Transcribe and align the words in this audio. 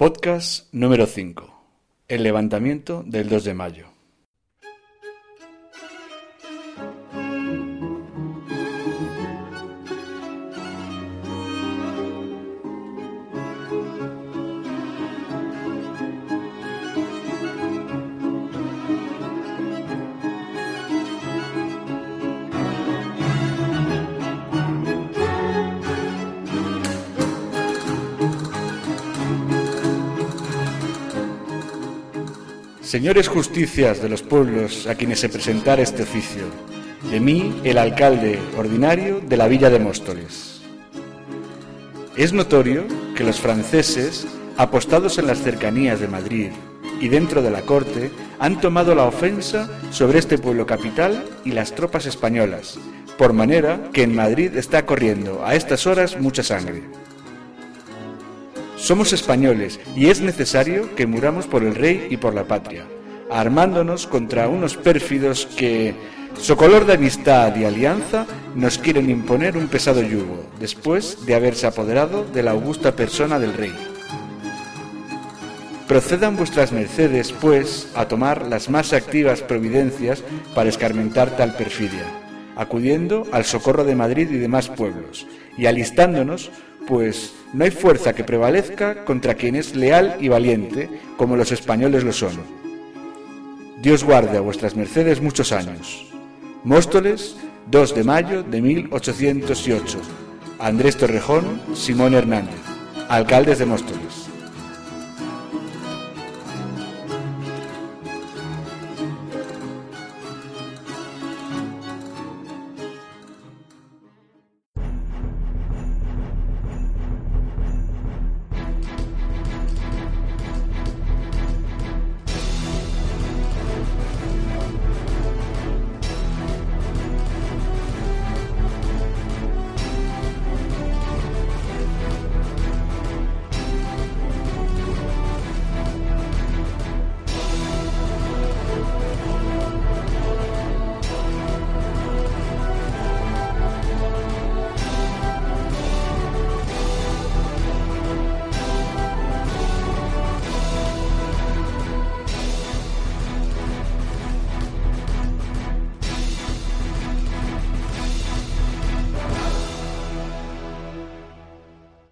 Podcast 0.00 0.72
número 0.72 1.04
5. 1.04 1.62
El 2.08 2.22
levantamiento 2.22 3.04
del 3.06 3.28
2 3.28 3.44
de 3.44 3.52
mayo. 3.52 3.99
Señores 32.90 33.28
justicias 33.28 34.02
de 34.02 34.08
los 34.08 34.22
pueblos 34.22 34.88
a 34.88 34.96
quienes 34.96 35.20
se 35.20 35.28
presentara 35.28 35.80
este 35.80 36.02
oficio, 36.02 36.42
de 37.08 37.20
mí, 37.20 37.54
el 37.62 37.78
alcalde 37.78 38.36
ordinario 38.58 39.20
de 39.20 39.36
la 39.36 39.46
villa 39.46 39.70
de 39.70 39.78
Móstoles. 39.78 40.60
Es 42.16 42.32
notorio 42.32 42.82
que 43.14 43.22
los 43.22 43.38
franceses, 43.38 44.26
apostados 44.56 45.18
en 45.18 45.28
las 45.28 45.38
cercanías 45.38 46.00
de 46.00 46.08
Madrid 46.08 46.48
y 47.00 47.06
dentro 47.06 47.42
de 47.42 47.52
la 47.52 47.62
corte, 47.62 48.10
han 48.40 48.60
tomado 48.60 48.96
la 48.96 49.04
ofensa 49.04 49.70
sobre 49.92 50.18
este 50.18 50.36
pueblo 50.36 50.66
capital 50.66 51.24
y 51.44 51.52
las 51.52 51.76
tropas 51.76 52.06
españolas, 52.06 52.76
por 53.16 53.32
manera 53.32 53.88
que 53.92 54.02
en 54.02 54.16
Madrid 54.16 54.56
está 54.56 54.84
corriendo 54.84 55.46
a 55.46 55.54
estas 55.54 55.86
horas 55.86 56.18
mucha 56.18 56.42
sangre. 56.42 56.82
Somos 58.80 59.12
españoles 59.12 59.78
y 59.94 60.08
es 60.08 60.22
necesario 60.22 60.94
que 60.96 61.06
muramos 61.06 61.46
por 61.46 61.62
el 61.62 61.74
rey 61.74 62.08
y 62.08 62.16
por 62.16 62.34
la 62.34 62.44
patria, 62.44 62.86
armándonos 63.30 64.06
contra 64.06 64.48
unos 64.48 64.78
pérfidos 64.78 65.46
que, 65.54 65.94
socolor 66.40 66.86
de 66.86 66.94
amistad 66.94 67.54
y 67.56 67.64
alianza, 67.64 68.26
nos 68.54 68.78
quieren 68.78 69.10
imponer 69.10 69.58
un 69.58 69.68
pesado 69.68 70.00
yugo, 70.00 70.46
después 70.58 71.26
de 71.26 71.34
haberse 71.34 71.66
apoderado 71.66 72.24
de 72.24 72.42
la 72.42 72.52
augusta 72.52 72.96
persona 72.96 73.38
del 73.38 73.52
rey. 73.52 73.74
Procedan 75.86 76.38
vuestras 76.38 76.72
mercedes, 76.72 77.32
pues, 77.32 77.88
a 77.94 78.08
tomar 78.08 78.46
las 78.46 78.70
más 78.70 78.94
activas 78.94 79.42
providencias 79.42 80.24
para 80.54 80.70
escarmentar 80.70 81.36
tal 81.36 81.54
perfidia, 81.54 82.06
acudiendo 82.56 83.26
al 83.30 83.44
socorro 83.44 83.84
de 83.84 83.94
Madrid 83.94 84.30
y 84.30 84.38
demás 84.38 84.68
pueblos, 84.70 85.26
y 85.58 85.66
alistándonos 85.66 86.50
pues 86.86 87.32
no 87.52 87.64
hay 87.64 87.70
fuerza 87.70 88.12
que 88.12 88.24
prevalezca 88.24 89.04
contra 89.04 89.34
quien 89.34 89.56
es 89.56 89.74
leal 89.74 90.16
y 90.20 90.28
valiente, 90.28 90.88
como 91.16 91.36
los 91.36 91.52
españoles 91.52 92.04
lo 92.04 92.12
son. 92.12 92.38
Dios 93.82 94.04
guarde 94.04 94.36
a 94.36 94.40
vuestras 94.40 94.76
mercedes 94.76 95.20
muchos 95.20 95.52
años. 95.52 96.06
Móstoles, 96.64 97.36
2 97.70 97.94
de 97.94 98.04
mayo 98.04 98.42
de 98.42 98.60
1808. 98.60 99.98
Andrés 100.58 100.96
Torrejón, 100.96 101.60
Simón 101.74 102.14
Hernández, 102.14 102.60
alcaldes 103.08 103.58
de 103.58 103.66
Móstoles. 103.66 104.19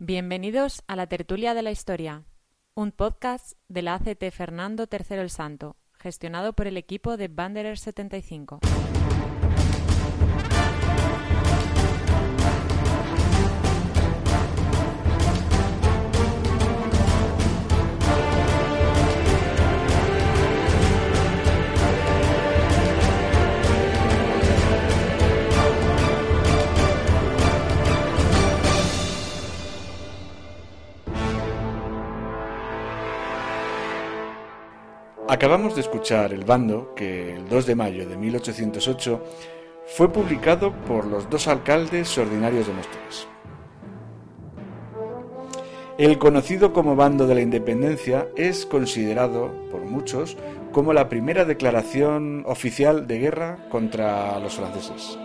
Bienvenidos 0.09 0.83
a 0.87 0.97
la 0.97 1.07
Tertulia 1.07 1.53
de 1.53 1.61
la 1.61 1.71
Historia, 1.71 2.25
un 2.75 2.93
podcast 2.93 3.59
de 3.69 3.83
la 3.83 3.97
ACT 3.97 4.31
Fernando 4.33 4.89
III 4.91 5.19
el 5.19 5.29
Santo, 5.29 5.77
gestionado 5.99 6.55
por 6.55 6.67
el 6.67 6.79
equipo 6.79 7.19
de 7.19 7.29
Banderer 7.29 7.77
75. 7.77 8.61
Acabamos 35.31 35.75
de 35.75 35.83
escuchar 35.83 36.33
El 36.33 36.47
Bando, 36.47 36.94
que 36.94 37.34
el 37.34 37.50
2 37.50 37.66
de 37.66 37.75
mayo 37.75 38.09
de 38.09 38.16
1808 38.16 39.22
fue 39.84 40.11
publicado 40.11 40.72
por 40.87 41.05
los 41.05 41.28
dos 41.28 41.49
alcaldes 41.49 42.16
ordinarios 42.16 42.66
de 42.66 42.72
Móstoles. 42.72 43.28
El 45.99 46.16
conocido 46.19 46.72
como 46.72 46.97
Bando 46.97 47.27
de 47.27 47.34
la 47.34 47.43
Independencia 47.43 48.28
es 48.37 48.65
considerado 48.65 49.53
por 49.71 49.83
muchos 49.83 50.39
como 50.72 50.94
la 50.94 51.11
primera 51.11 51.45
declaración 51.45 52.45
oficial 52.47 53.06
de 53.06 53.19
guerra 53.19 53.69
contra 53.69 54.39
los 54.39 54.55
franceses. 54.55 55.19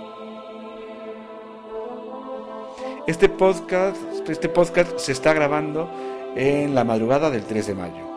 Este 3.08 3.30
podcast, 3.30 3.98
este 4.28 4.50
podcast 4.50 4.98
se 4.98 5.14
está 5.14 5.32
grabando 5.32 5.90
en 6.36 6.76
la 6.76 6.84
madrugada 6.84 7.30
del 7.30 7.46
3 7.46 7.68
de 7.68 7.76
mayo. 7.76 8.13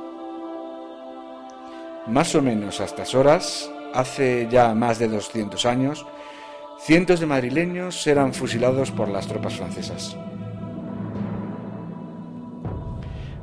Más 2.06 2.36
o 2.36 2.42
menos 2.42 2.80
a 2.80 2.84
estas 2.84 3.16
horas, 3.16 3.68
hace 3.92 4.46
ya 4.48 4.74
más 4.74 5.00
de 5.00 5.08
200 5.08 5.66
años, 5.66 6.06
cientos 6.78 7.18
de 7.18 7.26
madrileños 7.26 8.06
eran 8.06 8.32
fusilados 8.32 8.92
por 8.92 9.08
las 9.08 9.26
tropas 9.26 9.54
francesas. 9.54 10.16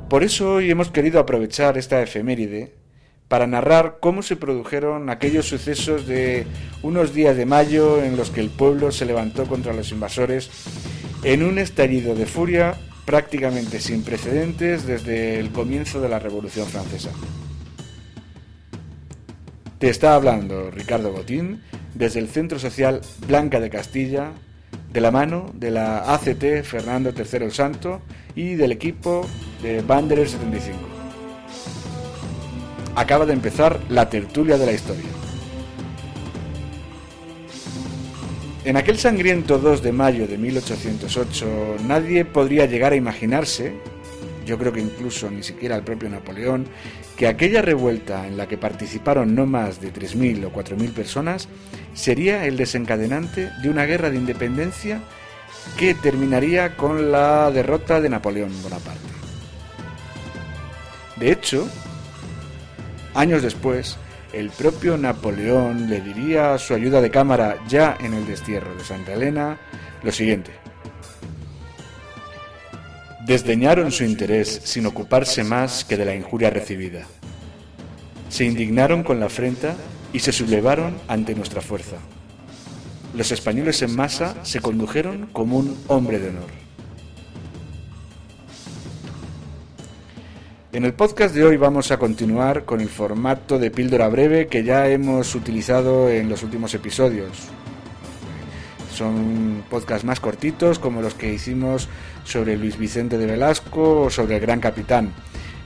Por 0.08 0.22
eso 0.24 0.54
hoy 0.54 0.70
hemos 0.70 0.90
querido 0.90 1.20
aprovechar 1.20 1.76
esta 1.76 2.00
efeméride 2.00 2.74
para 3.28 3.46
narrar 3.46 3.98
cómo 4.00 4.22
se 4.22 4.36
produjeron 4.36 5.10
aquellos 5.10 5.46
sucesos 5.46 6.06
de 6.06 6.46
unos 6.82 7.12
días 7.12 7.36
de 7.36 7.44
mayo 7.44 8.02
en 8.02 8.16
los 8.16 8.30
que 8.30 8.40
el 8.40 8.48
pueblo 8.48 8.92
se 8.92 9.04
levantó 9.04 9.44
contra 9.44 9.74
los 9.74 9.92
invasores 9.92 10.50
en 11.22 11.42
un 11.42 11.58
estallido 11.58 12.14
de 12.14 12.24
furia 12.24 12.76
prácticamente 13.04 13.80
sin 13.80 14.02
precedentes 14.02 14.86
desde 14.86 15.38
el 15.38 15.50
comienzo 15.50 16.00
de 16.00 16.08
la 16.08 16.18
Revolución 16.18 16.66
Francesa. 16.66 17.10
Te 19.84 19.90
está 19.90 20.14
hablando 20.14 20.70
Ricardo 20.70 21.12
Botín 21.12 21.60
desde 21.92 22.18
el 22.18 22.28
Centro 22.28 22.58
Social 22.58 23.02
Blanca 23.28 23.60
de 23.60 23.68
Castilla, 23.68 24.32
de 24.90 25.00
la 25.02 25.10
mano 25.10 25.50
de 25.52 25.70
la 25.70 26.14
ACT 26.14 26.62
Fernando 26.62 27.12
III 27.14 27.44
el 27.44 27.52
Santo 27.52 28.00
y 28.34 28.54
del 28.54 28.72
equipo 28.72 29.26
de 29.62 29.82
Banderer 29.82 30.26
75. 30.26 30.78
Acaba 32.96 33.26
de 33.26 33.34
empezar 33.34 33.78
la 33.90 34.08
tertulia 34.08 34.56
de 34.56 34.64
la 34.64 34.72
historia. 34.72 35.04
En 38.64 38.78
aquel 38.78 38.98
sangriento 38.98 39.58
2 39.58 39.82
de 39.82 39.92
mayo 39.92 40.26
de 40.26 40.38
1808 40.38 41.76
nadie 41.86 42.24
podría 42.24 42.64
llegar 42.64 42.94
a 42.94 42.96
imaginarse 42.96 43.74
yo 44.44 44.58
creo 44.58 44.72
que 44.72 44.80
incluso 44.80 45.30
ni 45.30 45.42
siquiera 45.42 45.76
el 45.76 45.82
propio 45.82 46.08
Napoleón, 46.08 46.66
que 47.16 47.28
aquella 47.28 47.62
revuelta 47.62 48.26
en 48.26 48.36
la 48.36 48.48
que 48.48 48.58
participaron 48.58 49.34
no 49.34 49.46
más 49.46 49.80
de 49.80 49.92
3.000 49.92 50.46
o 50.46 50.52
4.000 50.52 50.92
personas 50.92 51.48
sería 51.94 52.44
el 52.46 52.56
desencadenante 52.56 53.50
de 53.62 53.70
una 53.70 53.84
guerra 53.84 54.10
de 54.10 54.16
independencia 54.16 55.00
que 55.78 55.94
terminaría 55.94 56.76
con 56.76 57.12
la 57.12 57.50
derrota 57.50 58.00
de 58.00 58.08
Napoleón 58.08 58.52
Bonaparte. 58.62 59.00
De 61.16 61.30
hecho, 61.30 61.68
años 63.14 63.42
después, 63.42 63.96
el 64.32 64.50
propio 64.50 64.98
Napoleón 64.98 65.88
le 65.88 66.00
diría 66.00 66.54
a 66.54 66.58
su 66.58 66.74
ayuda 66.74 67.00
de 67.00 67.10
cámara 67.10 67.56
ya 67.68 67.96
en 68.00 68.14
el 68.14 68.26
destierro 68.26 68.74
de 68.74 68.84
Santa 68.84 69.12
Elena 69.12 69.58
lo 70.02 70.10
siguiente. 70.10 70.63
Desdeñaron 73.26 73.90
su 73.90 74.04
interés 74.04 74.60
sin 74.64 74.84
ocuparse 74.84 75.44
más 75.44 75.82
que 75.86 75.96
de 75.96 76.04
la 76.04 76.14
injuria 76.14 76.50
recibida. 76.50 77.06
Se 78.28 78.44
indignaron 78.44 79.02
con 79.02 79.18
la 79.18 79.26
afrenta 79.26 79.76
y 80.12 80.18
se 80.18 80.30
sublevaron 80.30 80.94
ante 81.08 81.34
nuestra 81.34 81.62
fuerza. 81.62 81.96
Los 83.16 83.32
españoles 83.32 83.80
en 83.80 83.96
masa 83.96 84.34
se 84.42 84.60
condujeron 84.60 85.30
como 85.32 85.56
un 85.56 85.74
hombre 85.86 86.18
de 86.18 86.28
honor. 86.28 86.50
En 90.72 90.84
el 90.84 90.92
podcast 90.92 91.34
de 91.34 91.44
hoy 91.44 91.56
vamos 91.56 91.92
a 91.92 91.98
continuar 91.98 92.66
con 92.66 92.82
el 92.82 92.90
formato 92.90 93.58
de 93.58 93.70
píldora 93.70 94.08
breve 94.08 94.48
que 94.48 94.64
ya 94.64 94.88
hemos 94.90 95.34
utilizado 95.34 96.10
en 96.10 96.28
los 96.28 96.42
últimos 96.42 96.74
episodios. 96.74 97.48
Son 98.94 99.64
podcasts 99.68 100.04
más 100.04 100.20
cortitos 100.20 100.78
como 100.78 101.02
los 101.02 101.14
que 101.14 101.32
hicimos 101.32 101.88
sobre 102.22 102.56
Luis 102.56 102.78
Vicente 102.78 103.18
de 103.18 103.26
Velasco 103.26 104.02
o 104.02 104.10
sobre 104.10 104.36
el 104.36 104.40
Gran 104.40 104.60
Capitán. 104.60 105.12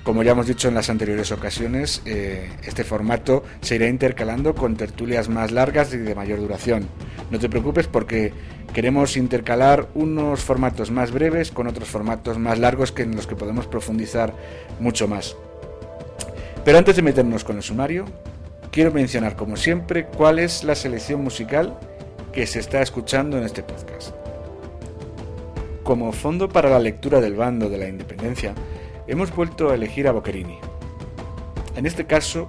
Como 0.02 0.22
ya 0.22 0.32
hemos 0.32 0.46
dicho 0.46 0.68
en 0.68 0.74
las 0.74 0.88
anteriores 0.88 1.30
ocasiones, 1.32 2.00
eh, 2.06 2.48
este 2.64 2.84
formato 2.84 3.44
se 3.60 3.74
irá 3.74 3.86
intercalando 3.86 4.54
con 4.54 4.76
tertulias 4.76 5.28
más 5.28 5.50
largas 5.50 5.92
y 5.92 5.98
de 5.98 6.14
mayor 6.14 6.40
duración. 6.40 6.88
No 7.30 7.38
te 7.38 7.50
preocupes 7.50 7.86
porque 7.86 8.32
queremos 8.72 9.18
intercalar 9.18 9.88
unos 9.94 10.40
formatos 10.40 10.90
más 10.90 11.12
breves 11.12 11.50
con 11.50 11.66
otros 11.66 11.90
formatos 11.90 12.38
más 12.38 12.58
largos 12.58 12.92
que 12.92 13.02
en 13.02 13.14
los 13.14 13.26
que 13.26 13.36
podemos 13.36 13.66
profundizar 13.66 14.32
mucho 14.80 15.06
más. 15.06 15.36
Pero 16.64 16.78
antes 16.78 16.96
de 16.96 17.02
meternos 17.02 17.44
con 17.44 17.56
el 17.56 17.62
sumario, 17.62 18.06
quiero 18.70 18.90
mencionar 18.90 19.36
como 19.36 19.58
siempre 19.58 20.06
cuál 20.06 20.38
es 20.38 20.64
la 20.64 20.74
selección 20.74 21.22
musical 21.22 21.78
que 22.32 22.46
se 22.46 22.60
está 22.60 22.82
escuchando 22.82 23.38
en 23.38 23.44
este 23.44 23.62
podcast. 23.62 24.14
Como 25.82 26.12
fondo 26.12 26.48
para 26.48 26.70
la 26.70 26.78
lectura 26.78 27.20
del 27.20 27.34
bando 27.34 27.68
de 27.68 27.78
la 27.78 27.88
independencia, 27.88 28.54
hemos 29.06 29.34
vuelto 29.34 29.70
a 29.70 29.74
elegir 29.74 30.06
a 30.06 30.12
Boccherini. 30.12 30.58
En 31.76 31.86
este 31.86 32.06
caso, 32.06 32.48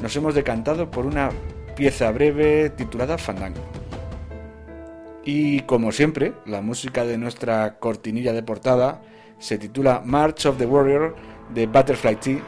nos 0.00 0.14
hemos 0.16 0.34
decantado 0.34 0.90
por 0.90 1.06
una 1.06 1.30
pieza 1.76 2.10
breve 2.12 2.70
titulada 2.70 3.18
Fandango. 3.18 3.60
Y 5.24 5.60
como 5.62 5.92
siempre, 5.92 6.32
la 6.46 6.60
música 6.60 7.04
de 7.04 7.18
nuestra 7.18 7.78
cortinilla 7.78 8.32
de 8.32 8.42
portada 8.42 9.02
se 9.38 9.58
titula 9.58 10.02
March 10.04 10.46
of 10.46 10.58
the 10.58 10.66
Warrior 10.66 11.14
de 11.54 11.66
Butterfly 11.66 12.16
Tea, 12.16 12.42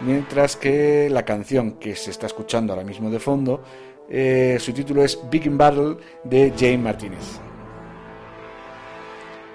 mientras 0.00 0.56
que 0.56 1.08
la 1.10 1.24
canción 1.24 1.72
que 1.72 1.96
se 1.96 2.10
está 2.10 2.26
escuchando 2.26 2.72
ahora 2.72 2.84
mismo 2.84 3.10
de 3.10 3.18
fondo 3.18 3.62
eh, 4.08 4.56
su 4.60 4.72
título 4.72 5.02
es 5.02 5.18
Big 5.30 5.46
in 5.46 5.58
Battle 5.58 5.96
de 6.24 6.52
Jane 6.56 6.78
Martínez. 6.78 7.40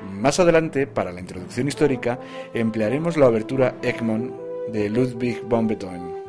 Más 0.10 0.40
adelante, 0.40 0.88
para 0.88 1.12
la 1.12 1.20
introducción 1.20 1.68
histórica, 1.68 2.20
emplearemos 2.54 3.18
la 3.18 3.28
abertura 3.28 3.76
Egmont 3.82 4.34
de 4.72 4.90
Ludwig 4.90 5.44
von 5.44 5.68
Beethoven. 5.68 6.22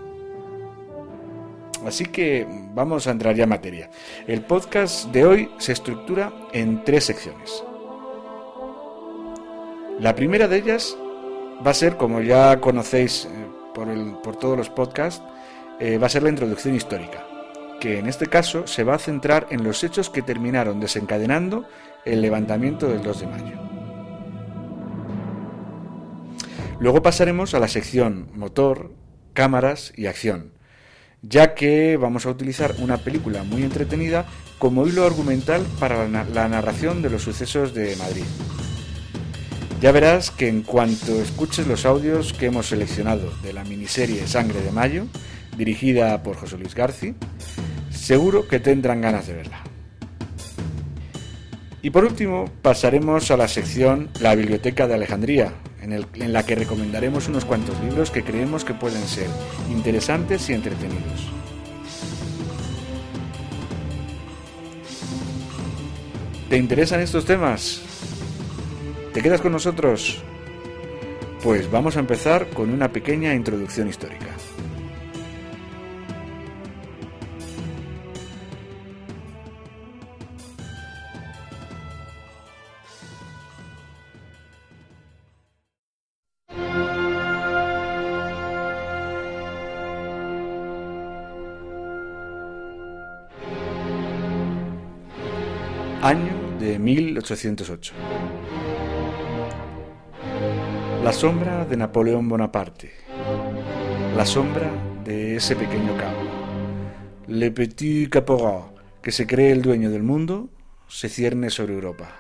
Así 1.87 2.07
que 2.07 2.47
vamos 2.75 3.07
a 3.07 3.11
entrar 3.11 3.35
ya 3.35 3.45
en 3.45 3.49
materia. 3.49 3.91
El 4.27 4.43
podcast 4.43 5.07
de 5.07 5.25
hoy 5.25 5.51
se 5.59 5.73
estructura 5.73 6.33
en 6.53 6.85
tres 6.85 7.05
secciones. 7.05 7.65
La 9.99 10.15
primera 10.15 10.47
de 10.49 10.59
ellas 10.59 10.97
va 11.67 11.73
a 11.73 11.75
ser, 11.75 11.97
como 11.97 12.21
ya 12.21 12.61
conocéis 12.61 13.25
eh, 13.25 13.29
por, 14.23 14.37
todos 14.37 14.57
los 14.57 14.71
podcasts, 14.71 15.23
eh, 15.81 15.99
va 15.99 16.07
a 16.07 16.11
ser 16.11 16.23
la 16.23 16.29
introducción 16.29 16.75
histórica 16.75 17.32
que 17.83 17.99
en 17.99 18.07
este 18.07 18.29
caso 18.29 18.69
se 18.69 18.85
va 18.85 18.95
a 18.95 18.99
centrar 19.01 19.49
en 19.51 19.65
los 19.65 19.83
hechos 19.83 20.09
que 20.09 20.23
terminaron 20.23 20.79
desencadenando 20.79 21.67
el 22.05 22.23
levantamiento 22.23 22.87
del 22.87 23.03
2 23.03 23.21
de 23.21 23.27
mayo. 23.27 23.57
Luego 26.79 27.03
pasaremos 27.03 27.55
a 27.55 27.59
la 27.59 27.67
sección 27.67 28.29
motor, 28.37 28.93
cámaras 29.33 29.93
y 29.97 30.07
acción, 30.07 30.53
ya 31.23 31.57
que 31.57 31.97
vamos 31.97 32.25
a 32.25 32.31
utilizar 32.31 32.77
una 32.79 32.99
película 32.99 33.43
muy 33.43 33.65
entretenida 33.65 34.27
como 34.61 34.87
hilo 34.87 35.05
argumental 35.05 35.67
para 35.81 36.07
la 36.07 36.49
narración 36.49 37.03
de 37.03 37.11
los 37.11 37.23
sucesos 37.23 37.75
de 37.75 37.97
Madrid. 37.97 38.27
Ya 39.81 39.91
verás 39.91 40.31
que 40.31 40.47
en 40.47 40.63
cuanto 40.63 41.21
escuches 41.21 41.67
los 41.67 41.85
audios 41.85 42.33
que 42.33 42.47
hemos 42.47 42.67
seleccionado 42.67 43.33
de 43.43 43.53
la 43.53 43.65
miniserie 43.65 44.29
Sangre 44.29 44.61
de 44.61 44.71
Mayo, 44.71 45.07
dirigida 45.57 46.23
por 46.23 46.37
José 46.37 46.59
Luis 46.59 46.77
García, 46.77 47.15
seguro 48.03 48.49
que 48.49 48.59
tendrán 48.59 49.01
ganas 49.01 49.29
de 49.29 49.35
verla. 49.35 49.61
Y 51.83 51.91
por 51.91 52.05
último, 52.05 52.47
pasaremos 52.61 53.31
a 53.31 53.37
la 53.37 53.47
sección 53.47 54.09
La 54.21 54.35
Biblioteca 54.35 54.89
de 54.89 54.95
Alejandría, 54.95 55.53
en, 55.81 56.33
la 56.33 56.45
que 56.45 56.57
recomendaremos 56.57 57.29
unos 57.29 57.45
cuantos 57.45 57.81
libros 57.81 58.11
que 58.11 58.25
creemos 58.25 58.65
que 58.65 58.75
pueden 58.75 59.03
ser 59.07 59.29
interesantes 59.71 60.51
y 60.51 60.55
entretenidos. 60.55 61.31
¿Te 66.51 66.57
interesan 66.57 67.01
estos 67.01 67.25
temas? 67.25 67.83
¿Te 69.15 69.23
quedas 69.23 69.41
con 69.41 69.53
nosotros? 69.53 70.23
Pues 71.43 71.71
vamos 71.71 71.97
a 71.97 72.01
empezar 72.01 72.49
con 72.49 72.71
una 72.71 72.93
pequeña 72.93 73.35
introducción 73.35 73.89
histórica. 73.89 74.32
1808. 97.13 97.95
La 101.05 101.13
sombra 101.13 101.67
de 101.67 101.77
Napoleón 101.77 102.27
Bonaparte. 102.29 102.93
La 104.17 104.25
sombra 104.25 104.71
de 105.05 105.37
ese 105.37 105.55
pequeño 105.55 105.95
cabo. 105.97 106.21
Le 107.27 107.51
Petit 107.51 108.09
Caporal, 108.09 108.73
que 109.03 109.13
se 109.13 109.27
cree 109.27 109.53
el 109.53 109.61
dueño 109.61 109.91
del 109.91 110.03
mundo, 110.03 110.49
se 110.89 111.09
cierne 111.09 111.51
sobre 111.51 111.75
Europa. 111.75 112.17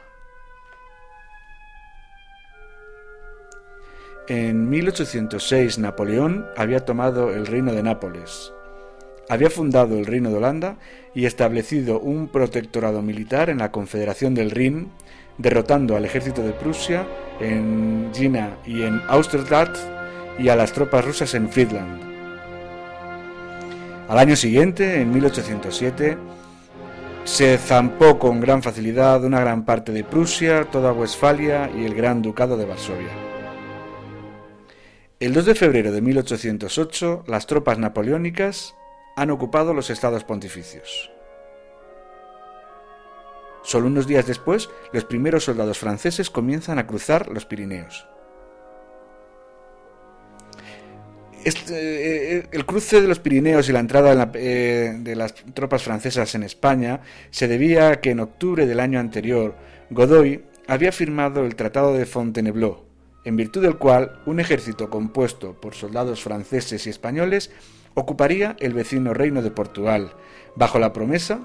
En 4.28 4.68
1806 4.68 5.78
Napoleón 5.78 6.46
había 6.56 6.84
tomado 6.84 7.30
el 7.30 7.46
reino 7.46 7.72
de 7.72 7.82
Nápoles, 7.82 8.52
había 9.32 9.48
fundado 9.48 9.96
el 9.96 10.04
Reino 10.04 10.28
de 10.28 10.36
Holanda 10.36 10.76
y 11.14 11.24
establecido 11.24 11.98
un 11.98 12.28
protectorado 12.28 13.00
militar 13.00 13.48
en 13.48 13.58
la 13.58 13.72
Confederación 13.72 14.34
del 14.34 14.50
Rin, 14.50 14.90
derrotando 15.38 15.96
al 15.96 16.04
ejército 16.04 16.42
de 16.42 16.52
Prusia 16.52 17.06
en 17.40 18.10
Jena 18.14 18.58
y 18.66 18.82
en 18.82 19.00
Austerstadt 19.08 19.74
y 20.38 20.50
a 20.50 20.56
las 20.56 20.74
tropas 20.74 21.06
rusas 21.06 21.32
en 21.34 21.48
Friedland. 21.48 22.02
Al 24.06 24.18
año 24.18 24.36
siguiente, 24.36 25.00
en 25.00 25.10
1807, 25.10 26.18
se 27.24 27.56
zampó 27.56 28.18
con 28.18 28.38
gran 28.38 28.62
facilidad 28.62 29.24
una 29.24 29.40
gran 29.40 29.64
parte 29.64 29.92
de 29.92 30.04
Prusia, 30.04 30.66
toda 30.70 30.92
Westfalia 30.92 31.70
y 31.74 31.86
el 31.86 31.94
Gran 31.94 32.20
Ducado 32.20 32.58
de 32.58 32.66
Varsovia. 32.66 33.08
El 35.20 35.32
2 35.32 35.46
de 35.46 35.54
febrero 35.54 35.90
de 35.90 36.02
1808, 36.02 37.24
las 37.26 37.46
tropas 37.46 37.78
napoleónicas 37.78 38.74
han 39.16 39.30
ocupado 39.30 39.74
los 39.74 39.90
estados 39.90 40.24
pontificios. 40.24 41.10
Solo 43.62 43.86
unos 43.86 44.06
días 44.06 44.26
después, 44.26 44.68
los 44.92 45.04
primeros 45.04 45.44
soldados 45.44 45.78
franceses 45.78 46.30
comienzan 46.30 46.78
a 46.78 46.86
cruzar 46.86 47.28
los 47.28 47.46
Pirineos. 47.46 48.06
Este, 51.44 51.74
eh, 51.74 52.38
eh, 52.38 52.46
el 52.52 52.64
cruce 52.64 53.00
de 53.00 53.08
los 53.08 53.18
Pirineos 53.18 53.68
y 53.68 53.72
la 53.72 53.80
entrada 53.80 54.30
eh, 54.34 54.94
de 54.96 55.16
las 55.16 55.34
tropas 55.34 55.82
francesas 55.82 56.34
en 56.36 56.44
España 56.44 57.00
se 57.30 57.48
debía 57.48 57.90
a 57.90 58.00
que 58.00 58.10
en 58.10 58.20
octubre 58.20 58.66
del 58.66 58.78
año 58.78 59.00
anterior 59.00 59.56
Godoy 59.90 60.44
había 60.68 60.92
firmado 60.92 61.44
el 61.44 61.56
Tratado 61.56 61.94
de 61.94 62.06
Fontainebleau, 62.06 62.84
en 63.24 63.36
virtud 63.36 63.62
del 63.62 63.76
cual 63.76 64.20
un 64.24 64.38
ejército 64.38 64.88
compuesto 64.88 65.60
por 65.60 65.74
soldados 65.74 66.22
franceses 66.22 66.86
y 66.86 66.90
españoles 66.90 67.50
ocuparía 67.94 68.56
el 68.60 68.74
vecino 68.74 69.14
reino 69.14 69.42
de 69.42 69.50
Portugal, 69.50 70.14
bajo 70.56 70.78
la 70.78 70.92
promesa 70.92 71.40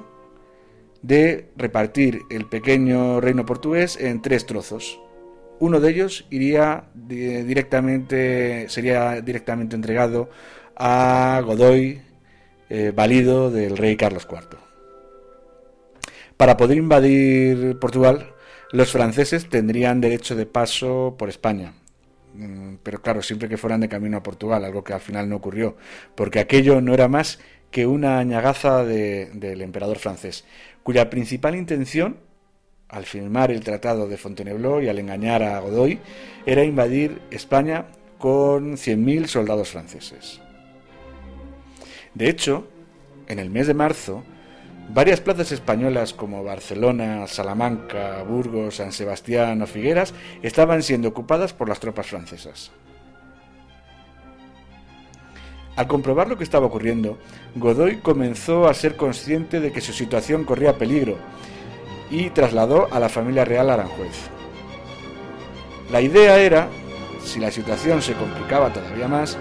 de 1.02 1.50
repartir 1.56 2.22
el 2.30 2.46
pequeño 2.46 3.22
reino 3.22 3.46
portugués 3.46 3.98
en 4.00 4.22
tres 4.22 4.46
trozos, 4.46 5.00
uno 5.60 5.80
de 5.80 5.90
ellos 5.90 6.26
iría 6.30 6.86
directamente, 6.94 8.70
sería 8.70 9.22
directamente 9.22 9.76
entregado 9.76 10.30
a 10.76 11.42
Godoy, 11.44 12.02
eh, 12.70 12.92
valido 12.96 13.50
del 13.50 13.78
rey 13.78 13.96
Carlos 13.96 14.28
IV. 14.30 14.60
Para 16.36 16.58
poder 16.58 16.78
invadir 16.78 17.80
Portugal, 17.80 18.34
los 18.72 18.92
franceses 18.92 19.50
tendrían 19.50 20.02
derecho 20.02 20.36
de 20.36 20.46
paso 20.46 21.16
por 21.18 21.30
España, 21.30 21.74
pero 22.84 23.02
claro, 23.02 23.22
siempre 23.22 23.50
que 23.50 23.58
fueran 23.58 23.82
de 23.82 23.90
camino 23.90 24.18
a 24.18 24.24
Portugal, 24.24 24.64
algo 24.64 24.84
que 24.84 24.94
al 24.94 25.00
final 25.00 25.30
no 25.30 25.38
ocurrió, 25.38 25.78
porque 26.16 26.40
aquello 26.40 26.82
no 26.82 26.94
era 26.94 27.08
más 27.08 27.40
que 27.72 27.86
una 27.86 28.20
añagaza 28.20 28.84
del 28.84 29.62
emperador 29.62 29.98
francés, 29.98 30.46
cuya 30.84 31.10
principal 31.10 31.56
intención 31.56 32.18
al 32.90 33.06
firmar 33.06 33.52
el 33.52 33.64
Tratado 33.64 34.08
de 34.08 34.18
Fontainebleau 34.18 34.82
y 34.82 34.88
al 34.88 35.00
engañar 35.00 35.44
a 35.44 35.60
Godoy, 35.60 36.00
era 36.46 36.64
invadir 36.64 37.22
España 37.32 37.88
con 38.18 38.74
100.000 38.74 39.28
soldados 39.28 39.70
franceses. 39.70 40.40
De 42.14 42.30
hecho, 42.30 42.68
en 43.28 43.40
el 43.40 43.50
mes 43.50 43.68
de 43.68 43.74
marzo, 43.74 44.24
varias 44.94 45.22
plazas 45.22 45.52
españolas 45.52 46.14
como 46.14 46.44
Barcelona, 46.44 47.28
Salamanca, 47.28 48.24
Burgos, 48.24 48.76
San 48.76 48.92
Sebastián 48.92 49.62
o 49.62 49.68
Figueras 49.68 50.14
estaban 50.42 50.84
siendo 50.84 51.10
ocupadas 51.10 51.54
por 51.54 51.70
las 51.70 51.80
tropas 51.80 52.08
francesas. 52.08 52.72
Al 55.76 55.88
comprobar 55.88 56.28
lo 56.28 56.38
que 56.38 56.44
estaba 56.44 56.66
ocurriendo, 56.66 57.20
Godoy 57.56 57.98
comenzó 57.98 58.68
a 58.68 58.74
ser 58.74 58.96
consciente 58.96 59.60
de 59.60 59.72
que 59.72 59.82
su 59.82 59.94
situación 59.94 60.44
corría 60.44 60.78
peligro 60.78 61.18
y 62.10 62.32
trasladó 62.32 62.92
a 62.92 63.00
la 63.00 63.10
familia 63.10 63.46
real 63.46 63.70
a 63.70 63.76
Aranjuez. 63.76 64.30
La 65.92 66.02
idea 66.02 66.40
era, 66.40 66.68
si 67.24 67.40
la 67.40 67.52
situación 67.52 68.02
se 68.02 68.14
complicaba 68.14 68.74
todavía 68.74 69.08
más, 69.08 69.38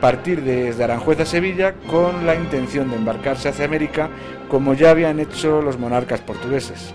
partir 0.00 0.42
desde 0.42 0.84
Aranjuez 0.84 1.20
a 1.20 1.26
Sevilla 1.26 1.74
con 1.88 2.24
la 2.24 2.34
intención 2.34 2.88
de 2.90 2.96
embarcarse 2.96 3.48
hacia 3.48 3.64
América 3.64 4.08
como 4.50 4.74
ya 4.74 4.90
habían 4.90 5.20
hecho 5.20 5.62
los 5.62 5.78
monarcas 5.78 6.20
portugueses. 6.20 6.92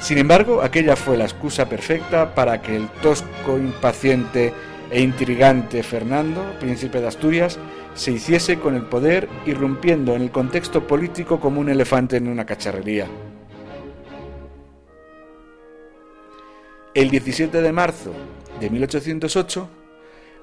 Sin 0.00 0.18
embargo, 0.18 0.62
aquella 0.62 0.96
fue 0.96 1.16
la 1.16 1.24
excusa 1.24 1.68
perfecta 1.68 2.34
para 2.34 2.60
que 2.60 2.76
el 2.76 2.88
tosco, 2.88 3.56
impaciente 3.56 4.52
e 4.90 5.00
intrigante 5.00 5.82
Fernando, 5.82 6.42
príncipe 6.58 7.00
de 7.00 7.08
Asturias, 7.08 7.58
se 7.94 8.12
hiciese 8.12 8.58
con 8.58 8.74
el 8.74 8.86
poder 8.86 9.28
irrumpiendo 9.46 10.14
en 10.14 10.22
el 10.22 10.30
contexto 10.30 10.86
político 10.86 11.38
como 11.38 11.60
un 11.60 11.68
elefante 11.68 12.16
en 12.16 12.28
una 12.28 12.44
cacharrería. 12.44 13.06
El 16.92 17.10
17 17.10 17.60
de 17.60 17.72
marzo 17.72 18.12
de 18.60 18.70
1808, 18.70 19.68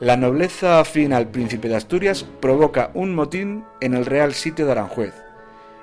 la 0.02 0.18
nobleza 0.18 0.80
afín 0.80 1.14
al 1.14 1.30
príncipe 1.30 1.70
de 1.70 1.76
Asturias 1.76 2.26
provoca 2.40 2.90
un 2.96 3.14
motín 3.14 3.64
en 3.82 3.94
el 3.94 4.08
Real 4.08 4.34
Sitio 4.34 4.66
de 4.66 4.72
Aranjuez, 4.72 5.14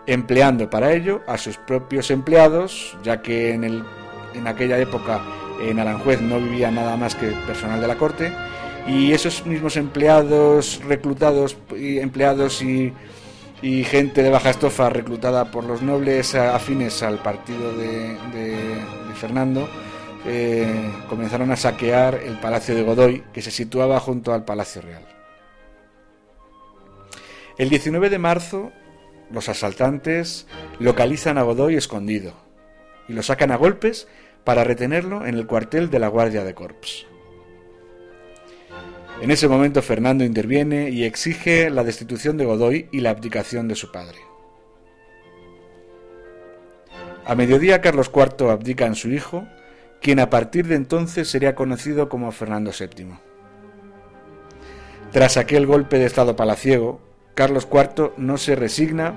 empleando 0.06 0.68
para 0.68 0.92
ello 0.92 1.20
a 1.28 1.38
sus 1.38 1.56
propios 1.56 2.10
empleados, 2.10 2.98
ya 3.04 3.22
que 3.22 3.54
en, 3.54 3.62
el, 3.62 3.84
en 4.34 4.48
aquella 4.48 4.76
época 4.78 5.22
en 5.62 5.78
Aranjuez 5.78 6.20
no 6.20 6.40
vivía 6.40 6.68
nada 6.72 6.96
más 6.96 7.14
que 7.14 7.28
personal 7.46 7.80
de 7.80 7.86
la 7.86 7.96
corte, 7.96 8.32
y 8.88 9.12
esos 9.12 9.46
mismos 9.46 9.76
empleados 9.76 10.80
reclutados, 10.84 11.56
y 11.76 11.98
empleados 11.98 12.60
y, 12.60 12.92
gente 13.84 14.24
de 14.24 14.30
baja 14.30 14.50
estofa 14.50 14.90
reclutada 14.90 15.52
por 15.52 15.62
los 15.62 15.80
nobles 15.82 16.34
afines 16.34 17.04
al 17.04 17.18
partido 17.18 17.72
de, 17.72 18.16
Fernando, 19.14 19.68
eh, 20.30 20.92
comenzaron 21.08 21.50
a 21.50 21.56
saquear 21.56 22.16
el 22.16 22.38
Palacio 22.38 22.74
de 22.74 22.82
Godoy, 22.82 23.24
que 23.32 23.40
se 23.40 23.50
situaba 23.50 23.98
junto 23.98 24.34
al 24.34 24.44
Palacio 24.44 24.82
Real. 24.82 25.02
El 27.56 27.70
19 27.70 28.10
de 28.10 28.18
marzo, 28.18 28.70
los 29.30 29.48
asaltantes 29.48 30.46
localizan 30.78 31.38
a 31.38 31.42
Godoy 31.42 31.76
escondido 31.76 32.34
y 33.08 33.14
lo 33.14 33.22
sacan 33.22 33.50
a 33.50 33.56
golpes 33.56 34.06
para 34.44 34.64
retenerlo 34.64 35.26
en 35.26 35.34
el 35.34 35.46
cuartel 35.46 35.90
de 35.90 35.98
la 35.98 36.08
Guardia 36.08 36.44
de 36.44 36.54
Corps. 36.54 37.06
En 39.20 39.30
ese 39.30 39.48
momento 39.48 39.82
Fernando 39.82 40.24
interviene 40.24 40.90
y 40.90 41.04
exige 41.04 41.70
la 41.70 41.82
destitución 41.84 42.36
de 42.36 42.44
Godoy 42.44 42.88
y 42.92 43.00
la 43.00 43.10
abdicación 43.10 43.66
de 43.66 43.74
su 43.74 43.90
padre. 43.90 44.18
A 47.24 47.34
mediodía 47.34 47.80
Carlos 47.80 48.10
IV 48.14 48.50
abdica 48.50 48.86
en 48.86 48.94
su 48.94 49.10
hijo, 49.10 49.46
quien 50.00 50.20
a 50.20 50.30
partir 50.30 50.66
de 50.66 50.76
entonces 50.76 51.28
sería 51.28 51.54
conocido 51.54 52.08
como 52.08 52.30
Fernando 52.32 52.70
VII. 52.78 53.18
Tras 55.12 55.36
aquel 55.36 55.66
golpe 55.66 55.98
de 55.98 56.06
Estado 56.06 56.36
palaciego, 56.36 57.00
Carlos 57.34 57.66
IV 57.70 58.12
no 58.16 58.36
se 58.36 58.56
resigna 58.56 59.14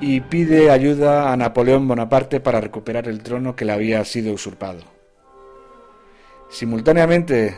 y 0.00 0.20
pide 0.20 0.70
ayuda 0.70 1.32
a 1.32 1.36
Napoleón 1.36 1.86
Bonaparte 1.86 2.40
para 2.40 2.60
recuperar 2.60 3.06
el 3.06 3.22
trono 3.22 3.54
que 3.54 3.64
le 3.64 3.72
había 3.72 4.04
sido 4.04 4.32
usurpado. 4.32 4.80
Simultáneamente, 6.50 7.54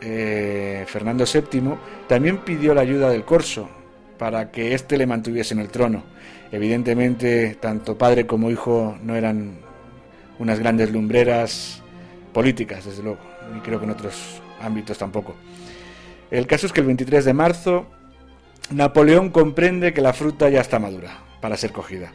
eh, 0.00 0.84
Fernando 0.86 1.24
VII 1.24 1.74
también 2.06 2.38
pidió 2.38 2.74
la 2.74 2.80
ayuda 2.80 3.10
del 3.10 3.24
Corso 3.24 3.68
para 4.18 4.50
que 4.50 4.74
éste 4.74 4.96
le 4.96 5.06
mantuviese 5.06 5.52
en 5.52 5.60
el 5.60 5.68
trono. 5.68 6.04
Evidentemente, 6.50 7.56
tanto 7.60 7.98
padre 7.98 8.26
como 8.26 8.50
hijo 8.50 8.96
no 9.02 9.14
eran 9.16 9.58
unas 10.38 10.58
grandes 10.58 10.90
lumbreras 10.90 11.83
políticas, 12.34 12.84
desde 12.84 13.02
luego, 13.02 13.20
y 13.56 13.60
creo 13.60 13.78
que 13.78 13.86
en 13.86 13.92
otros 13.92 14.42
ámbitos 14.60 14.98
tampoco. 14.98 15.34
El 16.30 16.46
caso 16.46 16.66
es 16.66 16.72
que 16.72 16.80
el 16.80 16.86
23 16.86 17.24
de 17.24 17.32
marzo 17.32 17.86
Napoleón 18.70 19.30
comprende 19.30 19.94
que 19.94 20.00
la 20.00 20.12
fruta 20.12 20.48
ya 20.48 20.60
está 20.60 20.78
madura 20.78 21.18
para 21.40 21.56
ser 21.56 21.72
cogida. 21.72 22.12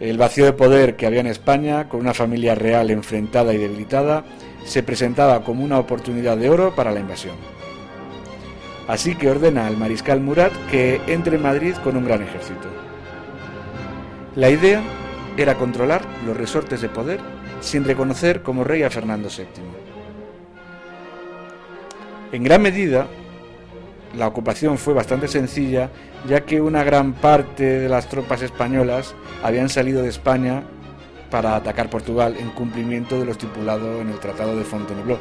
El 0.00 0.16
vacío 0.16 0.46
de 0.46 0.54
poder 0.54 0.96
que 0.96 1.06
había 1.06 1.20
en 1.20 1.26
España, 1.26 1.88
con 1.88 2.00
una 2.00 2.14
familia 2.14 2.54
real 2.54 2.90
enfrentada 2.90 3.52
y 3.52 3.58
debilitada, 3.58 4.24
se 4.64 4.82
presentaba 4.82 5.44
como 5.44 5.62
una 5.62 5.78
oportunidad 5.78 6.38
de 6.38 6.48
oro 6.48 6.74
para 6.74 6.90
la 6.90 7.00
invasión. 7.00 7.36
Así 8.88 9.14
que 9.14 9.28
ordena 9.28 9.66
al 9.66 9.76
mariscal 9.76 10.20
Murat 10.20 10.52
que 10.70 11.00
entre 11.06 11.36
en 11.36 11.42
Madrid 11.42 11.74
con 11.84 11.96
un 11.96 12.06
gran 12.06 12.22
ejército. 12.22 12.68
La 14.34 14.48
idea 14.48 14.82
era 15.36 15.56
controlar 15.56 16.02
los 16.26 16.36
resortes 16.36 16.80
de 16.80 16.88
poder 16.88 17.20
sin 17.60 17.84
reconocer 17.84 18.42
como 18.42 18.64
rey 18.64 18.82
a 18.82 18.90
Fernando 18.90 19.28
VII. 19.28 19.46
En 22.32 22.44
gran 22.44 22.62
medida, 22.62 23.06
la 24.16 24.26
ocupación 24.26 24.78
fue 24.78 24.94
bastante 24.94 25.28
sencilla, 25.28 25.90
ya 26.28 26.42
que 26.42 26.60
una 26.60 26.82
gran 26.82 27.12
parte 27.12 27.64
de 27.64 27.88
las 27.88 28.08
tropas 28.08 28.42
españolas 28.42 29.14
habían 29.42 29.68
salido 29.68 30.02
de 30.02 30.08
España 30.08 30.62
para 31.30 31.54
atacar 31.54 31.90
Portugal 31.90 32.36
en 32.38 32.50
cumplimiento 32.50 33.18
de 33.18 33.24
lo 33.24 33.32
estipulado 33.32 34.00
en 34.00 34.10
el 34.10 34.18
Tratado 34.18 34.56
de 34.56 34.64
Fontainebleau. 34.64 35.18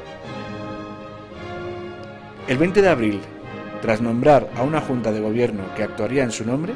El 2.47 2.57
20 2.57 2.81
de 2.81 2.89
abril, 2.89 3.21
tras 3.81 4.01
nombrar 4.01 4.49
a 4.55 4.63
una 4.63 4.81
junta 4.81 5.11
de 5.11 5.19
gobierno 5.19 5.63
que 5.75 5.83
actuaría 5.83 6.23
en 6.23 6.31
su 6.31 6.45
nombre, 6.45 6.73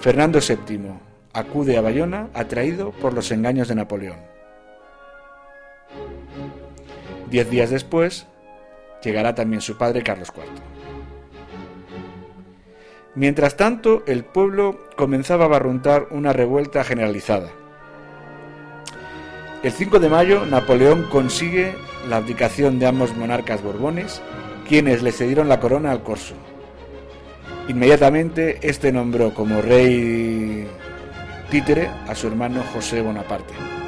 Fernando 0.00 0.40
VII 0.40 0.90
acude 1.32 1.78
a 1.78 1.80
Bayona 1.80 2.28
atraído 2.34 2.90
por 2.90 3.14
los 3.14 3.30
engaños 3.30 3.68
de 3.68 3.76
Napoleón. 3.76 4.29
Diez 7.30 7.48
días 7.48 7.70
después, 7.70 8.26
llegará 9.04 9.34
también 9.36 9.62
su 9.62 9.78
padre 9.78 10.02
Carlos 10.02 10.32
IV. 10.36 10.44
Mientras 13.14 13.56
tanto, 13.56 14.02
el 14.06 14.24
pueblo 14.24 14.80
comenzaba 14.96 15.44
a 15.44 15.48
barruntar 15.48 16.08
una 16.10 16.32
revuelta 16.32 16.82
generalizada. 16.82 17.50
El 19.62 19.72
5 19.72 20.00
de 20.00 20.08
mayo, 20.08 20.46
Napoleón 20.46 21.04
consigue 21.04 21.74
la 22.08 22.16
abdicación 22.16 22.78
de 22.78 22.86
ambos 22.86 23.14
monarcas 23.16 23.62
borbones, 23.62 24.22
quienes 24.68 25.02
le 25.02 25.12
cedieron 25.12 25.48
la 25.48 25.60
corona 25.60 25.92
al 25.92 26.02
corso. 26.02 26.34
Inmediatamente, 27.68 28.58
este 28.62 28.90
nombró 28.90 29.34
como 29.34 29.60
rey 29.60 30.66
títere 31.50 31.90
a 32.08 32.14
su 32.14 32.26
hermano 32.26 32.62
José 32.72 33.02
Bonaparte. 33.02 33.79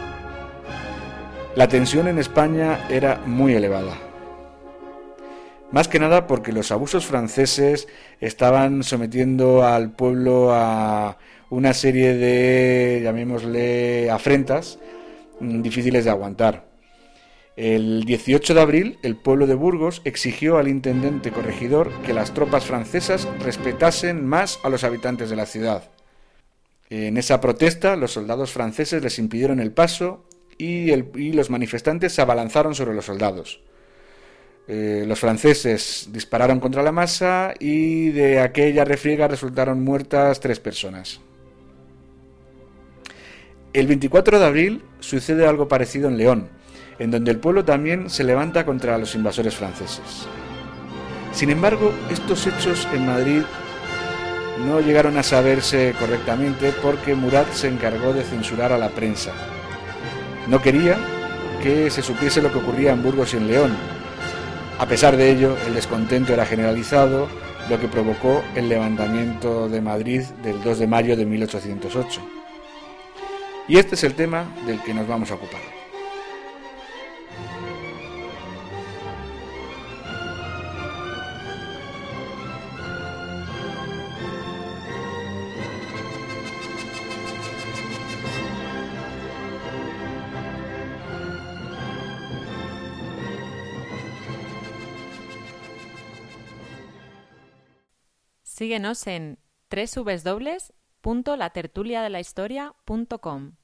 La 1.56 1.68
tensión 1.68 2.08
en 2.08 2.18
España 2.18 2.86
era 2.88 3.20
muy 3.26 3.54
elevada. 3.54 3.94
Más 5.70 5.88
que 5.88 5.98
nada 5.98 6.26
porque 6.26 6.52
los 6.52 6.70
abusos 6.70 7.06
franceses 7.06 7.88
estaban 8.20 8.82
sometiendo 8.82 9.64
al 9.64 9.92
pueblo 9.92 10.52
a 10.52 11.18
una 11.50 11.72
serie 11.74 12.14
de, 12.14 13.00
llamémosle, 13.02 14.10
afrentas 14.10 14.78
Mm, 15.42 15.62
difíciles 15.62 16.04
de 16.04 16.10
aguantar. 16.10 16.68
El 17.56 18.04
18 18.04 18.54
de 18.54 18.60
abril, 18.60 18.98
el 19.02 19.16
pueblo 19.16 19.48
de 19.48 19.54
Burgos 19.54 20.00
exigió 20.04 20.56
al 20.56 20.68
intendente 20.68 21.32
corregidor 21.32 21.90
que 22.06 22.14
las 22.14 22.32
tropas 22.32 22.64
francesas 22.64 23.28
respetasen 23.40 24.24
más 24.24 24.60
a 24.62 24.68
los 24.68 24.84
habitantes 24.84 25.30
de 25.30 25.36
la 25.36 25.46
ciudad. 25.46 25.90
En 26.90 27.16
esa 27.16 27.40
protesta, 27.40 27.96
los 27.96 28.12
soldados 28.12 28.52
franceses 28.52 29.02
les 29.02 29.18
impidieron 29.18 29.58
el 29.58 29.72
paso 29.72 30.24
y, 30.58 31.32
los 31.32 31.50
manifestantes 31.50 32.12
se 32.12 32.22
abalanzaron 32.22 32.74
sobre 32.74 32.94
los 32.94 33.04
soldados. 33.04 33.60
Eh, 34.68 35.04
los 35.06 35.18
franceses 35.18 36.08
dispararon 36.12 36.60
contra 36.60 36.82
la 36.82 36.92
masa 36.92 37.52
y 37.58 38.10
de 38.10 38.40
aquella 38.40 38.84
refriega 38.84 39.26
resultaron 39.26 39.82
muertas 39.82 40.40
tres 40.40 40.60
personas. 40.60 41.20
El 43.72 43.86
24 43.86 44.38
de 44.38 44.46
abril 44.46 44.84
sucede 45.00 45.46
algo 45.46 45.66
parecido 45.66 46.08
en 46.08 46.18
León, 46.18 46.48
en 46.98 47.10
donde 47.10 47.30
el 47.30 47.38
pueblo 47.38 47.64
también 47.64 48.10
se 48.10 48.22
levanta 48.22 48.64
contra 48.64 48.98
los 48.98 49.14
invasores 49.14 49.54
franceses. 49.54 50.26
Sin 51.32 51.50
embargo, 51.50 51.92
estos 52.10 52.46
hechos 52.46 52.86
en 52.92 53.06
Madrid 53.06 53.42
no 54.66 54.80
llegaron 54.80 55.16
a 55.16 55.22
saberse 55.22 55.94
correctamente 55.98 56.72
porque 56.82 57.14
Murat 57.14 57.50
se 57.52 57.68
encargó 57.68 58.12
de 58.12 58.22
censurar 58.22 58.72
a 58.72 58.78
la 58.78 58.90
prensa. 58.90 59.32
No 60.48 60.60
quería 60.60 60.98
que 61.62 61.90
se 61.90 62.02
supiese 62.02 62.42
lo 62.42 62.52
que 62.52 62.58
ocurría 62.58 62.92
en 62.92 63.02
Burgos 63.02 63.34
y 63.34 63.36
en 63.36 63.46
León. 63.46 63.76
A 64.78 64.86
pesar 64.86 65.16
de 65.16 65.30
ello, 65.30 65.56
el 65.66 65.74
descontento 65.74 66.32
era 66.32 66.44
generalizado, 66.44 67.28
lo 67.70 67.78
que 67.78 67.88
provocó 67.88 68.42
el 68.56 68.68
levantamiento 68.68 69.68
de 69.68 69.80
Madrid 69.80 70.22
del 70.42 70.62
2 70.62 70.80
de 70.80 70.86
mayo 70.86 71.16
de 71.16 71.24
1808. 71.24 72.20
Y 73.68 73.78
este 73.78 73.94
es 73.94 74.04
el 74.04 74.14
tema 74.14 74.44
del 74.66 74.82
que 74.82 74.92
nos 74.92 75.06
vamos 75.06 75.30
a 75.30 75.34
ocupar. 75.34 75.81
Síguenos 98.62 99.06
en 99.08 99.40
www.latertuliadelahistoria.com. 101.02 103.56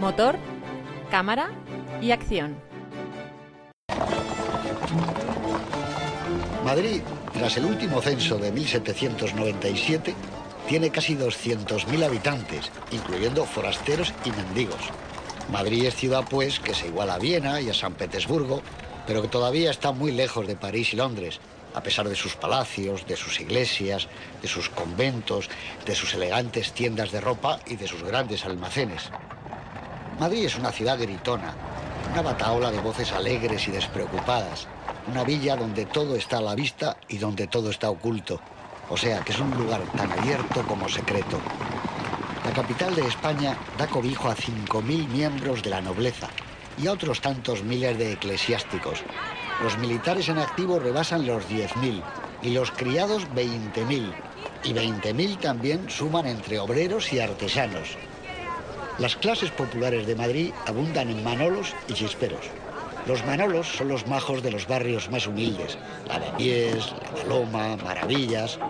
Motor, 0.00 0.36
cámara 1.12 1.52
y 2.00 2.10
acción. 2.10 2.56
Madrid 6.64 7.02
tras 7.32 7.56
el 7.56 7.64
último 7.64 8.00
censo 8.00 8.38
de 8.38 8.52
1797, 8.52 10.14
tiene 10.68 10.90
casi 10.90 11.16
200.000 11.16 12.04
habitantes, 12.04 12.70
incluyendo 12.92 13.44
forasteros 13.44 14.12
y 14.24 14.30
mendigos. 14.30 14.80
Madrid 15.50 15.86
es 15.86 15.96
ciudad, 15.96 16.24
pues, 16.28 16.60
que 16.60 16.74
se 16.74 16.86
iguala 16.86 17.14
a 17.14 17.18
Viena 17.18 17.60
y 17.60 17.68
a 17.68 17.74
San 17.74 17.94
Petersburgo, 17.94 18.62
pero 19.06 19.22
que 19.22 19.28
todavía 19.28 19.70
está 19.70 19.92
muy 19.92 20.12
lejos 20.12 20.46
de 20.46 20.56
París 20.56 20.92
y 20.92 20.96
Londres, 20.96 21.40
a 21.74 21.82
pesar 21.82 22.08
de 22.08 22.14
sus 22.14 22.36
palacios, 22.36 23.06
de 23.06 23.16
sus 23.16 23.40
iglesias, 23.40 24.08
de 24.40 24.48
sus 24.48 24.68
conventos, 24.68 25.48
de 25.86 25.94
sus 25.94 26.14
elegantes 26.14 26.72
tiendas 26.72 27.10
de 27.10 27.20
ropa 27.20 27.58
y 27.66 27.76
de 27.76 27.88
sus 27.88 28.02
grandes 28.02 28.44
almacenes. 28.44 29.10
Madrid 30.20 30.44
es 30.44 30.56
una 30.56 30.70
ciudad 30.70 30.98
gritona, 30.98 31.54
una 32.12 32.22
bataola 32.22 32.70
de 32.70 32.78
voces 32.78 33.12
alegres 33.12 33.66
y 33.68 33.72
despreocupadas, 33.72 34.68
una 35.08 35.24
villa 35.24 35.56
donde 35.56 35.86
todo 35.86 36.16
está 36.16 36.38
a 36.38 36.42
la 36.42 36.54
vista 36.54 36.96
y 37.08 37.18
donde 37.18 37.46
todo 37.46 37.70
está 37.70 37.90
oculto. 37.90 38.40
O 38.88 38.96
sea, 38.96 39.20
que 39.20 39.32
es 39.32 39.40
un 39.40 39.50
lugar 39.56 39.80
tan 39.96 40.10
abierto 40.12 40.66
como 40.66 40.88
secreto. 40.88 41.40
La 42.44 42.52
capital 42.52 42.94
de 42.94 43.06
España 43.06 43.56
da 43.78 43.86
cobijo 43.86 44.28
a 44.28 44.36
5.000 44.36 45.08
miembros 45.08 45.62
de 45.62 45.70
la 45.70 45.80
nobleza 45.80 46.28
y 46.76 46.86
a 46.86 46.92
otros 46.92 47.20
tantos 47.20 47.62
miles 47.62 47.98
de 47.98 48.12
eclesiásticos. 48.12 49.02
Los 49.62 49.78
militares 49.78 50.28
en 50.28 50.38
activo 50.38 50.78
rebasan 50.78 51.26
los 51.26 51.48
10.000 51.48 52.02
y 52.42 52.50
los 52.50 52.70
criados 52.72 53.26
20.000. 53.34 54.12
Y 54.64 54.72
20.000 54.72 55.38
también 55.38 55.88
suman 55.88 56.26
entre 56.26 56.58
obreros 56.58 57.12
y 57.12 57.20
artesanos. 57.20 57.96
Las 58.98 59.16
clases 59.16 59.50
populares 59.50 60.06
de 60.06 60.16
Madrid 60.16 60.52
abundan 60.66 61.10
en 61.10 61.24
manolos 61.24 61.74
y 61.88 61.94
chisperos. 61.94 62.61
Los 63.06 63.24
manolos 63.26 63.66
son 63.66 63.88
los 63.88 64.06
majos 64.06 64.42
de 64.42 64.52
los 64.52 64.68
barrios 64.68 65.10
más 65.10 65.26
humildes, 65.26 65.76
la 66.06 66.20
de 66.20 66.30
Pies, 66.36 66.92
la 67.16 67.24
Loma, 67.24 67.76
Maravillas, 67.82 68.60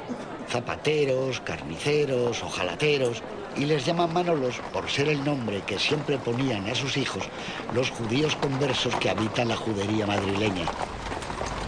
zapateros, 0.48 1.40
carniceros, 1.40 2.42
ojalateros, 2.42 3.22
y 3.56 3.66
les 3.66 3.84
llaman 3.84 4.14
manolos 4.14 4.60
por 4.72 4.88
ser 4.88 5.10
el 5.10 5.22
nombre 5.22 5.60
que 5.66 5.78
siempre 5.78 6.16
ponían 6.16 6.66
a 6.66 6.74
sus 6.74 6.96
hijos 6.96 7.24
los 7.74 7.90
judíos 7.90 8.34
conversos 8.36 8.94
que 8.96 9.10
habitan 9.10 9.48
la 9.48 9.56
judería 9.56 10.06
madrileña. 10.06 10.64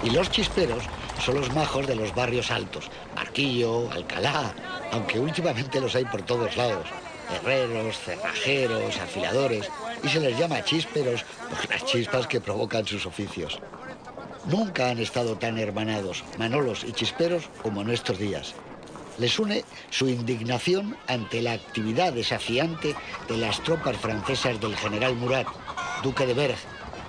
Y 0.03 0.11
los 0.11 0.31
chisperos 0.31 0.85
son 1.21 1.37
los 1.37 1.53
majos 1.55 1.87
de 1.87 1.97
los 1.97 2.15
barrios 2.15 2.51
altos, 2.51 2.91
Marquillo, 3.15 3.91
Alcalá, 3.91 4.55
aunque 4.93 5.21
últimamente 5.21 5.81
los 5.81 5.95
hay 5.95 6.05
por 6.07 6.23
todos 6.23 6.57
lados. 6.57 6.87
Herreros, 7.35 7.99
cerrajeros, 7.99 8.99
afiladores, 8.99 9.71
y 10.03 10.09
se 10.09 10.21
les 10.21 10.39
llama 10.39 10.65
chisperos 10.65 11.25
por 11.51 11.71
las 11.71 11.85
chispas 11.85 12.27
que 12.27 12.41
provocan 12.41 12.87
sus 12.87 13.07
oficios. 13.07 13.61
Nunca 14.47 14.91
han 14.91 14.99
estado 14.99 15.37
tan 15.37 15.59
hermanados, 15.59 16.23
manolos 16.39 16.85
y 16.85 16.93
chisperos, 16.93 17.49
como 17.63 17.83
en 17.83 17.91
estos 17.91 18.19
días. 18.19 18.55
Les 19.19 19.39
une 19.39 19.65
su 19.91 20.09
indignación 20.09 20.97
ante 21.07 21.41
la 21.41 21.53
actividad 21.53 22.13
desafiante 22.13 22.95
de 23.29 23.37
las 23.37 23.63
tropas 23.63 23.97
francesas 23.97 24.61
del 24.61 24.77
general 24.77 25.15
Murat, 25.17 25.47
duque 26.03 26.27
de 26.27 26.35
Berg, 26.35 26.57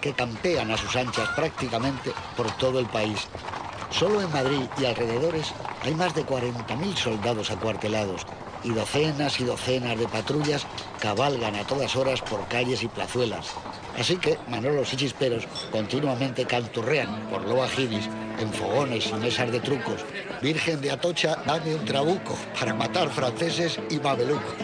que 0.02 0.14
campean 0.14 0.70
a 0.72 0.78
sus 0.78 0.96
anchas 0.96 1.28
prácticamente 1.36 2.14
por 2.38 2.50
todo 2.58 2.80
el 2.80 2.86
país. 2.86 3.28
Solo 3.90 4.22
en 4.22 4.32
Madrid 4.32 4.62
y 4.78 4.86
alrededores 4.86 5.52
hay 5.82 5.96
más 5.96 6.14
de 6.14 6.26
40.000 6.26 6.96
soldados 6.96 7.50
acuartelados, 7.50 8.26
y 8.66 8.72
docenas 8.72 9.40
y 9.40 9.44
docenas 9.44 9.98
de 9.98 10.08
patrullas 10.08 10.66
cabalgan 11.00 11.56
a 11.56 11.66
todas 11.66 11.96
horas 11.96 12.22
por 12.22 12.48
calles 12.48 12.82
y 12.84 12.88
plazuelas. 12.88 13.48
Así 13.98 14.18
que 14.18 14.38
Manolos 14.50 14.92
y 14.94 14.98
Chisperos 14.98 15.48
continuamente 15.72 16.46
canturrean 16.46 17.30
por 17.30 17.46
Loa 17.46 17.70
Giris 17.70 18.10
en 18.40 18.52
fogones 18.52 19.08
y 19.08 19.14
mesas 19.14 19.52
de 19.52 19.60
trucos. 19.60 20.02
Virgen 20.42 20.82
de 20.82 20.92
Atocha, 20.92 21.38
dame 21.46 21.76
un 21.76 21.86
trabuco 21.86 22.36
para 22.60 22.74
matar 22.74 23.10
franceses 23.10 23.80
y 23.90 24.00
mamelucos. 24.00 24.56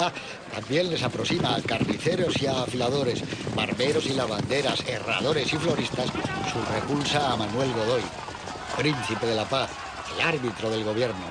Ah, 0.00 0.10
también 0.52 0.90
les 0.90 1.02
aproxima 1.02 1.54
a 1.54 1.62
carniceros 1.62 2.40
y 2.42 2.46
a 2.46 2.62
afiladores, 2.62 3.22
barberos 3.54 4.06
y 4.06 4.14
lavanderas, 4.14 4.80
herradores 4.88 5.52
y 5.52 5.56
floristas 5.58 6.06
su 6.52 6.72
repulsa 6.72 7.32
a 7.32 7.36
Manuel 7.36 7.72
Godoy, 7.72 8.02
príncipe 8.76 9.26
de 9.26 9.36
la 9.36 9.44
paz, 9.44 9.70
el 10.16 10.26
árbitro 10.26 10.70
del 10.70 10.82
gobierno, 10.82 11.26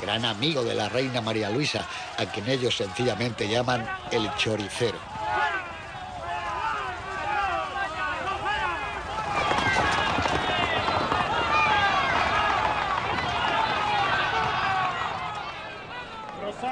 gran 0.00 0.24
amigo 0.24 0.62
de 0.62 0.74
la 0.74 0.88
reina 0.88 1.20
María 1.20 1.50
Luisa, 1.50 1.86
a 2.16 2.26
quien 2.26 2.48
ellos 2.48 2.76
sencillamente 2.76 3.48
llaman 3.48 3.88
el 4.10 4.32
choricero. 4.36 4.98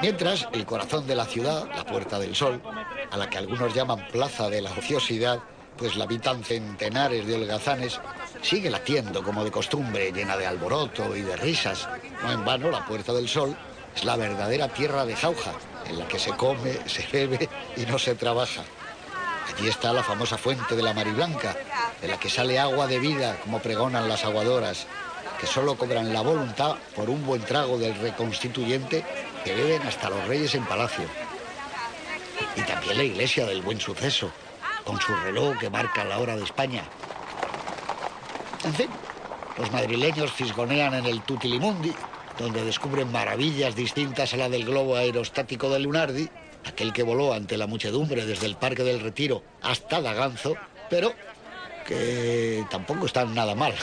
Mientras, 0.01 0.47
el 0.51 0.65
corazón 0.65 1.07
de 1.07 1.15
la 1.15 1.25
ciudad, 1.25 1.67
la 1.75 1.83
Puerta 1.83 2.19
del 2.19 2.35
Sol, 2.35 2.61
a 3.09 3.17
la 3.17 3.29
que 3.29 3.37
algunos 3.37 3.73
llaman 3.73 4.07
Plaza 4.11 4.49
de 4.49 4.61
la 4.61 4.71
Ociosidad, 4.71 5.39
pues 5.77 5.95
la 5.95 6.05
habitan 6.05 6.43
centenares 6.43 7.25
de 7.25 7.35
holgazanes, 7.35 7.99
sigue 8.41 8.69
latiendo 8.69 9.23
como 9.23 9.43
de 9.43 9.51
costumbre, 9.51 10.11
llena 10.11 10.37
de 10.37 10.47
alboroto 10.47 11.15
y 11.15 11.21
de 11.21 11.35
risas. 11.35 11.87
No 12.23 12.31
en 12.31 12.45
vano, 12.45 12.71
la 12.71 12.85
Puerta 12.85 13.13
del 13.13 13.27
Sol 13.27 13.55
es 13.95 14.03
la 14.03 14.15
verdadera 14.15 14.67
tierra 14.69 15.05
de 15.05 15.15
jauja, 15.15 15.51
en 15.87 15.99
la 15.99 16.07
que 16.07 16.19
se 16.19 16.31
come, 16.31 16.73
se 16.85 17.05
bebe 17.11 17.49
y 17.75 17.85
no 17.85 17.99
se 17.99 18.15
trabaja. 18.15 18.63
Allí 19.53 19.67
está 19.67 19.93
la 19.93 20.03
famosa 20.03 20.37
fuente 20.37 20.75
de 20.75 20.83
la 20.83 20.93
Mariblanca, 20.93 21.55
de 22.01 22.07
la 22.07 22.19
que 22.19 22.29
sale 22.29 22.59
agua 22.59 22.87
de 22.87 22.99
vida, 22.99 23.37
como 23.43 23.59
pregonan 23.59 24.09
las 24.09 24.25
aguadoras, 24.25 24.87
que 25.39 25.47
solo 25.47 25.77
cobran 25.77 26.13
la 26.13 26.21
voluntad 26.21 26.75
por 26.95 27.09
un 27.09 27.25
buen 27.25 27.41
trago 27.41 27.77
del 27.77 27.95
reconstituyente 27.95 29.03
que 29.43 29.53
beben 29.53 29.83
hasta 29.83 30.09
los 30.09 30.25
reyes 30.27 30.55
en 30.55 30.65
palacio. 30.65 31.05
Y 32.55 32.61
también 32.61 32.97
la 32.97 33.03
iglesia 33.03 33.45
del 33.45 33.61
buen 33.61 33.79
suceso, 33.79 34.31
con 34.85 35.01
su 35.01 35.13
reloj 35.15 35.57
que 35.57 35.69
marca 35.69 36.05
la 36.05 36.19
hora 36.19 36.37
de 36.37 36.43
España. 36.43 36.83
En 38.63 38.73
fin, 38.73 38.89
los 39.57 39.71
madrileños 39.71 40.31
fisgonean 40.31 40.93
en 40.93 41.05
el 41.05 41.21
Tutilimundi, 41.21 41.93
donde 42.37 42.63
descubren 42.63 43.11
maravillas 43.11 43.75
distintas 43.75 44.33
a 44.33 44.37
la 44.37 44.49
del 44.49 44.65
globo 44.65 44.95
aerostático 44.95 45.69
de 45.69 45.79
Lunardi, 45.79 46.29
aquel 46.65 46.93
que 46.93 47.03
voló 47.03 47.33
ante 47.33 47.57
la 47.57 47.67
muchedumbre 47.67 48.25
desde 48.25 48.45
el 48.45 48.55
Parque 48.55 48.83
del 48.83 49.01
Retiro 49.01 49.43
hasta 49.61 50.01
Daganzo, 50.01 50.55
pero 50.89 51.13
que 51.85 52.65
tampoco 52.69 53.05
están 53.05 53.33
nada 53.33 53.55
mal. 53.55 53.73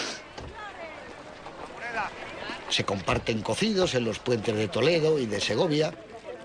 Se 2.69 2.85
comparten 2.85 3.43
cocidos 3.43 3.95
en 3.95 4.05
los 4.05 4.19
puentes 4.19 4.57
de 4.57 4.69
Toledo 4.69 5.19
y 5.19 5.27
de 5.27 5.41
Segovia, 5.41 5.93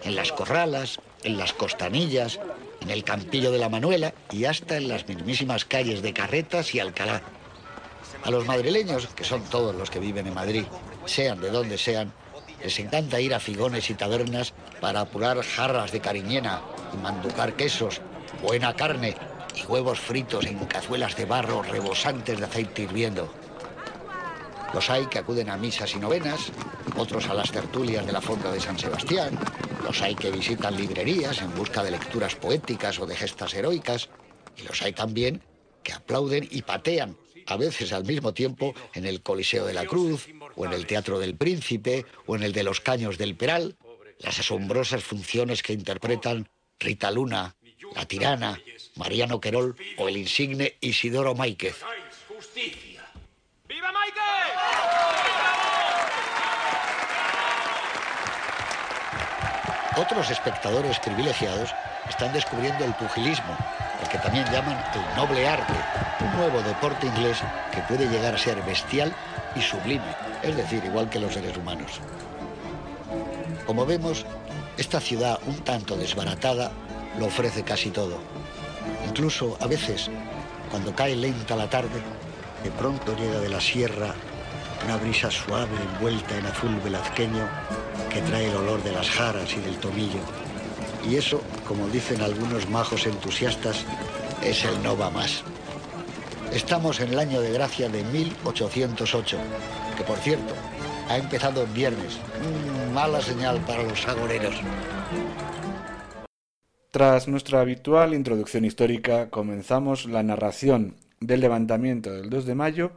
en 0.04 0.16
las 0.16 0.32
corralas, 0.32 1.00
en 1.24 1.38
las 1.38 1.54
costanillas, 1.54 2.40
en 2.82 2.90
el 2.90 3.04
campillo 3.04 3.52
de 3.52 3.58
la 3.58 3.70
Manuela 3.70 4.14
y 4.32 4.46
hasta 4.46 4.78
en 4.78 4.88
las 4.88 5.08
mismísimas 5.08 5.66
calles 5.66 6.02
de 6.02 6.14
Carretas 6.14 6.74
y 6.76 6.80
Alcalá. 6.80 7.22
A 8.24 8.32
los 8.32 8.46
madrileños, 8.46 9.08
que 9.08 9.24
son 9.24 9.44
todos 9.44 9.76
los 9.76 9.90
que 9.90 10.00
viven 10.00 10.28
en 10.28 10.34
Madrid, 10.34 10.66
sean 11.06 11.40
de 11.40 11.50
donde 11.50 11.78
sean, 11.78 12.12
les 12.64 12.80
encanta 12.80 13.22
ir 13.22 13.34
a 13.34 13.40
figones 13.40 13.90
y 13.90 13.94
tabernas 13.94 14.54
para 14.82 15.02
apurar 15.02 15.42
jarras 15.44 15.92
de 15.92 16.00
cariñena 16.00 16.62
y 16.94 16.98
manducar 16.98 17.54
quesos, 17.54 18.02
buena 18.42 18.76
carne 18.76 19.16
y 19.56 19.66
huevos 19.66 20.00
fritos 20.00 20.46
en 20.46 20.60
cazuelas 20.66 21.16
de 21.16 21.26
barro 21.26 21.62
rebosantes 21.64 22.40
de 22.40 22.46
aceite 22.46 22.84
hirviendo. 22.84 23.32
Los 24.74 24.90
hay 24.90 25.06
que 25.06 25.20
acuden 25.20 25.50
a 25.50 25.58
misas 25.58 25.96
y 25.96 26.00
novenas, 26.00 26.52
otros 26.98 27.30
a 27.30 27.34
las 27.34 27.52
tertulias 27.52 28.06
de 28.06 28.12
la 28.12 28.22
Fonda 28.22 28.52
de 28.52 28.60
San 28.60 28.78
Sebastián, 28.78 29.38
los 29.88 30.02
hay 30.02 30.16
que 30.16 30.32
visitan 30.32 30.76
librerías 30.76 31.42
en 31.42 31.56
busca 31.56 31.82
de 31.82 31.92
lecturas 31.92 32.36
poéticas 32.36 33.00
o 33.00 33.06
de 33.06 33.16
gestas 33.16 33.54
heroicas, 33.54 34.10
y 34.58 34.64
los 34.64 34.82
hay 34.82 34.92
también 34.92 35.42
que 35.82 35.94
aplauden 35.94 36.46
y 36.52 36.62
patean 36.64 37.16
a 37.46 37.56
veces 37.56 37.94
al 37.94 38.04
mismo 38.04 38.34
tiempo 38.34 38.76
en 38.94 39.06
el 39.06 39.22
Coliseo 39.22 39.66
de 39.66 39.74
la 39.74 39.86
Cruz, 39.86 40.28
o 40.58 40.66
en 40.66 40.74
el 40.74 40.86
Teatro 40.86 41.20
del 41.20 41.38
Príncipe, 41.38 42.06
o 42.26 42.36
en 42.36 42.44
el 42.44 42.52
de 42.52 42.64
los 42.64 42.82
Caños 42.82 43.18
del 43.18 43.38
Peral, 43.38 43.78
las 44.20 44.38
asombrosas 44.38 45.06
funciones 45.06 45.64
que 45.64 45.72
interpretan 45.72 46.50
Rita 46.80 47.10
Luna, 47.10 47.56
La 47.96 48.06
Tirana, 48.06 48.60
Mariano 48.96 49.40
Querol 49.40 49.78
o 49.98 50.10
el 50.10 50.18
insigne 50.18 50.76
Isidoro 50.82 51.34
Máiquez. 51.34 51.78
Otros 60.00 60.30
espectadores 60.30 61.00
privilegiados 61.00 61.74
están 62.08 62.32
descubriendo 62.32 62.86
el 62.86 62.94
pugilismo, 62.94 63.58
el 64.00 64.08
que 64.08 64.20
también 64.20 64.46
llaman 64.52 64.78
el 64.94 65.18
noble 65.18 65.48
arte, 65.48 65.74
un 66.20 66.38
nuevo 66.38 66.62
deporte 66.62 67.08
inglés 67.08 67.40
que 67.72 67.82
puede 67.82 68.08
llegar 68.08 68.36
a 68.36 68.38
ser 68.38 68.62
bestial 68.62 69.12
y 69.56 69.62
sublime, 69.62 70.16
es 70.44 70.56
decir, 70.56 70.86
igual 70.86 71.10
que 71.10 71.20
los 71.20 71.34
seres 71.34 71.58
humanos. 71.58 72.00
Como 73.66 73.88
vemos, 73.88 74.24
esta 74.78 75.00
ciudad 75.00 75.40
un 75.48 75.64
tanto 75.64 75.98
desbaratada 75.98 76.72
lo 77.18 77.26
ofrece 77.26 77.64
casi 77.64 77.90
todo. 77.90 78.20
Incluso 79.08 79.58
a 79.60 79.66
veces, 79.66 80.12
cuando 80.70 80.96
cae 80.96 81.16
lenta 81.16 81.56
la 81.56 81.72
tarde, 81.72 82.04
de 82.64 82.70
pronto 82.70 83.16
llega 83.16 83.40
de 83.40 83.50
la 83.50 83.60
sierra 83.60 84.14
una 84.86 84.98
brisa 84.98 85.32
suave 85.32 85.76
envuelta 85.94 86.38
en 86.38 86.46
azul 86.46 86.80
velazqueño 86.84 87.50
que 88.10 88.22
trae 88.22 88.50
el 88.50 88.56
olor 88.56 88.84
de 88.84 88.92
las 88.92 89.10
jaras 89.10 89.54
y 89.54 89.60
del 89.60 89.78
tomillo 89.78 90.20
y 91.10 91.16
eso, 91.16 91.42
como 91.66 91.88
dicen 91.88 92.22
algunos 92.22 92.70
majos 92.70 93.06
entusiastas, 93.06 93.86
es 94.44 94.66
el 94.66 94.82
no 94.84 94.98
va 94.98 95.10
más. 95.10 95.44
Estamos 96.52 97.00
en 97.00 97.10
el 97.10 97.20
año 97.20 97.40
de 97.40 97.52
gracia 97.52 97.88
de 97.88 98.04
1808, 98.04 99.38
que 99.98 100.04
por 100.04 100.18
cierto, 100.18 100.54
ha 101.10 101.18
empezado 101.18 101.64
en 101.64 101.74
viernes. 101.74 102.20
Mm, 102.42 102.94
mala 102.94 103.22
señal 103.22 103.60
para 103.62 103.84
los 103.84 104.06
agoreros. 104.08 104.56
Tras 106.92 107.28
nuestra 107.28 107.62
habitual 107.62 108.14
introducción 108.14 108.66
histórica, 108.66 109.30
comenzamos 109.30 110.06
la 110.06 110.24
narración 110.24 110.98
del 111.20 111.42
levantamiento 111.42 112.12
del 112.12 112.30
2 112.30 112.46
de 112.46 112.56
mayo 112.56 112.92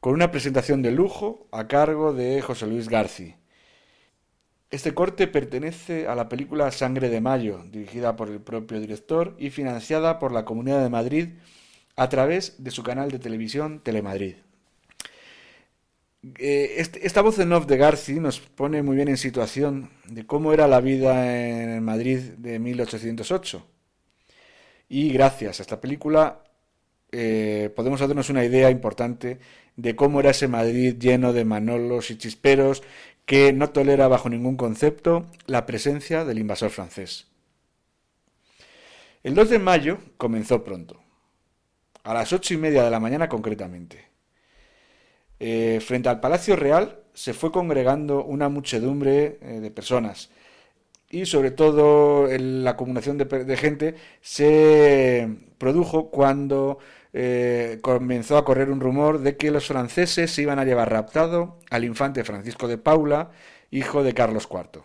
con 0.00 0.14
una 0.14 0.30
presentación 0.30 0.82
de 0.82 0.90
lujo 0.90 1.46
a 1.52 1.66
cargo 1.66 2.12
de 2.12 2.40
José 2.42 2.66
Luis 2.66 2.88
García. 2.88 3.36
Este 4.74 4.92
corte 4.92 5.28
pertenece 5.28 6.08
a 6.08 6.16
la 6.16 6.28
película 6.28 6.68
Sangre 6.72 7.08
de 7.08 7.20
Mayo, 7.20 7.62
dirigida 7.70 8.16
por 8.16 8.28
el 8.28 8.40
propio 8.40 8.80
director 8.80 9.36
y 9.38 9.50
financiada 9.50 10.18
por 10.18 10.32
la 10.32 10.44
Comunidad 10.44 10.82
de 10.82 10.90
Madrid 10.90 11.28
a 11.94 12.08
través 12.08 12.56
de 12.58 12.72
su 12.72 12.82
canal 12.82 13.08
de 13.12 13.20
televisión 13.20 13.78
Telemadrid. 13.84 14.34
Eh, 16.40 16.74
este, 16.78 17.06
esta 17.06 17.22
voz 17.22 17.38
en 17.38 17.52
off 17.52 17.66
de 17.66 17.76
Garci 17.76 18.14
nos 18.14 18.40
pone 18.40 18.82
muy 18.82 18.96
bien 18.96 19.06
en 19.06 19.16
situación 19.16 19.90
de 20.08 20.26
cómo 20.26 20.52
era 20.52 20.66
la 20.66 20.80
vida 20.80 21.40
en 21.76 21.80
Madrid 21.84 22.18
de 22.36 22.58
1808. 22.58 23.64
Y 24.88 25.10
gracias 25.10 25.60
a 25.60 25.62
esta 25.62 25.80
película 25.80 26.42
eh, 27.12 27.70
podemos 27.76 28.02
hacernos 28.02 28.28
una 28.28 28.44
idea 28.44 28.70
importante 28.70 29.38
de 29.76 29.94
cómo 29.94 30.18
era 30.18 30.30
ese 30.30 30.48
Madrid 30.48 30.96
lleno 30.98 31.32
de 31.32 31.44
manolos 31.44 32.10
y 32.10 32.18
chisperos 32.18 32.82
que 33.26 33.52
no 33.52 33.70
tolera 33.70 34.08
bajo 34.08 34.28
ningún 34.28 34.56
concepto 34.56 35.26
la 35.46 35.66
presencia 35.66 36.24
del 36.24 36.38
invasor 36.38 36.70
francés. 36.70 37.28
El 39.22 39.34
2 39.34 39.50
de 39.50 39.58
mayo 39.58 39.98
comenzó 40.18 40.64
pronto, 40.64 41.00
a 42.02 42.12
las 42.12 42.32
ocho 42.32 42.52
y 42.52 42.58
media 42.58 42.84
de 42.84 42.90
la 42.90 43.00
mañana 43.00 43.28
concretamente. 43.28 44.04
Eh, 45.40 45.80
frente 45.84 46.08
al 46.08 46.20
Palacio 46.20 46.56
Real 46.56 47.00
se 47.14 47.32
fue 47.32 47.50
congregando 47.50 48.24
una 48.24 48.48
muchedumbre 48.48 49.38
eh, 49.40 49.60
de 49.60 49.70
personas 49.70 50.30
y 51.10 51.26
sobre 51.26 51.50
todo 51.50 52.28
la 52.28 52.70
acumulación 52.70 53.18
de 53.18 53.56
gente 53.56 53.94
se 54.20 55.28
produjo 55.58 56.10
cuando 56.10 56.78
eh, 57.16 57.78
comenzó 57.80 58.36
a 58.36 58.44
correr 58.44 58.70
un 58.70 58.80
rumor 58.80 59.20
de 59.20 59.36
que 59.36 59.52
los 59.52 59.68
franceses 59.68 60.32
se 60.32 60.42
iban 60.42 60.58
a 60.58 60.64
llevar 60.64 60.90
raptado 60.90 61.60
al 61.70 61.84
infante 61.84 62.24
Francisco 62.24 62.66
de 62.66 62.76
Paula, 62.76 63.30
hijo 63.70 64.02
de 64.02 64.14
Carlos 64.14 64.48
IV. 64.50 64.82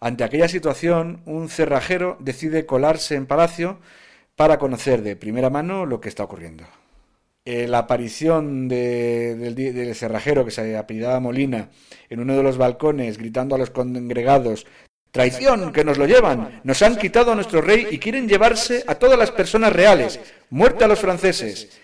Ante 0.00 0.24
aquella 0.24 0.48
situación, 0.48 1.22
un 1.26 1.48
cerrajero 1.48 2.16
decide 2.18 2.66
colarse 2.66 3.14
en 3.14 3.26
palacio 3.26 3.78
para 4.34 4.58
conocer 4.58 5.02
de 5.02 5.14
primera 5.14 5.48
mano 5.48 5.86
lo 5.86 6.00
que 6.00 6.08
está 6.08 6.24
ocurriendo. 6.24 6.64
Eh, 7.44 7.68
la 7.68 7.78
aparición 7.78 8.66
del, 8.68 9.94
cerrajero 9.94 10.44
que 10.44 10.50
se 10.50 10.76
apellidaba 10.76 11.20
Molina 11.20 11.70
en 12.08 12.20
uno 12.20 12.36
de 12.36 12.42
los 12.42 12.58
balcones 12.58 13.16
gritando 13.16 13.54
a 13.54 13.58
los 13.58 13.70
congregados 13.70 14.66
Traición, 15.10 15.72
que 15.72 15.84
nos 15.84 15.98
lo 15.98 16.06
llevan. 16.06 16.60
Nos 16.62 16.82
han 16.82 16.96
quitado 16.96 17.32
a 17.32 17.34
nuestro 17.34 17.60
rey 17.60 17.88
y 17.90 17.98
quieren 17.98 18.28
llevarse 18.28 18.84
a 18.86 18.94
todas 18.94 19.18
las 19.18 19.30
personas 19.30 19.72
reales. 19.72 20.20
Muerte 20.50 20.84
a 20.84 20.88
los 20.88 21.00
franceses. 21.00 21.80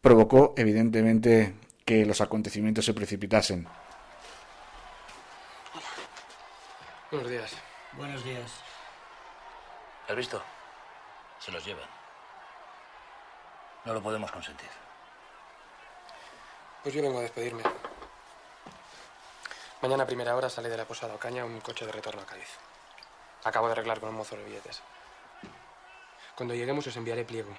Provocó, 0.00 0.54
evidentemente, 0.56 1.54
que 1.84 2.06
los 2.06 2.20
acontecimientos 2.20 2.84
se 2.84 2.94
precipitasen. 2.94 3.66
Hola. 5.74 5.84
Buenos 7.10 7.30
días. 7.30 7.52
Buenos 7.92 8.24
días. 8.24 8.50
¿Has 10.08 10.16
visto? 10.16 10.42
Se 11.38 11.52
los 11.52 11.64
llevan. 11.64 11.88
No 13.84 13.94
lo 13.94 14.02
podemos 14.02 14.30
consentir. 14.30 14.68
Pues 16.82 16.94
yo 16.94 17.02
vengo 17.02 17.18
a 17.18 17.22
despedirme. 17.22 17.62
Mañana 19.82 20.02
a 20.02 20.06
primera 20.06 20.36
hora 20.36 20.50
sale 20.50 20.68
de 20.68 20.76
la 20.76 20.84
Posada 20.84 21.14
Ocaña 21.14 21.42
un 21.42 21.58
coche 21.62 21.86
de 21.86 21.92
retorno 21.92 22.20
a 22.20 22.26
Cádiz. 22.26 22.58
Acabo 23.44 23.66
de 23.66 23.72
arreglar 23.72 23.98
con 23.98 24.10
un 24.10 24.16
mozo 24.16 24.36
de 24.36 24.44
billetes. 24.44 24.82
Cuando 26.36 26.54
lleguemos 26.54 26.86
os 26.86 26.96
enviaré 26.96 27.24
pliego. 27.24 27.56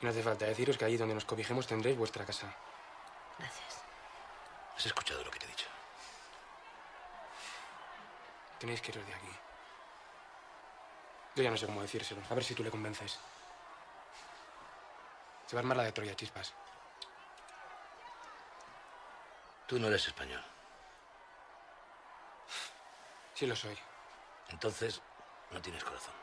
Y 0.00 0.04
no 0.04 0.10
hace 0.12 0.22
falta 0.22 0.46
deciros 0.46 0.78
que 0.78 0.84
allí 0.84 0.96
donde 0.96 1.14
nos 1.14 1.24
cobijemos 1.24 1.66
tendréis 1.66 1.98
vuestra 1.98 2.24
casa. 2.24 2.54
Gracias. 3.40 3.82
¿Has 4.76 4.86
escuchado 4.86 5.24
lo 5.24 5.32
que 5.32 5.40
te 5.40 5.46
he 5.46 5.48
dicho? 5.48 5.66
Tenéis 8.60 8.80
que 8.80 8.92
iros 8.92 9.04
de 9.04 9.14
aquí. 9.14 9.36
Yo 11.34 11.42
ya 11.42 11.50
no 11.50 11.56
sé 11.56 11.66
cómo 11.66 11.82
decírselo. 11.82 12.22
A 12.30 12.34
ver 12.34 12.44
si 12.44 12.54
tú 12.54 12.62
le 12.62 12.70
convences. 12.70 13.18
Se 15.46 15.56
va 15.56 15.58
a 15.58 15.62
armar 15.62 15.76
la 15.76 15.82
de 15.82 15.90
Troya, 15.90 16.14
chispas. 16.14 16.52
Tú 19.66 19.80
no 19.80 19.88
eres 19.88 20.06
español. 20.06 20.53
Sí 23.44 23.48
lo 23.48 23.56
soy. 23.56 23.76
Entonces, 24.48 25.02
no 25.50 25.60
tienes 25.60 25.84
corazón. 25.84 26.14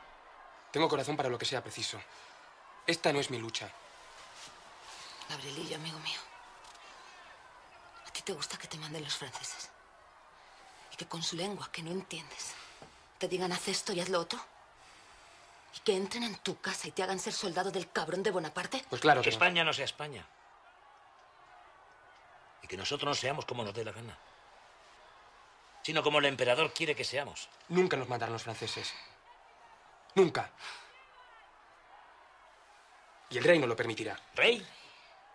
Tengo 0.72 0.90
corazón 0.90 1.16
para 1.16 1.30
lo 1.30 1.38
que 1.38 1.46
sea 1.46 1.62
preciso. 1.62 2.02
Esta 2.88 3.14
no 3.14 3.20
es 3.20 3.30
mi 3.30 3.38
lucha. 3.38 3.70
Gabrielillo, 5.30 5.76
amigo 5.76 6.00
mío. 6.00 6.20
¿A 8.08 8.12
ti 8.12 8.24
te 8.24 8.34
gusta 8.34 8.58
que 8.58 8.68
te 8.68 8.80
manden 8.80 9.04
los 9.04 9.16
franceses? 9.16 9.70
Y 10.92 10.96
que 10.96 11.06
con 11.06 11.22
su 11.22 11.36
lengua, 11.36 11.70
que 11.72 11.84
no 11.84 11.92
entiendes, 11.92 12.56
te 13.20 13.28
digan 13.28 13.52
haz 13.52 13.68
esto 13.68 13.94
y 13.94 14.02
haz 14.02 14.10
lo 14.10 14.20
otro. 14.20 14.40
¿Y 15.76 15.80
que 15.82 15.96
entren 15.96 16.24
en 16.24 16.38
tu 16.38 16.60
casa 16.60 16.88
y 16.88 16.92
te 16.92 17.04
hagan 17.04 17.20
ser 17.20 17.34
soldado 17.34 17.70
del 17.70 17.92
cabrón 17.92 18.24
de 18.24 18.32
Bonaparte? 18.32 18.84
Pues 18.90 19.00
claro 19.00 19.22
que, 19.22 19.26
que 19.26 19.36
España 19.36 19.64
no 19.64 19.74
sea 19.74 19.86
España. 19.86 20.26
Y 22.64 22.68
que 22.68 22.78
nosotros 22.78 23.08
no 23.08 23.14
seamos 23.14 23.46
como 23.46 23.64
nos 23.64 23.76
dé 23.76 23.86
la 23.86 23.92
gana 23.92 24.18
sino 25.82 26.04
como 26.04 26.20
el 26.20 26.26
emperador 26.26 26.74
quiere 26.74 26.96
que 26.96 27.04
seamos. 27.04 27.50
Nunca 27.70 27.98
nos 27.98 28.10
mataron 28.10 28.34
los 28.34 28.44
franceses. 28.44 28.94
Nunca. 30.16 30.52
Y 33.30 33.38
el 33.38 33.44
rey 33.44 33.60
no 33.60 33.68
lo 33.68 33.76
permitirá. 33.76 34.20
¿Rey? 34.36 34.66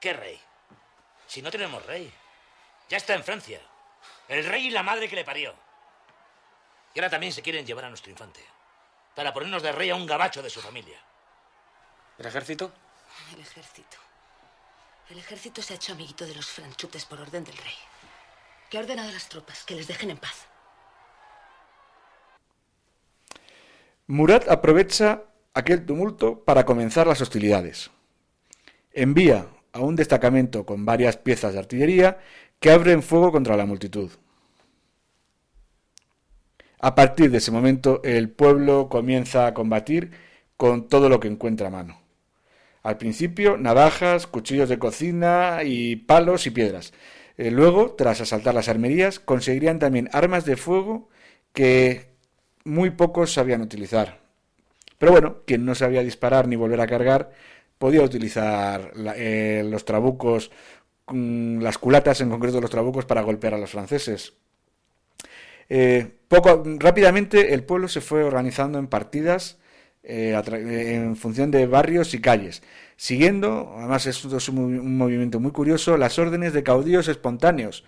¿Qué 0.00 0.12
rey? 0.12 0.40
Si 1.26 1.42
no 1.42 1.50
tenemos 1.50 1.84
rey. 1.86 2.12
Ya 2.88 2.98
está 2.98 3.14
en 3.14 3.24
Francia. 3.24 3.60
El 4.28 4.44
rey 4.44 4.66
y 4.66 4.70
la 4.70 4.82
madre 4.82 5.08
que 5.08 5.16
le 5.16 5.24
parió. 5.24 5.54
Y 6.94 6.98
ahora 6.98 7.10
también 7.10 7.32
se 7.32 7.42
quieren 7.42 7.66
llevar 7.66 7.86
a 7.86 7.88
nuestro 7.88 8.10
infante. 8.10 8.44
Para 9.14 9.32
ponernos 9.32 9.62
de 9.62 9.72
rey 9.72 9.90
a 9.90 9.96
un 9.96 10.06
gabacho 10.06 10.42
de 10.42 10.50
su 10.50 10.60
familia. 10.60 10.98
¿El 12.18 12.26
ejército? 12.26 12.72
El 13.34 13.40
ejército. 13.40 13.96
El 15.08 15.18
ejército 15.18 15.62
se 15.62 15.72
ha 15.72 15.76
hecho 15.76 15.92
amiguito 15.92 16.26
de 16.26 16.34
los 16.34 16.46
franchutes 16.46 17.04
por 17.04 17.20
orden 17.20 17.44
del 17.44 17.56
rey. 17.56 17.74
Que 18.70 18.78
ha 18.78 18.80
ordenado 18.80 19.08
a 19.08 19.12
las 19.12 19.28
tropas 19.28 19.64
que 19.64 19.74
les 19.74 19.86
dejen 19.86 20.10
en 20.10 20.18
paz. 20.18 20.46
Murat 24.08 24.48
aprovecha 24.48 25.22
aquel 25.54 25.84
tumulto 25.84 26.44
para 26.44 26.64
comenzar 26.64 27.06
las 27.06 27.20
hostilidades. 27.20 27.90
Envía 28.92 29.46
a 29.72 29.80
un 29.80 29.96
destacamento 29.96 30.64
con 30.64 30.84
varias 30.84 31.16
piezas 31.16 31.52
de 31.52 31.58
artillería 31.58 32.18
que 32.60 32.70
abren 32.70 33.02
fuego 33.02 33.32
contra 33.32 33.56
la 33.56 33.66
multitud. 33.66 34.10
A 36.80 36.94
partir 36.94 37.30
de 37.30 37.38
ese 37.38 37.50
momento 37.50 38.00
el 38.04 38.30
pueblo 38.30 38.88
comienza 38.88 39.46
a 39.46 39.54
combatir 39.54 40.12
con 40.56 40.88
todo 40.88 41.08
lo 41.08 41.20
que 41.20 41.28
encuentra 41.28 41.68
a 41.68 41.70
mano. 41.70 42.00
Al 42.82 42.98
principio, 42.98 43.56
navajas, 43.56 44.26
cuchillos 44.26 44.68
de 44.68 44.78
cocina 44.78 45.64
y 45.64 45.96
palos 45.96 46.46
y 46.46 46.50
piedras. 46.50 46.92
Eh, 47.38 47.50
luego, 47.50 47.92
tras 47.92 48.20
asaltar 48.20 48.54
las 48.54 48.68
armerías, 48.68 49.20
conseguirían 49.20 49.78
también 49.78 50.08
armas 50.12 50.44
de 50.44 50.56
fuego 50.56 51.08
que 51.52 52.06
muy 52.64 52.90
pocos 52.90 53.32
sabían 53.32 53.62
utilizar. 53.62 54.20
Pero 54.98 55.12
bueno, 55.12 55.38
quien 55.46 55.64
no 55.64 55.74
sabía 55.74 56.02
disparar 56.02 56.48
ni 56.48 56.56
volver 56.56 56.80
a 56.80 56.86
cargar, 56.86 57.32
podía 57.78 58.02
utilizar 58.02 58.92
eh, 59.16 59.62
los 59.66 59.84
trabucos, 59.84 60.50
mm, 61.08 61.60
las 61.60 61.78
culatas 61.78 62.20
en 62.20 62.30
concreto 62.30 62.60
los 62.60 62.70
trabucos 62.70 63.04
para 63.04 63.22
golpear 63.22 63.54
a 63.54 63.58
los 63.58 63.70
franceses. 63.70 64.34
Eh, 65.68 66.08
poco, 66.28 66.62
rápidamente 66.78 67.52
el 67.54 67.64
pueblo 67.64 67.88
se 67.88 68.00
fue 68.00 68.22
organizando 68.24 68.78
en 68.78 68.86
partidas 68.86 69.58
en 70.08 71.16
función 71.16 71.50
de 71.50 71.66
barrios 71.66 72.14
y 72.14 72.20
calles, 72.20 72.62
siguiendo, 72.96 73.74
además 73.76 74.06
es 74.06 74.48
un 74.48 74.96
movimiento 74.96 75.40
muy 75.40 75.52
curioso, 75.52 75.96
las 75.96 76.18
órdenes 76.18 76.52
de 76.52 76.62
caudillos 76.62 77.08
espontáneos, 77.08 77.84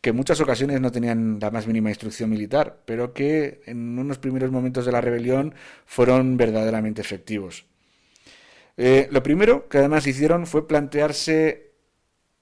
que 0.00 0.10
en 0.10 0.16
muchas 0.16 0.40
ocasiones 0.40 0.80
no 0.80 0.92
tenían 0.92 1.38
la 1.40 1.50
más 1.50 1.66
mínima 1.66 1.90
instrucción 1.90 2.30
militar, 2.30 2.82
pero 2.84 3.12
que 3.12 3.62
en 3.66 3.98
unos 3.98 4.18
primeros 4.18 4.50
momentos 4.50 4.86
de 4.86 4.92
la 4.92 5.00
rebelión 5.00 5.54
fueron 5.84 6.36
verdaderamente 6.36 7.00
efectivos. 7.00 7.66
Eh, 8.76 9.08
lo 9.10 9.22
primero 9.22 9.68
que 9.68 9.78
además 9.78 10.06
hicieron 10.06 10.46
fue 10.46 10.68
plantearse 10.68 11.72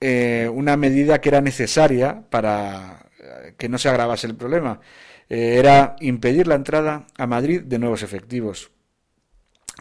eh, 0.00 0.50
una 0.52 0.76
medida 0.76 1.20
que 1.20 1.28
era 1.28 1.40
necesaria 1.40 2.24
para 2.28 3.06
eh, 3.20 3.54
que 3.56 3.68
no 3.68 3.78
se 3.78 3.88
agravase 3.88 4.26
el 4.26 4.36
problema. 4.36 4.80
era 5.28 5.96
impedir 6.00 6.46
la 6.46 6.56
entrada 6.56 7.06
a 7.16 7.26
Madrid 7.26 7.62
de 7.62 7.78
nuevos 7.78 8.02
efectivos, 8.02 8.70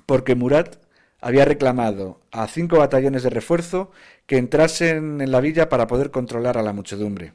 porque 0.06 0.36
Murat 0.36 0.78
había 1.24 1.46
reclamado 1.46 2.20
a 2.32 2.48
cinco 2.48 2.78
batallones 2.78 3.24
de 3.24 3.30
refuerzo 3.30 3.92
que 4.26 4.38
entrasen 4.38 5.22
en 5.22 5.32
la 5.32 5.40
villa 5.40 5.70
para 5.70 5.88
poder 5.88 6.12
controlar 6.12 6.58
a 6.58 6.62
la 6.62 6.74
muchedumbre. 6.74 7.32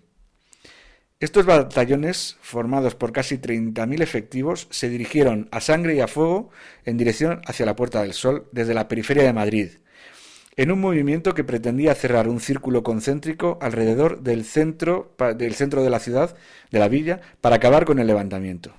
Estos 1.21 1.47
batallones, 1.47 2.37
formados 2.43 2.95
por 2.95 3.13
casi 3.13 3.39
30.000 3.39 4.03
efectivos, 4.03 4.69
se 4.71 4.91
dirigieron 4.91 5.49
a 5.51 5.61
sangre 5.61 5.97
y 5.97 6.01
a 6.01 6.07
fuego 6.07 6.51
en 6.85 6.99
dirección 6.99 7.41
hacia 7.47 7.67
la 7.67 7.75
Puerta 7.75 8.03
del 8.03 8.13
Sol 8.13 8.47
desde 8.53 8.75
la 8.75 8.89
periferia 8.89 9.25
de 9.25 9.33
Madrid, 9.33 9.71
en 10.57 10.71
un 10.71 10.81
movimiento 10.81 11.35
que 11.35 11.43
pretendía 11.43 11.95
cerrar 11.95 12.29
un 12.29 12.41
círculo 12.41 12.83
concéntrico 12.83 13.59
alrededor 13.63 14.21
del 14.21 14.45
centro, 14.45 15.15
del 15.37 15.55
centro 15.55 15.83
de 15.83 15.91
la 15.91 15.99
ciudad, 15.99 16.37
de 16.71 16.79
la 16.79 16.89
villa, 16.89 17.21
para 17.41 17.57
acabar 17.57 17.87
con 17.87 17.99
el 17.99 18.07
levantamiento. 18.07 18.75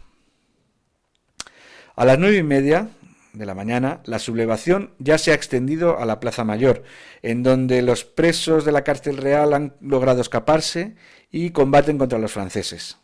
A 1.96 2.06
las 2.06 2.18
nueve 2.18 2.38
y 2.38 2.44
media 2.44 2.90
de 3.34 3.46
la 3.46 3.54
mañana, 3.54 4.02
la 4.06 4.20
sublevación 4.20 4.94
ya 4.98 5.18
se 5.18 5.32
ha 5.32 5.36
extendido 5.36 6.00
a 6.00 6.06
la 6.06 6.20
Plaza 6.20 6.44
Mayor, 6.44 6.84
en 7.22 7.44
donde 7.44 7.82
los 7.82 8.04
presos 8.04 8.66
de 8.66 8.72
la 8.72 8.84
cárcel 8.84 9.18
real 9.18 9.54
han 9.54 9.76
logrado 9.82 10.22
escaparse 10.22 10.96
y 11.32 11.52
combaten 11.52 11.98
contra 11.98 12.20
los 12.20 12.32
franceses. 12.32 12.98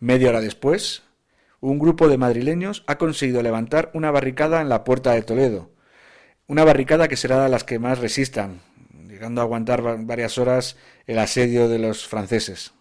Media 0.00 0.30
hora 0.30 0.40
después, 0.40 1.02
un 1.60 1.78
grupo 1.78 2.08
de 2.08 2.18
madrileños 2.18 2.84
ha 2.86 2.98
conseguido 2.98 3.42
levantar 3.42 3.90
una 3.94 4.10
barricada 4.10 4.60
en 4.60 4.68
la 4.68 4.84
puerta 4.84 5.12
de 5.12 5.22
Toledo, 5.22 5.70
una 6.46 6.64
barricada 6.64 7.08
que 7.08 7.16
será 7.16 7.42
de 7.42 7.48
las 7.48 7.64
que 7.64 7.78
más 7.78 8.00
resistan, 8.00 8.60
llegando 9.08 9.40
a 9.40 9.44
aguantar 9.44 10.04
varias 10.04 10.36
horas 10.36 10.76
el 11.06 11.18
asedio 11.18 11.68
de 11.68 11.78
los 11.78 12.06
franceses. 12.06 12.74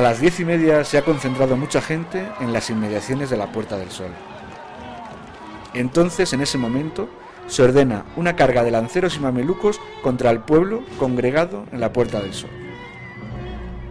A 0.00 0.02
las 0.02 0.18
diez 0.18 0.40
y 0.40 0.46
media 0.46 0.82
se 0.82 0.96
ha 0.96 1.04
concentrado 1.04 1.58
mucha 1.58 1.82
gente 1.82 2.26
en 2.40 2.54
las 2.54 2.70
inmediaciones 2.70 3.28
de 3.28 3.36
la 3.36 3.52
Puerta 3.52 3.76
del 3.76 3.90
Sol. 3.90 4.08
Entonces, 5.74 6.32
en 6.32 6.40
ese 6.40 6.56
momento, 6.56 7.10
se 7.48 7.62
ordena 7.62 8.06
una 8.16 8.34
carga 8.34 8.64
de 8.64 8.70
lanceros 8.70 9.16
y 9.16 9.20
mamelucos 9.20 9.78
contra 10.02 10.30
el 10.30 10.40
pueblo 10.40 10.82
congregado 10.98 11.66
en 11.70 11.80
la 11.80 11.92
Puerta 11.92 12.18
del 12.18 12.32
Sol. 12.32 12.48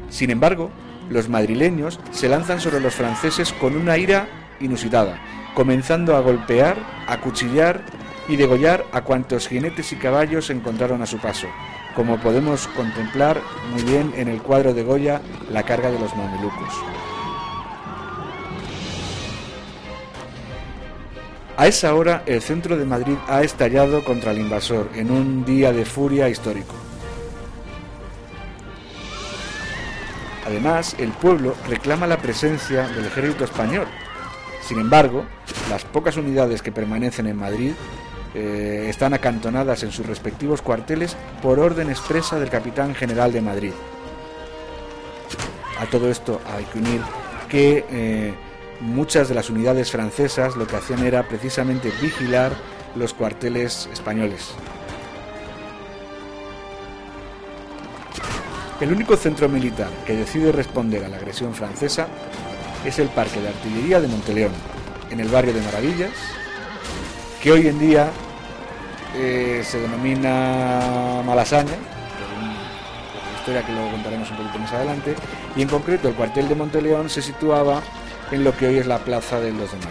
Sin 0.10 0.32
embargo, 0.32 0.72
los 1.12 1.30
madrileños 1.30 2.00
se 2.10 2.28
lanzan 2.28 2.60
sobre 2.60 2.80
los 2.80 2.96
franceses 2.96 3.54
con 3.54 3.78
una 3.78 4.00
ira 4.00 4.28
inusitada, 4.60 5.20
comenzando 5.54 6.16
a 6.16 6.22
golpear, 6.22 6.76
a 7.06 7.22
cuchillar 7.22 7.84
y 8.28 8.36
degollar 8.36 8.84
a 8.94 9.04
cuantos 9.04 9.48
jinetes 9.48 9.92
y 9.92 9.98
caballos 9.98 10.50
encontraron 10.50 11.04
a 11.04 11.06
su 11.06 11.20
paso, 11.20 11.46
como 12.00 12.18
podemos 12.18 12.66
contemplar 12.78 13.42
muy 13.74 13.84
bien 13.84 14.14
en 14.16 14.30
el 14.30 14.42
cuadro 14.42 14.74
de 14.74 14.84
Goya 14.84 15.22
La 15.52 15.64
carga 15.64 15.92
de 15.92 16.00
los 16.00 16.16
mamelucos. 16.16 16.74
A 21.58 21.68
esa 21.68 21.94
hora 21.94 22.24
el 22.26 22.42
centro 22.42 22.78
de 22.78 22.86
Madrid 22.86 23.18
ha 23.28 23.44
estallado 23.44 24.02
contra 24.06 24.32
el 24.32 24.38
invasor 24.38 24.90
en 24.96 25.12
un 25.12 25.44
día 25.44 25.74
de 25.74 25.84
furia 25.84 26.30
histórico. 26.30 26.74
Además, 30.48 30.96
el 31.00 31.10
pueblo 31.10 31.54
reclama 31.68 32.08
la 32.08 32.20
presencia 32.20 32.88
del 32.88 33.08
ejército 33.08 33.44
español. 33.44 33.88
Sin 34.62 34.80
embargo, 34.80 35.26
las 35.70 35.84
pocas 35.84 36.16
unidades 36.16 36.62
que 36.62 36.72
permanecen 36.72 37.28
en 37.28 37.36
Madrid 37.36 37.74
eh, 38.36 38.88
están 38.90 39.14
acantonadas 39.14 39.84
en 39.84 39.92
sus 39.92 40.06
respectivos 40.06 40.62
cuarteles 40.62 41.16
por 41.42 41.60
orden 41.60 41.90
expresa 41.90 42.40
del 42.40 42.50
capitán 42.50 42.94
general 42.94 43.34
de 43.34 43.42
Madrid. 43.42 43.74
A 45.80 45.86
todo 45.88 46.10
esto 46.10 46.42
hay 46.56 46.66
que 46.66 46.80
unir 46.80 47.02
que 47.48 47.86
eh, 47.90 48.34
muchas 48.82 49.30
de 49.30 49.36
las 49.36 49.50
unidades 49.50 49.92
francesas 49.92 50.56
lo 50.56 50.68
que 50.68 50.76
hacían 50.76 51.04
era 51.06 51.28
precisamente 51.28 51.92
vigilar 52.02 52.52
los 52.96 53.14
cuarteles 53.14 53.90
españoles. 53.92 54.52
El 58.80 58.94
único 58.94 59.18
centro 59.18 59.50
militar 59.50 59.90
que 60.06 60.16
decide 60.16 60.52
responder 60.52 61.04
a 61.04 61.10
la 61.10 61.18
agresión 61.18 61.54
francesa 61.54 62.08
es 62.86 62.98
el 63.00 63.10
Parque 63.10 63.42
de 63.42 63.50
Artillería 63.50 64.00
de 64.00 64.08
Monteleón, 64.08 64.54
en 65.10 65.20
el 65.20 65.28
barrio 65.28 65.54
de 65.54 65.62
Maravillas, 65.62 66.12
que 67.42 67.52
hoy 67.52 67.68
en 67.68 67.80
día 67.80 68.10
eh, 69.16 69.62
se 69.64 69.80
denomina 69.80 71.22
Malasaña, 71.26 71.72
por 71.72 72.38
una 72.38 73.38
historia 73.38 73.66
que 73.66 73.72
luego 73.72 73.92
contaremos 73.92 74.30
un 74.32 74.38
poquito 74.38 74.60
más 74.60 74.74
adelante, 74.74 75.16
y 75.56 75.62
en 75.62 75.70
concreto 75.70 76.10
el 76.10 76.16
cuartel 76.16 76.50
de 76.50 76.56
Monteleón 76.56 77.10
se 77.10 77.22
situaba 77.22 77.82
en 78.32 78.44
lo 78.44 78.56
que 78.56 78.68
hoy 78.68 78.78
es 78.78 78.88
la 78.88 79.00
plaza 79.00 79.40
del 79.40 79.58
2 79.58 79.72
de 79.72 79.78
mayo. 79.78 79.90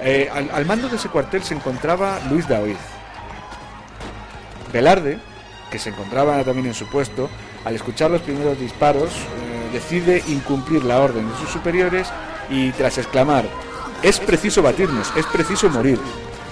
Eh, 0.00 0.30
al, 0.32 0.48
al 0.52 0.64
mando 0.64 0.88
de 0.88 0.96
ese 0.96 1.08
cuartel 1.08 1.42
se 1.42 1.54
encontraba 1.54 2.20
Luis 2.30 2.46
Daoiz. 2.46 2.78
Velarde, 4.72 5.18
que 5.70 5.78
se 5.78 5.90
encontraba 5.90 6.42
también 6.44 6.66
en 6.68 6.74
su 6.74 6.86
puesto, 6.86 7.28
al 7.64 7.74
escuchar 7.74 8.10
los 8.10 8.22
primeros 8.22 8.58
disparos, 8.60 9.10
eh, 9.10 9.70
decide 9.72 10.22
incumplir 10.28 10.84
la 10.84 11.00
orden 11.00 11.28
de 11.28 11.36
sus 11.36 11.50
superiores 11.50 12.08
y 12.48 12.70
tras 12.72 12.96
exclamar, 12.96 13.44
es 14.02 14.20
preciso 14.20 14.62
batirnos, 14.62 15.12
es 15.16 15.26
preciso 15.26 15.68
morir, 15.68 15.98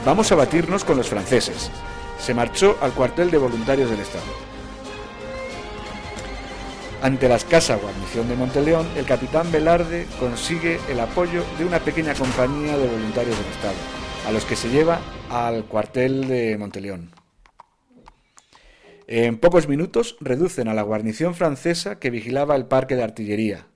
vamos 0.05 0.33
a 0.33 0.35
batirnos 0.35 0.85
con 0.85 0.97
los 0.97 1.09
franceses, 1.09 1.71
se 2.19 2.35
marchó 2.35 2.77
al 2.81 2.93
cuartel 2.93 3.31
de 3.31 3.39
voluntarios 3.39 3.89
del 3.91 4.01
Estado. 4.01 4.25
Ante 7.03 7.29
la 7.29 7.37
escasa 7.37 7.77
guarnición 7.77 8.29
de 8.29 8.37
Monteleón, 8.37 8.89
el 8.97 9.05
capitán 9.05 9.53
Velarde 9.53 10.07
consigue 10.19 10.81
el 10.89 10.99
apoyo 10.99 11.45
de 11.59 11.65
una 11.65 11.79
pequeña 11.79 12.15
compañía 12.15 12.77
de 12.77 12.89
voluntarios 12.89 13.37
del 13.39 13.47
Estado, 13.53 13.77
a 14.27 14.33
los 14.33 14.45
que 14.45 14.57
se 14.57 14.71
lleva 14.71 15.01
al 15.31 15.67
cuartel 15.67 16.27
de 16.27 16.57
Monteleón. 16.59 17.11
En 19.07 19.39
pocos 19.39 19.69
minutos 19.69 20.17
reducen 20.21 20.67
a 20.67 20.75
la 20.75 20.83
guarnición 20.83 21.37
francesa 21.37 22.01
que 22.01 22.11
vigilaba 22.11 22.57
el 22.57 22.67
parque 22.67 22.97
de 22.97 23.05
artillería. 23.05 23.69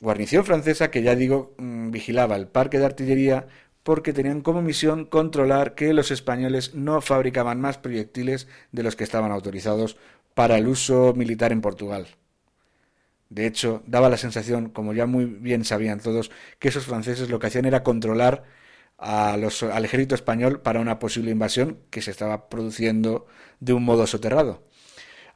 Guarnición 0.00 0.44
francesa 0.44 0.90
que 0.90 1.02
ya 1.02 1.14
digo 1.16 1.54
mm, 1.58 1.90
vigilaba 1.90 2.36
el 2.36 2.48
parque 2.48 2.78
de 2.78 2.86
artillería 2.86 3.46
porque 3.82 4.12
tenían 4.12 4.40
como 4.40 4.62
misión 4.62 5.04
controlar 5.04 5.74
que 5.74 5.92
los 5.92 6.10
españoles 6.10 6.74
no 6.74 7.00
fabricaban 7.00 7.60
más 7.60 7.78
proyectiles 7.78 8.48
de 8.72 8.82
los 8.82 8.96
que 8.96 9.04
estaban 9.04 9.30
autorizados 9.32 9.96
para 10.34 10.58
el 10.58 10.68
uso 10.68 11.14
militar 11.14 11.52
en 11.52 11.60
Portugal. 11.60 12.08
De 13.28 13.46
hecho, 13.46 13.82
daba 13.86 14.08
la 14.08 14.16
sensación, 14.16 14.70
como 14.70 14.92
ya 14.92 15.06
muy 15.06 15.24
bien 15.26 15.64
sabían 15.64 16.00
todos, 16.00 16.30
que 16.58 16.68
esos 16.68 16.84
franceses 16.86 17.30
lo 17.30 17.38
que 17.38 17.48
hacían 17.48 17.64
era 17.64 17.82
controlar 17.82 18.44
a 18.98 19.36
los, 19.36 19.62
al 19.62 19.84
ejército 19.84 20.14
español 20.14 20.60
para 20.60 20.80
una 20.80 20.98
posible 20.98 21.30
invasión 21.30 21.78
que 21.90 22.02
se 22.02 22.10
estaba 22.10 22.48
produciendo 22.48 23.26
de 23.60 23.72
un 23.72 23.84
modo 23.84 24.06
soterrado. 24.06 24.62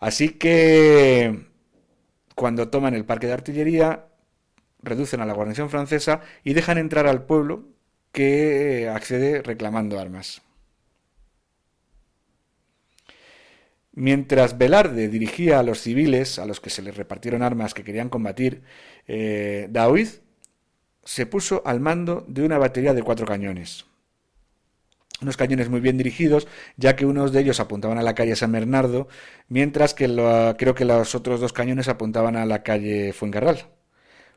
Así 0.01 0.31
que 0.31 1.47
cuando 2.35 2.69
toman 2.71 2.95
el 2.95 3.05
parque 3.05 3.27
de 3.27 3.35
artillería, 3.35 4.08
reducen 4.83 5.21
a 5.21 5.27
la 5.27 5.35
guarnición 5.35 5.71
francesa 5.71 6.21
y 6.45 6.55
dejan 6.55 6.79
entrar 6.79 7.07
al 7.07 7.25
pueblo 7.25 7.65
que 8.13 8.89
accede 8.89 9.43
reclamando 9.43 9.99
armas. 9.99 10.43
Mientras 13.93 14.57
Velarde 14.59 15.09
dirigía 15.09 15.59
a 15.59 15.65
los 15.65 15.81
civiles, 15.81 16.39
a 16.39 16.47
los 16.47 16.61
que 16.61 16.71
se 16.71 16.83
les 16.83 16.97
repartieron 16.97 17.43
armas 17.43 17.75
que 17.75 17.83
querían 17.83 18.09
combatir, 18.09 18.63
eh, 19.09 19.69
se 21.05 21.27
puso 21.27 21.63
al 21.65 21.81
mando 21.81 22.25
de 22.29 22.45
una 22.45 22.59
batería 22.59 22.95
de 22.95 23.03
cuatro 23.03 23.27
cañones. 23.27 23.87
Unos 25.21 25.37
cañones 25.37 25.69
muy 25.69 25.81
bien 25.81 25.97
dirigidos, 25.97 26.47
ya 26.77 26.95
que 26.95 27.07
unos 27.07 27.33
de 27.33 27.41
ellos 27.41 27.59
apuntaban 27.59 27.99
a 27.99 28.03
la 28.03 28.15
calle 28.15 28.37
San 28.37 28.53
Bernardo, 28.53 29.09
mientras 29.49 29.95
que 29.95 30.07
creo 30.57 30.75
que 30.77 30.85
los 30.85 31.17
otros 31.17 31.41
dos 31.41 31.53
cañones 31.53 31.89
apuntaban 31.89 32.37
a 32.37 32.47
la 32.47 32.63
calle 32.63 33.13
Fuencarral. 33.13 33.67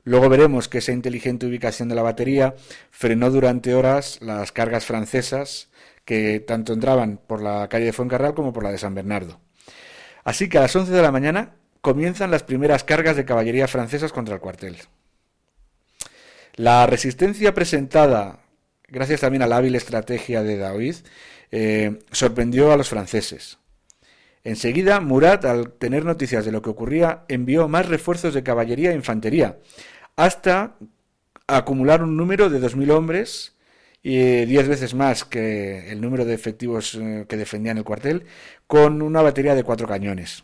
Luego 0.03 0.29
veremos 0.29 0.67
que 0.67 0.79
esa 0.79 0.91
inteligente 0.91 1.45
ubicación 1.45 1.89
de 1.89 1.95
la 1.95 2.01
batería 2.01 2.55
frenó 2.89 3.29
durante 3.29 3.75
horas 3.75 4.19
las 4.21 4.51
cargas 4.51 4.85
francesas 4.85 5.69
que 6.05 6.39
tanto 6.39 6.73
entraban 6.73 7.19
por 7.25 7.41
la 7.41 7.67
calle 7.69 7.85
de 7.85 7.93
Fuencarral 7.93 8.33
como 8.33 8.53
por 8.53 8.63
la 8.63 8.71
de 8.71 8.77
San 8.77 8.95
Bernardo. 8.95 9.39
Así 10.23 10.49
que 10.49 10.57
a 10.57 10.61
las 10.61 10.75
11 10.75 10.91
de 10.91 11.01
la 11.01 11.11
mañana 11.11 11.55
comienzan 11.81 12.31
las 12.31 12.43
primeras 12.43 12.83
cargas 12.83 13.15
de 13.15 13.25
caballería 13.25 13.67
francesas 13.67 14.11
contra 14.11 14.35
el 14.35 14.41
cuartel. 14.41 14.77
La 16.55 16.85
resistencia 16.85 17.53
presentada, 17.53 18.39
gracias 18.87 19.21
también 19.21 19.41
a 19.41 19.47
la 19.47 19.57
hábil 19.57 19.75
estrategia 19.75 20.43
de 20.43 20.57
Daoiz, 20.57 21.03
eh, 21.51 21.99
sorprendió 22.11 22.71
a 22.71 22.77
los 22.77 22.89
franceses. 22.89 23.57
Enseguida, 24.43 24.99
Murat, 24.99 25.45
al 25.45 25.73
tener 25.73 26.03
noticias 26.03 26.45
de 26.45 26.51
lo 26.51 26.61
que 26.61 26.71
ocurría, 26.71 27.23
envió 27.27 27.67
más 27.67 27.87
refuerzos 27.87 28.33
de 28.33 28.43
caballería 28.43 28.91
e 28.91 28.95
infantería, 28.95 29.59
hasta 30.21 30.75
acumular 31.47 32.03
un 32.03 32.15
número 32.15 32.51
de 32.51 32.61
2.000 32.61 32.91
hombres 32.91 33.55
y 34.03 34.45
diez 34.45 34.67
veces 34.67 34.93
más 34.93 35.25
que 35.25 35.91
el 35.91 35.99
número 35.99 36.25
de 36.25 36.35
efectivos 36.35 36.93
eh, 36.93 37.25
que 37.27 37.37
defendían 37.37 37.79
el 37.79 37.83
cuartel, 37.83 38.25
con 38.67 39.01
una 39.01 39.23
batería 39.23 39.55
de 39.55 39.63
cuatro 39.63 39.87
cañones. 39.87 40.43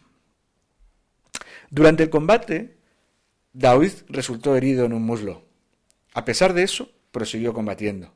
Durante 1.69 2.01
el 2.01 2.09
combate, 2.09 2.77
Daoiz 3.53 4.03
resultó 4.09 4.55
herido 4.55 4.85
en 4.85 4.93
un 4.93 5.03
muslo. 5.03 5.45
A 6.15 6.25
pesar 6.25 6.53
de 6.53 6.63
eso, 6.63 6.89
prosiguió 7.11 7.53
combatiendo. 7.53 8.15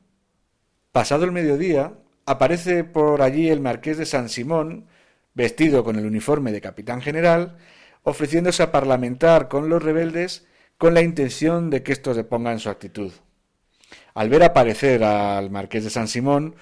Pasado 0.90 1.24
el 1.24 1.30
mediodía, 1.30 1.92
aparece 2.26 2.82
por 2.82 3.22
allí 3.22 3.50
el 3.50 3.60
marqués 3.60 3.98
de 3.98 4.06
San 4.06 4.28
Simón, 4.28 4.88
vestido 5.32 5.84
con 5.84 5.94
el 5.94 6.06
uniforme 6.06 6.50
de 6.50 6.60
capitán 6.60 7.02
general, 7.02 7.56
ofreciéndose 8.02 8.64
a 8.64 8.72
parlamentar 8.72 9.46
con 9.46 9.68
los 9.68 9.80
rebeldes 9.80 10.44
con 10.78 10.94
la 10.94 11.02
intención 11.02 11.70
de 11.70 11.82
que 11.82 11.92
estos 11.92 12.16
depongan 12.16 12.58
su 12.58 12.70
actitud. 12.70 13.12
Al 14.14 14.28
ver 14.28 14.42
aparecer 14.42 15.04
al 15.04 15.50
marqués 15.50 15.84
de 15.84 15.90
San 15.90 16.08
Simón, 16.08 16.56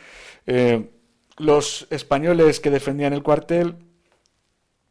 eh, 0.47 0.91
los 1.37 1.87
españoles 1.91 2.61
que 2.61 2.71
defendían 2.71 3.13
el 3.13 3.23
cuartel 3.23 3.77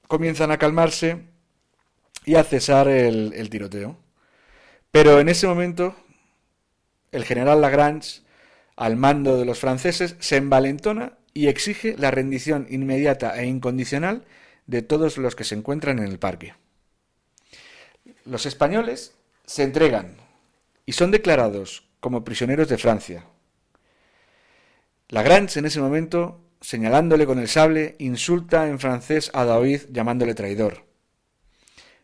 comienzan 0.08 0.52
a 0.52 0.58
calmarse 0.58 1.28
y 2.26 2.36
a 2.36 2.44
cesar 2.44 2.88
el, 2.88 3.34
el 3.34 3.50
tiroteo. 3.50 3.98
Pero 4.92 5.20
en 5.20 5.30
ese 5.30 5.48
momento, 5.48 5.96
el 7.12 7.24
general 7.24 7.62
Lagrange, 7.62 8.22
al 8.76 8.96
mando 8.96 9.38
de 9.38 9.46
los 9.46 9.60
franceses, 9.60 10.16
se 10.20 10.38
envalentona 10.38 11.18
y 11.34 11.48
exige 11.48 11.96
la 11.98 12.12
rendición 12.12 12.66
inmediata 12.70 13.40
e 13.40 13.46
incondicional 13.46 14.26
de 14.66 14.82
todos 14.82 15.18
los 15.18 15.36
que 15.36 15.44
se 15.44 15.56
encuentran 15.56 16.00
en 16.00 16.06
el 16.06 16.20
parque. 16.20 16.54
Los 18.26 18.46
españoles 18.46 19.16
se 19.46 19.64
entregan 19.64 20.18
y 20.86 20.94
son 20.94 21.12
declarados 21.12 21.88
como 22.00 22.24
prisioneros 22.24 22.70
de 22.70 22.78
Francia. 22.78 23.26
Lagrange 25.10 25.60
en 25.60 25.66
ese 25.66 25.80
momento, 25.80 26.42
señalándole 26.62 27.26
con 27.26 27.40
el 27.40 27.48
sable, 27.48 27.96
insulta 28.00 28.68
en 28.68 28.80
francés 28.80 29.32
a 29.34 29.44
Daoiz 29.46 29.88
llamándole 29.92 30.36
traidor. 30.36 30.86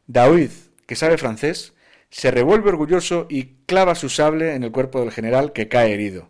Daoiz, 0.08 0.72
que 0.88 0.96
sabe 0.96 1.18
francés, 1.18 1.74
se 2.10 2.32
revuelve 2.32 2.70
orgulloso 2.70 3.28
y 3.30 3.58
clava 3.66 3.96
su 3.96 4.10
sable 4.10 4.56
en 4.56 4.64
el 4.64 4.72
cuerpo 4.72 5.02
del 5.02 5.12
general 5.12 5.52
que 5.52 5.68
cae 5.68 5.94
herido. 5.94 6.30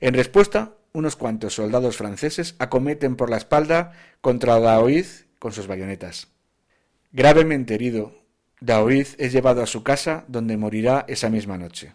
En 0.00 0.14
respuesta, 0.14 0.74
unos 0.92 1.16
cuantos 1.16 1.54
soldados 1.54 1.96
franceses 1.96 2.54
acometen 2.58 3.16
por 3.16 3.30
la 3.30 3.36
espalda 3.36 3.92
contra 4.20 4.58
Daoiz 4.58 5.26
con 5.38 5.52
sus 5.52 5.66
bayonetas. 5.66 6.28
Gravemente 7.12 7.74
herido, 7.74 8.14
Daoiz 8.60 9.16
es 9.18 9.32
llevado 9.32 9.62
a 9.62 9.66
su 9.66 9.82
casa 9.82 10.24
donde 10.28 10.56
morirá 10.56 11.04
esa 11.08 11.30
misma 11.30 11.56
noche. 11.56 11.94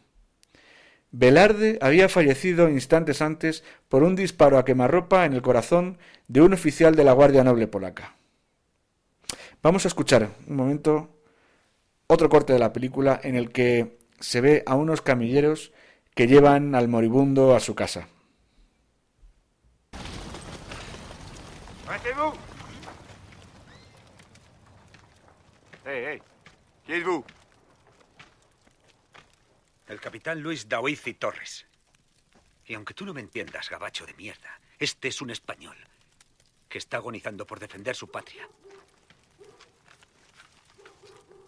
Velarde 1.12 1.78
había 1.82 2.10
fallecido 2.10 2.70
instantes 2.70 3.22
antes 3.22 3.64
por 3.88 4.04
un 4.04 4.16
disparo 4.16 4.58
a 4.58 4.66
quemarropa 4.66 5.26
en 5.26 5.34
el 5.34 5.42
corazón 5.42 5.98
de 6.28 6.42
un 6.42 6.54
oficial 6.54 6.96
de 6.96 7.04
la 7.04 7.14
Guardia 7.14 7.44
Noble 7.44 7.68
polaca. 7.68 8.16
Vamos 9.62 9.86
a 9.86 9.88
escuchar 9.88 10.30
un 10.48 10.56
momento 10.56 11.10
otro 12.08 12.30
corte 12.30 12.54
de 12.54 12.60
la 12.60 12.74
película 12.74 13.20
en 13.24 13.36
el 13.36 13.52
que 13.52 13.98
se 14.20 14.42
ve 14.42 14.64
a 14.66 14.76
unos 14.76 15.02
camilleros 15.02 15.72
que 16.16 16.28
llevan 16.28 16.76
al 16.76 16.88
moribundo 16.88 17.56
a 17.56 17.60
su 17.60 17.76
casa. 17.76 18.08
Vous? 26.88 27.24
El 29.88 30.00
capitán 30.00 30.42
Luis 30.42 30.68
Daoiz 30.68 31.08
y 31.08 31.14
Torres. 31.14 31.66
Y 32.66 32.74
aunque 32.74 32.94
tú 32.94 33.06
no 33.06 33.14
me 33.14 33.22
entiendas, 33.22 33.70
gabacho 33.70 34.06
de 34.06 34.14
mierda, 34.14 34.60
este 34.80 35.08
es 35.08 35.22
un 35.22 35.30
español 35.30 35.78
que 36.68 36.78
está 36.78 36.98
agonizando 36.98 37.46
por 37.46 37.60
defender 37.60 37.96
su 37.96 38.10
patria. 38.10 38.48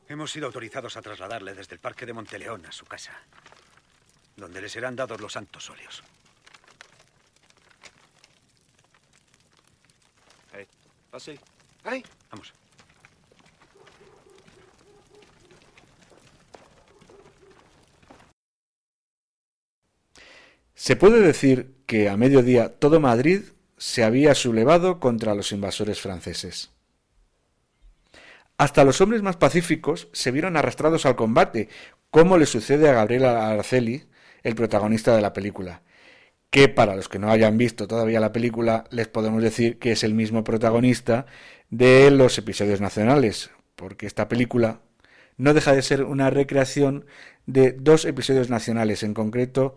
Hemos 0.08 0.32
sido 0.32 0.46
autorizados 0.46 0.96
a 0.96 1.02
trasladarle 1.02 1.54
desde 1.54 1.76
el 1.76 1.82
parque 1.82 2.06
de 2.06 2.14
Monteleón 2.14 2.66
a 2.66 2.72
su 2.72 2.86
casa, 2.86 3.20
donde 4.36 4.62
le 4.62 4.70
serán 4.70 4.96
dados 4.96 5.20
los 5.20 5.34
santos 5.34 5.70
óleos. 5.70 6.04
Hey, 10.54 10.68
así. 11.12 11.38
Hey. 11.84 12.06
Vamos. 12.30 12.54
Se 20.80 20.96
puede 20.96 21.22
decir 21.22 21.74
que 21.88 22.08
a 22.08 22.18
mediodía 22.18 22.70
todo 22.70 23.00
Madrid 23.00 23.42
se 23.78 24.04
había 24.04 24.36
sublevado 24.36 25.00
contra 25.00 25.34
los 25.34 25.52
invasores 25.52 26.00
franceses. 26.00 26.70
Hasta 28.60 28.84
los 28.84 29.02
hombres 29.02 29.24
más 29.24 29.38
pacíficos 29.38 30.08
se 30.14 30.30
vieron 30.30 30.56
arrastrados 30.56 31.08
al 31.08 31.16
combate, 31.16 31.70
como 32.12 32.38
le 32.38 32.46
sucede 32.46 32.88
a 32.88 32.94
Gabriel 32.94 33.26
Araceli, 33.26 34.04
el 34.44 34.54
protagonista 34.54 35.16
de 35.16 35.24
la 35.24 35.34
película, 35.34 35.82
que 36.52 36.70
para 36.70 36.96
los 36.96 37.10
que 37.10 37.18
no 37.18 37.32
hayan 37.32 37.58
visto 37.58 37.88
todavía 37.88 38.20
la 38.20 38.32
película 38.32 38.84
les 38.92 39.08
podemos 39.08 39.42
decir 39.42 39.80
que 39.80 39.94
es 39.94 40.04
el 40.04 40.14
mismo 40.14 40.44
protagonista 40.44 41.26
de 41.72 42.12
los 42.12 42.38
episodios 42.38 42.82
nacionales, 42.82 43.50
porque 43.76 44.06
esta 44.06 44.28
película 44.28 44.82
no 45.38 45.56
deja 45.56 45.74
de 45.74 45.82
ser 45.82 46.04
una 46.04 46.30
recreación 46.30 47.08
de 47.48 47.72
dos 47.72 48.06
episodios 48.06 48.52
nacionales, 48.52 49.02
en 49.02 49.16
concreto 49.16 49.76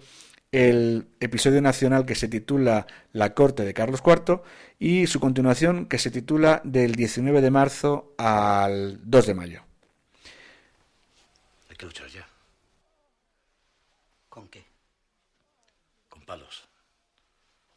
el 0.52 1.08
episodio 1.20 1.62
nacional 1.62 2.04
que 2.04 2.14
se 2.14 2.28
titula 2.28 2.86
La 3.12 3.34
corte 3.34 3.64
de 3.64 3.74
Carlos 3.74 4.02
IV 4.04 4.42
y 4.78 5.06
su 5.06 5.20
continuación 5.20 5.86
que 5.86 5.98
se 5.98 6.10
titula 6.10 6.60
del 6.64 6.94
19 6.94 7.40
de 7.40 7.50
marzo 7.50 8.14
al 8.18 8.98
2 9.08 9.26
de 9.26 9.34
mayo. 9.34 9.62
Hay 11.68 11.76
que 11.76 11.86
luchar 11.86 12.08
ya. 12.08 12.26
¿Con 14.28 14.48
qué? 14.48 14.64
Con 16.08 16.22
palos. 16.22 16.66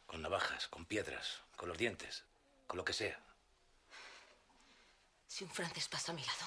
Con 0.06 0.22
navajas, 0.22 0.68
con 0.68 0.84
piedras, 0.84 1.42
con 1.56 1.68
los 1.68 1.78
dientes, 1.78 2.24
con 2.66 2.76
lo 2.76 2.84
que 2.84 2.92
sea. 2.92 3.18
Si 5.26 5.44
un 5.44 5.50
francés 5.50 5.88
pasa 5.88 6.12
a 6.12 6.14
mi 6.14 6.22
lado, 6.22 6.46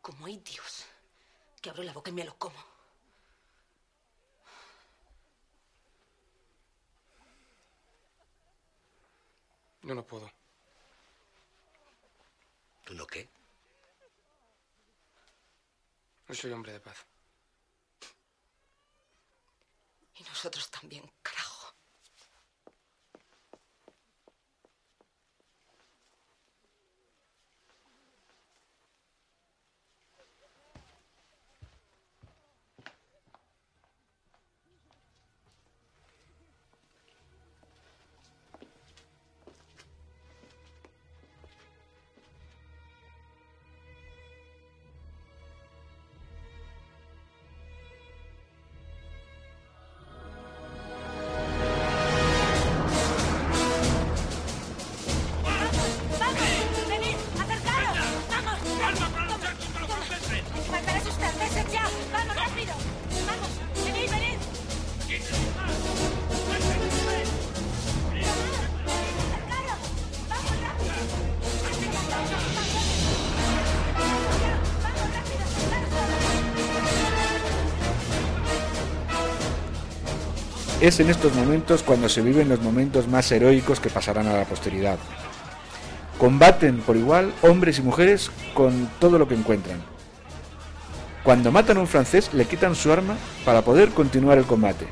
como 0.00 0.26
hay 0.26 0.38
Dios, 0.38 0.84
que 1.60 1.70
abro 1.70 1.82
la 1.82 1.92
boca 1.92 2.10
y 2.10 2.14
me 2.14 2.24
lo 2.24 2.36
como. 2.36 2.71
Yo 9.82 9.94
no 9.94 10.04
puedo. 10.04 10.30
¿Tú 12.84 12.94
no 12.94 13.06
qué? 13.06 13.28
No 16.28 16.34
soy 16.34 16.52
hombre 16.52 16.72
de 16.72 16.80
paz. 16.80 16.96
Y 20.16 20.22
nosotros 20.24 20.70
también, 20.70 21.10
carajo. 21.22 21.51
Es 80.82 80.98
en 80.98 81.10
estos 81.10 81.32
momentos 81.36 81.84
cuando 81.84 82.08
se 82.08 82.22
viven 82.22 82.48
los 82.48 82.60
momentos 82.60 83.06
más 83.06 83.30
heroicos 83.30 83.78
que 83.78 83.88
pasarán 83.88 84.26
a 84.26 84.36
la 84.36 84.44
posteridad. 84.44 84.98
Combaten 86.18 86.80
por 86.80 86.96
igual 86.96 87.32
hombres 87.42 87.78
y 87.78 87.82
mujeres 87.82 88.32
con 88.52 88.90
todo 88.98 89.16
lo 89.16 89.28
que 89.28 89.36
encuentran. 89.36 89.80
Cuando 91.22 91.52
matan 91.52 91.76
a 91.76 91.80
un 91.82 91.86
francés 91.86 92.34
le 92.34 92.46
quitan 92.46 92.74
su 92.74 92.92
arma 92.92 93.14
para 93.44 93.62
poder 93.62 93.90
continuar 93.90 94.38
el 94.38 94.44
combate. 94.44 94.88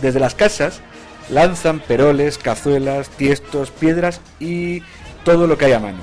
Desde 0.00 0.18
las 0.18 0.34
casas 0.34 0.80
lanzan 1.28 1.80
peroles, 1.80 2.38
cazuelas, 2.38 3.10
tiestos, 3.10 3.70
piedras 3.70 4.22
y 4.38 4.82
todo 5.24 5.46
lo 5.46 5.58
que 5.58 5.66
hay 5.66 5.72
a 5.72 5.80
mano. 5.80 6.00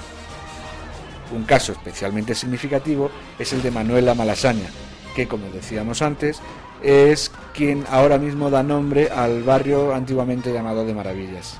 Un 1.36 1.45
caso 1.45 1.71
especialmente 1.71 2.36
significativo 2.36 3.09
es 3.39 3.53
el 3.53 3.63
de 3.63 3.71
Manuela 3.71 4.13
Malasaña, 4.13 4.69
que 5.15 5.28
como 5.28 5.49
decíamos 5.49 6.03
antes, 6.03 6.43
es 6.84 7.32
quien 7.53 7.86
ahora 7.89 8.17
mismo 8.17 8.49
da 8.49 8.63
nombre 8.63 9.09
al 9.09 9.43
barrio 9.43 9.93
antiguamente 9.93 10.53
llamado 10.53 10.86
de 10.86 10.93
Maravillas. 10.93 11.59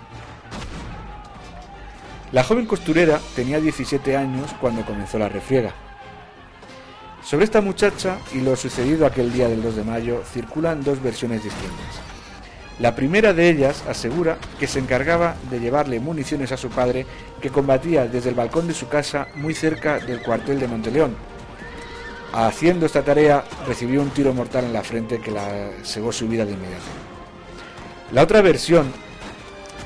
La 2.32 2.43
joven 2.43 2.65
costurera 2.65 3.20
tenía 3.36 3.59
17 3.59 4.18
años 4.18 4.53
cuando 4.59 4.86
comenzó 4.86 5.18
la 5.18 5.30
refriega. 5.30 5.74
Sobre 7.24 7.45
esta 7.45 7.61
muchacha 7.61 8.18
y 8.34 8.41
lo 8.41 8.55
sucedido 8.55 9.05
aquel 9.05 9.34
día 9.34 9.47
del 9.47 9.61
2 9.61 9.76
de 9.78 9.84
mayo 9.84 10.24
circulan 10.32 10.84
dos 10.84 11.01
versiones 11.01 11.43
distintas. 11.43 12.07
La 12.80 12.95
primera 12.95 13.34
de 13.34 13.49
ellas 13.49 13.84
asegura 13.89 14.38
que 14.59 14.68
se 14.68 14.80
encargaba 14.80 15.36
de 15.49 15.59
llevarle 15.59 15.99
municiones 15.99 16.51
a 16.51 16.57
su 16.57 16.70
padre 16.70 17.05
que 17.41 17.49
combatía 17.49 18.05
desde 18.05 18.30
el 18.30 18.36
balcón 18.36 18.68
de 18.68 18.74
su 18.74 18.88
casa 18.88 19.28
muy 19.36 19.55
cerca 19.55 19.99
del 19.99 20.22
cuartel 20.22 20.59
de 20.59 20.68
Monteleón. 20.68 21.15
Haciendo 22.34 22.86
esta 22.86 23.03
tarea 23.03 23.43
recibió 23.65 24.01
un 24.01 24.09
tiro 24.09 24.34
mortal 24.34 24.65
en 24.65 24.73
la 24.73 24.84
frente 24.84 25.19
que 25.19 25.32
la 25.32 25.71
cegó 25.84 26.11
su 26.11 26.28
vida 26.28 26.45
de 26.45 26.53
inmediato. 26.53 26.84
La 28.11 28.23
otra 28.23 28.41
versión, 28.41 28.91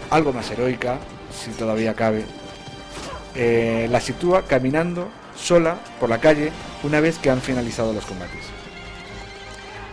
algo 0.09 0.33
más 0.33 0.49
heroica, 0.51 0.99
si 1.31 1.51
todavía 1.51 1.93
cabe, 1.93 2.25
eh, 3.35 3.87
la 3.89 4.01
sitúa 4.01 4.43
caminando 4.43 5.09
sola 5.35 5.77
por 5.99 6.09
la 6.09 6.19
calle 6.19 6.51
una 6.83 6.99
vez 6.99 7.17
que 7.19 7.29
han 7.29 7.41
finalizado 7.41 7.93
los 7.93 8.05
combates. 8.05 8.43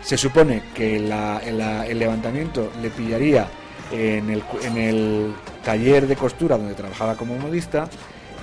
Se 0.03 0.17
supone 0.17 0.63
que 0.75 0.97
el 0.97 1.99
levantamiento 1.99 2.73
le 2.83 2.91
pillaría 2.91 3.47
en 3.93 4.31
el 4.31 5.35
taller 5.65 6.07
de 6.07 6.17
costura 6.17 6.57
donde 6.57 6.75
trabajaba 6.75 7.15
como 7.15 7.37
modista 7.37 7.89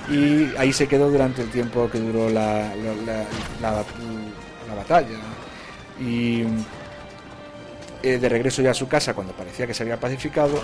y 0.10 0.53
ahí 0.58 0.72
se 0.74 0.88
quedó 0.88 1.10
durante 1.10 1.41
el 1.41 1.49
tiempo 1.49 1.89
que 1.89 1.99
duró 1.99 2.30
la, 2.30 2.74
la- 2.76 2.95
la- 3.06 3.26
la- 3.62 3.84
la 4.68 4.76
batalla. 4.76 5.18
Y 5.99 6.43
eh, 8.03 8.18
de 8.20 8.30
regreso 8.30 8.62
ya 8.62 8.72
a 8.72 8.76
su 8.76 8.88
casa, 8.88 9.14
cuando 9.14 9.34
parecía 9.34 9.66
que 9.68 9.74
se 9.74 9.84
había 9.84 9.99
pacificado, 9.99 10.60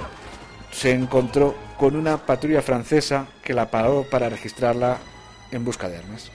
se 0.72 0.92
encontró 0.92 1.56
con 1.78 1.96
una 1.96 2.18
patrulla 2.18 2.62
francesa 2.62 3.28
que 3.44 3.54
la 3.54 3.70
paró 3.72 4.04
para 4.10 4.30
registrarla 4.30 4.98
en 5.52 5.66
busca 5.66 5.90
de 5.90 5.98
armas. 5.98 6.32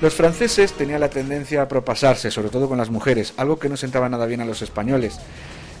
Los 0.00 0.14
franceses 0.14 0.72
tenían 0.72 1.00
la 1.00 1.10
tendencia 1.10 1.62
a 1.62 1.68
propasarse, 1.68 2.30
sobre 2.30 2.50
todo 2.50 2.68
con 2.68 2.76
las 2.78 2.90
mujeres, 2.90 3.34
algo 3.36 3.58
que 3.58 3.68
no 3.68 3.76
sentaba 3.76 4.08
nada 4.08 4.26
bien 4.26 4.40
a 4.40 4.44
los 4.44 4.60
españoles. 4.62 5.18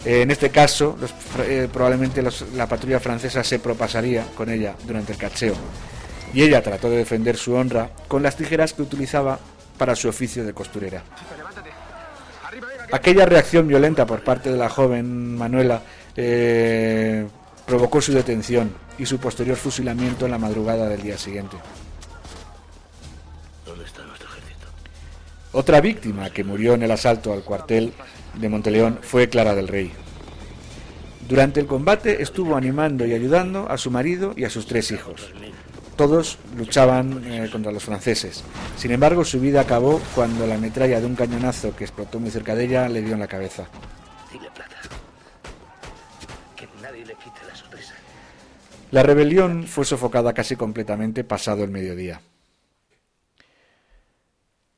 Eh, 0.04 0.22
en 0.22 0.30
este 0.30 0.50
caso, 0.50 0.96
los 1.00 1.12
eh, 1.46 1.68
probablemente 1.72 2.22
los- 2.22 2.44
la 2.54 2.66
patrulla 2.66 2.98
francesa 3.00 3.44
se 3.44 3.58
propasaría 3.60 4.24
con 4.34 4.50
ella 4.50 4.74
durante 4.84 5.12
el 5.12 5.18
cacheo. 5.18 5.54
Y 6.34 6.42
ella 6.42 6.62
trató 6.62 6.90
de 6.90 6.96
defender 6.96 7.36
su 7.36 7.54
honra 7.54 7.90
con 8.08 8.22
las 8.22 8.36
tijeras 8.36 8.72
que 8.72 8.82
utilizaba 8.82 9.38
para 9.78 9.94
su 9.94 10.08
oficio 10.08 10.44
de 10.44 10.52
costurera. 10.54 11.02
Aquella 12.90 13.24
reacción 13.26 13.66
violenta 13.68 14.04
por 14.06 14.22
parte 14.24 14.50
de 14.50 14.58
la 14.58 14.68
joven 14.68 15.36
Manuela 15.36 15.82
eh, 16.16 17.26
provocó 17.66 18.00
su 18.02 18.12
detención 18.12 18.72
y 18.98 19.06
su 19.06 19.18
posterior 19.18 19.56
fusilamiento 19.56 20.24
en 20.26 20.30
la 20.32 20.38
madrugada 20.38 20.88
del 20.88 21.02
día 21.02 21.16
siguiente. 21.16 21.56
¿Dónde 23.64 23.84
está 23.84 24.02
nuestro 24.04 24.28
ejército? 24.28 24.66
Otra 25.52 25.80
víctima 25.80 26.28
que 26.30 26.44
murió 26.44 26.74
en 26.74 26.82
el 26.82 26.90
asalto 26.90 27.32
al 27.32 27.42
cuartel 27.42 27.92
de 28.34 28.48
Monteleón 28.48 28.98
fue 29.02 29.28
Clara 29.28 29.54
del 29.54 29.68
Rey. 29.68 29.92
Durante 31.28 31.60
el 31.60 31.66
combate 31.66 32.22
estuvo 32.22 32.56
animando 32.56 33.06
y 33.06 33.12
ayudando 33.14 33.70
a 33.70 33.78
su 33.78 33.90
marido 33.90 34.34
y 34.36 34.44
a 34.44 34.50
sus 34.50 34.66
tres 34.66 34.90
hijos. 34.90 35.32
Todos 35.96 36.38
luchaban 36.56 37.22
eh, 37.24 37.48
contra 37.50 37.70
los 37.70 37.84
franceses. 37.84 38.42
Sin 38.76 38.90
embargo, 38.90 39.24
su 39.24 39.38
vida 39.38 39.60
acabó 39.60 40.00
cuando 40.14 40.46
la 40.46 40.58
metralla 40.58 41.00
de 41.00 41.06
un 41.06 41.14
cañonazo 41.14 41.76
que 41.76 41.84
explotó 41.84 42.18
muy 42.18 42.30
cerca 42.30 42.54
de 42.54 42.64
ella 42.64 42.88
le 42.88 43.02
dio 43.02 43.14
en 43.14 43.20
la 43.20 43.28
cabeza. 43.28 43.68
La 48.90 49.02
rebelión 49.02 49.66
fue 49.66 49.86
sofocada 49.86 50.34
casi 50.34 50.56
completamente 50.56 51.24
pasado 51.24 51.64
el 51.64 51.70
mediodía. 51.70 52.20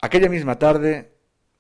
Aquella 0.01 0.29
misma 0.29 0.59
tarde 0.59 1.14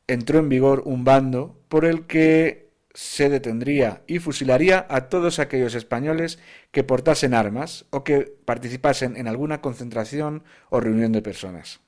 entró 0.07 0.39
en 0.39 0.49
vigor 0.49 0.83
un 0.85 1.05
bando 1.05 1.61
por 1.69 1.85
el 1.85 2.07
que 2.07 2.65
se 2.95 3.29
detendría 3.29 4.03
y 4.07 4.21
fusilaría 4.21 4.87
a 4.89 5.09
todos 5.09 5.41
aquellos 5.41 5.75
españoles 5.75 6.39
que 6.71 6.85
portasen 6.85 7.35
armas 7.35 7.87
o 7.91 8.05
que 8.05 8.33
participasen 8.45 9.17
en 9.17 9.27
alguna 9.27 9.61
concentración 9.61 10.45
o 10.71 10.81
reunión 10.81 11.11
de 11.11 11.23
personas. 11.23 11.81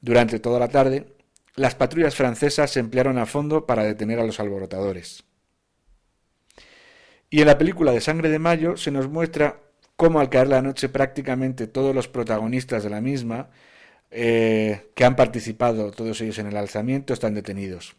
Durante 0.00 0.40
toda 0.40 0.58
la 0.58 0.68
tarde, 0.68 1.14
las 1.54 1.76
patrullas 1.76 2.16
francesas 2.16 2.72
se 2.72 2.80
emplearon 2.80 3.16
a 3.18 3.26
fondo 3.26 3.66
para 3.66 3.84
detener 3.84 4.18
a 4.18 4.24
los 4.24 4.40
alborotadores. 4.40 5.22
Y 7.30 7.40
en 7.40 7.46
la 7.46 7.58
película 7.58 7.92
de 7.92 8.00
Sangre 8.00 8.28
de 8.28 8.38
Mayo 8.38 8.76
se 8.76 8.90
nos 8.90 9.08
muestra 9.08 9.60
cómo 9.96 10.20
al 10.20 10.28
caer 10.28 10.48
la 10.48 10.62
noche 10.62 10.88
prácticamente 10.88 11.68
todos 11.68 11.94
los 11.94 12.08
protagonistas 12.08 12.82
de 12.82 12.90
la 12.90 13.00
misma, 13.00 13.50
eh, 14.16 14.92
que 14.94 15.04
han 15.04 15.16
participado 15.16 15.90
todos 15.90 16.20
ellos 16.20 16.38
en 16.38 16.46
el 16.46 16.56
alzamiento, 16.56 17.12
están 17.12 17.34
detenidos. 17.34 17.96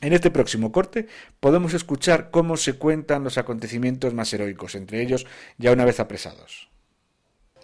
En 0.00 0.12
este 0.12 0.32
próximo 0.32 0.72
corte 0.72 1.06
podemos 1.38 1.74
escuchar 1.74 2.32
cómo 2.32 2.56
se 2.56 2.72
cuentan 2.72 3.22
los 3.22 3.38
acontecimientos 3.38 4.14
más 4.14 4.32
heroicos, 4.32 4.74
entre 4.74 5.00
ellos 5.00 5.24
ya 5.58 5.70
una 5.70 5.84
vez 5.84 6.00
apresados. 6.00 6.68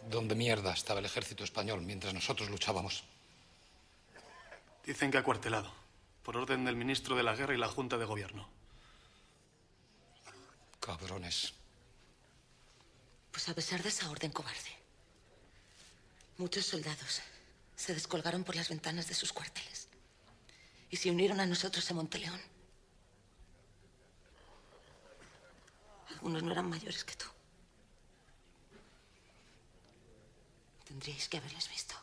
¿Dónde 0.08 0.36
mierda 0.36 0.72
estaba 0.72 1.00
el 1.00 1.06
ejército 1.06 1.42
español 1.42 1.82
mientras 1.82 2.14
nosotros 2.14 2.48
luchábamos? 2.48 3.02
Dicen 4.86 5.10
que 5.10 5.18
acuartelado, 5.18 5.72
por 6.22 6.36
orden 6.36 6.64
del 6.64 6.76
ministro 6.76 7.16
de 7.16 7.24
la 7.24 7.34
Guerra 7.34 7.54
y 7.54 7.58
la 7.58 7.66
Junta 7.66 7.98
de 7.98 8.04
Gobierno. 8.04 8.48
Cabrones. 10.78 11.54
Pues 13.32 13.48
a 13.48 13.54
pesar 13.54 13.82
de 13.82 13.88
esa 13.88 14.08
orden 14.08 14.30
cobarde, 14.30 14.78
muchos 16.36 16.64
soldados 16.64 17.20
se 17.78 17.94
descolgaron 17.94 18.42
por 18.42 18.56
las 18.56 18.68
ventanas 18.68 19.06
de 19.06 19.14
sus 19.14 19.32
cuarteles 19.32 19.86
y 20.90 20.96
se 20.96 21.10
unieron 21.10 21.38
a 21.38 21.46
nosotros 21.46 21.88
en 21.88 21.96
Monteleón. 21.96 22.40
Algunos 26.10 26.42
no 26.42 26.50
eran 26.50 26.68
mayores 26.68 27.04
que 27.04 27.14
tú. 27.14 27.26
Tendríais 30.86 31.28
que 31.28 31.36
haberles 31.36 31.70
visto. 31.70 31.94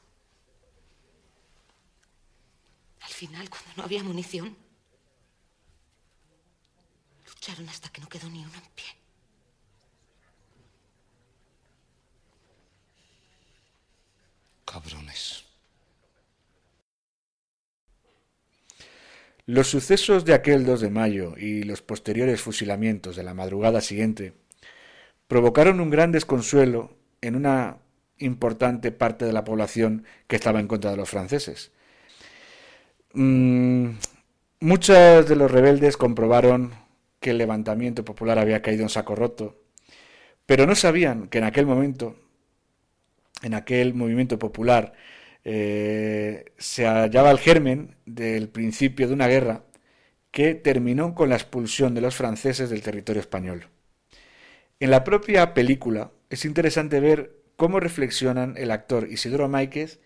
Al 3.02 3.12
final, 3.12 3.50
cuando 3.50 3.72
no 3.76 3.84
había 3.84 4.02
munición, 4.02 4.56
lucharon 7.28 7.68
hasta 7.68 7.90
que 7.90 8.00
no 8.00 8.08
quedó 8.08 8.30
ni 8.30 8.46
uno 8.46 8.56
en 8.56 8.72
pie. 8.72 8.86
Cabrones. 14.64 15.45
Los 19.48 19.68
sucesos 19.68 20.26
de 20.26 20.34
aquel 20.34 20.66
2 20.66 20.82
de 20.82 20.90
mayo 20.90 21.36
y 21.38 21.62
los 21.64 21.84
posteriores 21.84 22.42
fusilamientos 22.42 23.16
de 23.16 23.22
la 23.22 23.36
madrugada 23.36 23.80
siguiente 23.80 24.34
provocaron 25.28 25.80
un 25.80 25.92
gran 25.92 26.12
desconsuelo 26.12 26.98
en 27.22 27.36
una 27.36 27.78
importante 28.18 28.92
parte 28.92 29.24
de 29.24 29.34
la 29.34 29.44
población 29.44 30.04
que 30.28 30.36
estaba 30.36 30.60
en 30.60 30.68
contra 30.68 30.90
de 30.90 30.98
los 30.98 31.10
franceses. 31.10 31.72
Mm, 33.14 33.92
muchos 34.62 35.30
de 35.30 35.36
los 35.36 35.52
rebeldes 35.52 35.96
comprobaron 35.96 36.74
que 37.20 37.30
el 37.30 37.38
levantamiento 37.38 38.04
popular 38.04 38.40
había 38.40 38.64
caído 38.64 38.82
en 38.82 38.90
saco 38.90 39.16
roto, 39.16 39.62
pero 40.48 40.66
no 40.66 40.74
sabían 40.74 41.28
que 41.28 41.38
en 41.38 41.44
aquel 41.44 41.68
momento, 41.68 42.16
en 43.44 43.54
aquel 43.54 43.94
movimiento 43.94 44.40
popular, 44.40 44.94
eh, 45.48 46.46
se 46.58 46.86
hallaba 46.88 47.30
el 47.30 47.40
germen 47.40 47.96
del 48.08 48.50
principio 48.50 49.08
de 49.08 49.14
una 49.14 49.28
guerra 49.28 49.64
que 50.32 50.56
terminó 50.56 51.14
con 51.14 51.30
la 51.30 51.36
expulsión 51.36 51.94
de 51.94 52.02
los 52.02 52.16
franceses 52.16 52.70
del 52.70 52.82
territorio 52.82 53.22
español. 53.22 53.68
En 54.80 54.90
la 54.90 55.04
propia 55.04 55.54
película 55.54 56.12
es 56.30 56.46
interesante 56.46 57.00
ver 57.00 57.44
cómo 57.56 57.80
reflexionan 57.80 58.56
el 58.58 58.72
actor 58.72 59.08
Isidoro 59.10 59.48
Máiquez 59.48 60.00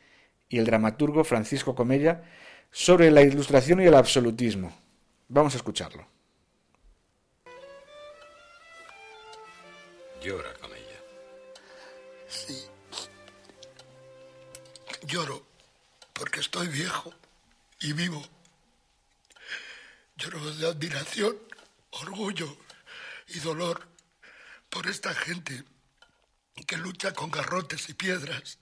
y 0.49 0.59
el 0.59 0.65
dramaturgo 0.65 1.23
Francisco 1.23 1.73
Comella 1.73 2.23
sobre 2.69 3.09
la 3.09 3.21
ilustración 3.21 3.81
y 3.81 3.85
el 3.85 3.95
absolutismo. 3.95 4.71
Vamos 5.29 5.53
a 5.53 5.57
escucharlo. 5.57 6.05
Llora, 10.21 10.49
Lloro 15.09 15.43
porque 16.13 16.39
estoy 16.39 16.67
viejo 16.67 17.11
y 17.79 17.93
vivo. 17.93 18.23
Lloro 20.17 20.53
de 20.53 20.67
admiración, 20.67 21.35
orgullo 21.89 22.55
y 23.29 23.39
dolor 23.39 23.87
por 24.69 24.85
esta 24.85 25.15
gente 25.15 25.63
que 26.67 26.77
lucha 26.77 27.11
con 27.13 27.31
garrotes 27.31 27.89
y 27.89 27.95
piedras 27.95 28.59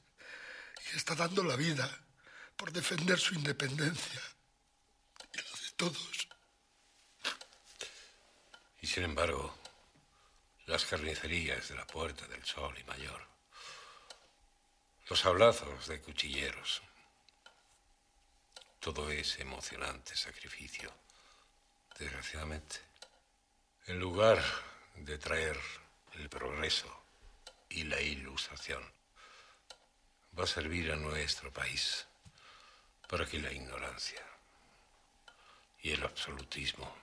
y 0.86 0.96
está 0.96 1.16
dando 1.16 1.44
la 1.44 1.58
vida 1.58 1.90
por 2.56 2.72
defender 2.72 3.20
su 3.20 3.36
independencia 3.36 4.22
y 5.34 5.38
la 5.38 5.44
de 5.44 5.72
todos. 5.76 6.30
Y 8.80 8.88
sin 8.88 9.04
embargo, 9.04 9.54
las 10.66 10.86
carnicerías 10.86 11.68
de 11.68 11.76
la 11.76 11.86
Puerta 11.86 12.26
del 12.28 12.46
Sol 12.46 12.74
y 12.80 12.84
Mayor 12.86 13.37
los 15.10 15.26
hablazos 15.26 15.88
de 15.88 16.02
cuchilleros. 16.02 16.82
Todo 18.80 19.10
ese 19.10 19.42
emocionante 19.42 20.16
sacrificio, 20.16 20.92
desgraciadamente, 21.98 22.80
en 23.86 24.00
lugar 24.00 24.44
de 24.96 25.18
traer 25.18 25.58
el 26.16 26.28
progreso 26.30 27.04
y 27.70 27.84
la 27.84 28.02
ilustración, 28.02 28.84
va 30.38 30.44
a 30.44 30.48
servir 30.48 30.92
a 30.92 30.98
nuestro 30.98 31.52
país 31.52 32.06
para 33.08 33.26
que 33.26 33.40
la 33.40 33.52
ignorancia 33.52 34.22
y 35.82 35.92
el 35.92 36.04
absolutismo 36.04 36.94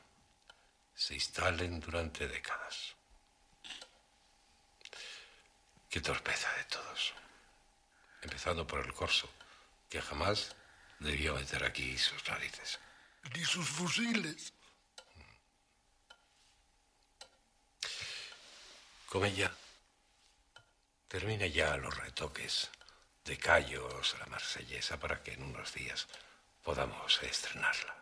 se 0.94 1.14
instalen 1.14 1.80
durante 1.80 2.28
décadas. 2.28 2.94
Qué 5.88 6.00
torpeza 6.00 6.52
de 6.56 6.64
todos 6.64 7.14
empezando 8.24 8.66
por 8.66 8.84
el 8.84 8.92
corso, 8.92 9.28
que 9.88 10.00
jamás 10.00 10.56
debió 10.98 11.34
meter 11.34 11.64
aquí 11.64 11.96
sus 11.98 12.26
narices. 12.28 12.78
Ni 13.34 13.44
sus 13.44 13.68
fusiles. 13.68 14.52
Comella, 19.06 19.52
termina 21.06 21.46
ya 21.46 21.76
los 21.76 21.96
retoques 21.96 22.70
de 23.24 23.38
Callos 23.38 24.14
a 24.14 24.18
la 24.18 24.26
marsellesa 24.26 24.98
para 24.98 25.22
que 25.22 25.32
en 25.32 25.42
unos 25.42 25.72
días 25.72 26.08
podamos 26.62 27.22
estrenarla. 27.22 27.94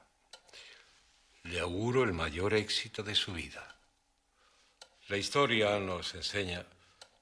Le 1.45 1.61
auguro 1.61 2.05
el 2.05 2.13
mayor 2.13 2.55
éxito 2.55 3.03
de 3.03 3.15
su 3.15 3.33
vida. 3.33 3.77
La 5.09 5.17
historia 5.17 5.79
nos 5.79 6.15
enseña 6.15 6.65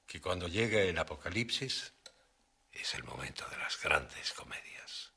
que 0.07 0.21
cuando 0.21 0.47
llega 0.47 0.81
el 0.81 0.97
apocalipsis, 0.97 1.91
es 2.71 2.93
el 2.95 3.03
momento 3.03 3.47
de 3.49 3.57
las 3.57 3.81
grandes 3.81 4.33
comedias. 4.33 5.11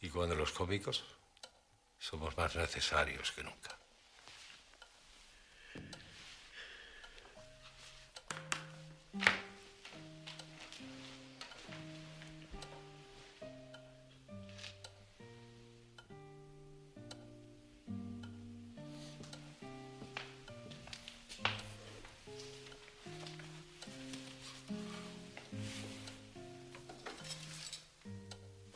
Y 0.00 0.08
cuando 0.08 0.34
los 0.34 0.52
cómicos 0.52 1.04
somos 1.98 2.36
más 2.36 2.56
necesarios 2.56 3.32
que 3.32 3.44
nunca. 3.44 3.79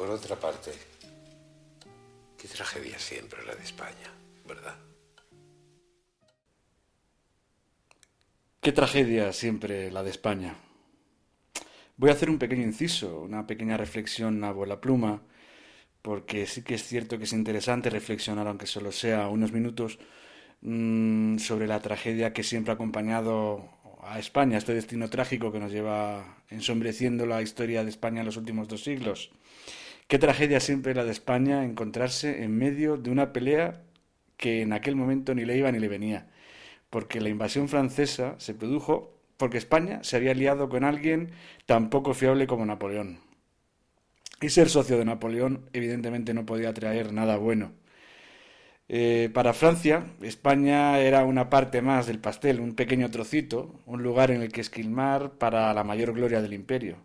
Por 0.04 0.12
otra 0.12 0.36
parte, 0.36 0.70
qué 2.36 2.46
tragedia 2.46 2.98
siempre 2.98 3.42
la 3.46 3.54
de 3.54 3.64
España, 3.64 4.12
¿verdad? 4.46 4.76
Qué 8.60 8.70
tragedia 8.72 9.32
siempre 9.32 9.90
la 9.90 10.02
de 10.02 10.10
España. 10.10 10.56
Voy 11.96 12.10
a 12.10 12.12
hacer 12.12 12.28
un 12.28 12.38
pequeño 12.38 12.64
inciso, 12.64 13.20
una 13.20 13.46
pequeña 13.46 13.78
reflexión 13.78 14.44
a 14.44 14.52
la 14.52 14.78
pluma, 14.78 15.22
porque 16.02 16.44
sí 16.44 16.60
que 16.60 16.74
es 16.74 16.86
cierto 16.86 17.16
que 17.16 17.24
es 17.24 17.32
interesante 17.32 17.88
reflexionar, 17.88 18.46
aunque 18.46 18.66
solo 18.66 18.92
sea 18.92 19.28
unos 19.28 19.52
minutos, 19.52 19.98
mmm, 20.60 21.38
sobre 21.38 21.66
la 21.66 21.80
tragedia 21.80 22.34
que 22.34 22.42
siempre 22.42 22.72
ha 22.72 22.74
acompañado 22.74 23.70
a 24.02 24.18
España, 24.18 24.58
este 24.58 24.74
destino 24.74 25.08
trágico 25.08 25.50
que 25.50 25.60
nos 25.60 25.72
lleva 25.72 26.42
ensombreciendo 26.50 27.24
la 27.24 27.40
historia 27.40 27.82
de 27.82 27.88
España 27.88 28.20
en 28.20 28.26
los 28.26 28.36
últimos 28.36 28.68
dos 28.68 28.84
siglos 28.84 29.30
Qué 30.06 30.18
tragedia 30.18 30.60
siempre 30.60 30.94
la 30.94 31.04
de 31.04 31.12
España 31.12 31.64
encontrarse 31.64 32.44
en 32.44 32.56
medio 32.58 32.96
de 32.98 33.10
una 33.10 33.32
pelea 33.32 33.82
que 34.36 34.60
en 34.60 34.72
aquel 34.72 34.96
momento 34.96 35.34
ni 35.34 35.44
le 35.46 35.56
iba 35.56 35.72
ni 35.72 35.78
le 35.78 35.88
venía, 35.88 36.28
porque 36.90 37.20
la 37.20 37.30
invasión 37.30 37.68
francesa 37.68 38.34
se 38.38 38.54
produjo 38.54 39.18
porque 39.38 39.58
España 39.58 40.04
se 40.04 40.16
había 40.16 40.32
aliado 40.32 40.68
con 40.68 40.84
alguien 40.84 41.30
tan 41.66 41.90
poco 41.90 42.14
fiable 42.14 42.46
como 42.46 42.66
Napoleón. 42.66 43.18
Y 44.42 44.50
ser 44.50 44.68
socio 44.68 44.98
de 44.98 45.06
Napoleón 45.06 45.68
evidentemente 45.72 46.34
no 46.34 46.44
podía 46.44 46.74
traer 46.74 47.12
nada 47.12 47.36
bueno. 47.38 47.72
Eh, 48.88 49.30
para 49.32 49.54
Francia, 49.54 50.04
España 50.20 50.98
era 51.00 51.24
una 51.24 51.48
parte 51.48 51.80
más 51.80 52.06
del 52.06 52.18
pastel, 52.20 52.60
un 52.60 52.74
pequeño 52.74 53.10
trocito, 53.10 53.80
un 53.86 54.02
lugar 54.02 54.30
en 54.30 54.42
el 54.42 54.52
que 54.52 54.60
esquilmar 54.60 55.32
para 55.38 55.72
la 55.72 55.84
mayor 55.84 56.12
gloria 56.12 56.42
del 56.42 56.52
imperio 56.52 56.98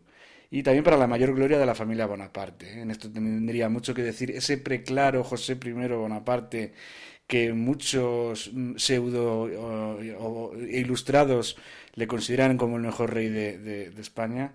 y 0.52 0.64
también 0.64 0.84
para 0.84 0.98
la 0.98 1.08
mayor 1.08 1.36
gloria 1.36 1.60
de 1.60 1.66
la 1.66 1.76
familia 1.76 2.06
Bonaparte. 2.06 2.68
¿eh? 2.68 2.82
En 2.82 2.92
esto 2.92 3.12
tendría 3.12 3.70
mucho 3.70 3.94
que 3.94 4.02
decir 4.02 4.32
ese 4.32 4.58
preclaro 4.58 5.24
José 5.24 5.58
I 5.64 5.72
Bonaparte 5.72 6.74
que 7.30 7.54
muchos 7.54 8.52
mm, 8.54 8.78
pseudo 8.78 9.44
o, 10.20 10.58
ilustrados 10.58 11.58
le 11.94 12.08
consideran 12.08 12.58
como 12.58 12.78
el 12.78 12.84
mejor 12.84 13.14
rey 13.14 13.30
de, 13.30 13.94
España, 14.00 14.54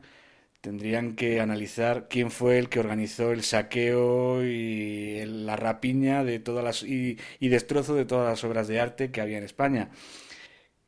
tendrían 0.60 1.14
que 1.14 1.40
analizar 1.40 2.08
quién 2.08 2.30
fue 2.30 2.58
el 2.58 2.68
que 2.68 2.80
organizó 2.80 3.32
el 3.32 3.42
saqueo 3.44 4.44
y 4.44 5.24
la 5.26 5.56
rapiña 5.56 6.24
de 6.24 6.40
todas 6.40 6.64
las 6.64 6.82
y, 6.82 7.18
destrozo 7.40 7.94
de 7.94 8.06
todas 8.06 8.28
las 8.30 8.44
obras 8.44 8.66
de 8.68 8.80
arte 8.80 9.10
que 9.12 9.20
había 9.20 9.38
en 9.38 9.44
España 9.44 9.90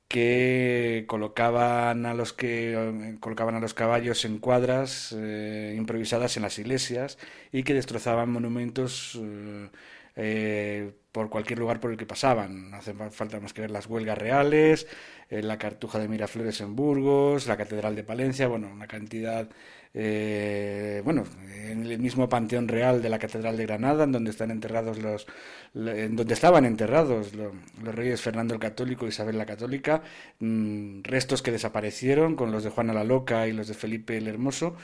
que 0.09 1.05
colocaban 1.09 2.07
a 2.07 2.15
los 2.15 2.33
que 2.33 3.17
colocaban 3.21 3.57
a 3.57 3.61
los 3.61 3.75
caballos 3.75 4.25
en 4.25 4.39
cuadras 4.39 5.15
eh, 5.17 5.75
improvisadas 5.77 6.37
en 6.37 6.45
las 6.45 6.59
iglesias 6.59 7.19
y 7.53 7.65
que 7.65 7.75
destrozaban 7.75 8.31
monumentos 8.31 9.19
eh, 9.21 9.69
eh, 10.17 10.93
por 11.13 11.29
cualquier 11.31 11.59
lugar 11.59 11.81
por 11.81 11.91
el 11.91 11.97
que 11.99 12.07
pasaban. 12.07 12.71
No 12.71 12.77
hace 12.79 12.95
falta 13.11 13.41
más 13.41 13.53
que 13.53 13.63
ver 13.63 13.71
las 13.71 13.87
huelgas 13.87 14.19
reales, 14.19 14.87
eh, 15.31 15.43
la 15.43 15.59
cartuja 15.59 15.99
de 15.99 16.09
Miraflores 16.09 16.61
en 16.61 16.75
Burgos, 16.77 17.47
la 17.47 17.57
Catedral 17.57 17.95
de 17.97 18.05
Palencia, 18.05 18.49
bueno, 18.49 18.69
una 18.73 18.87
cantidad, 18.87 19.49
eh, 19.95 21.03
bueno, 21.05 21.24
en 21.70 21.87
el 21.87 21.99
mismo 21.99 22.28
Panteón 22.28 22.68
Real 22.68 23.03
de 23.03 23.09
la 23.09 23.18
Catedral 23.18 23.57
de 23.57 23.66
Granada, 23.66 24.05
en 24.05 24.12
donde 24.12 24.30
están 24.30 24.51
enterrados 24.51 24.99
los, 24.99 25.26
en 25.74 26.16
donde 26.16 26.34
estaban 26.34 26.64
enterrados 26.64 27.34
los, 27.34 27.53
reyes 27.82 28.20
Fernando 28.20 28.55
el 28.55 28.61
Católico 28.61 29.07
y 29.07 29.09
Isabel 29.09 29.39
la 29.39 29.47
Católica, 29.47 30.03
mm, 30.41 31.03
restos 31.03 31.43
que 31.43 31.53
desaparecieron 31.53 32.37
con 32.37 32.53
los 32.53 32.64
de 32.64 32.70
Juana 32.70 32.93
la 32.95 33.05
Loca 33.05 33.47
y 33.49 33.53
los 33.53 33.68
de 33.68 33.74
Felipe 33.74 34.16
el 34.16 34.28
Hermoso 34.28 34.76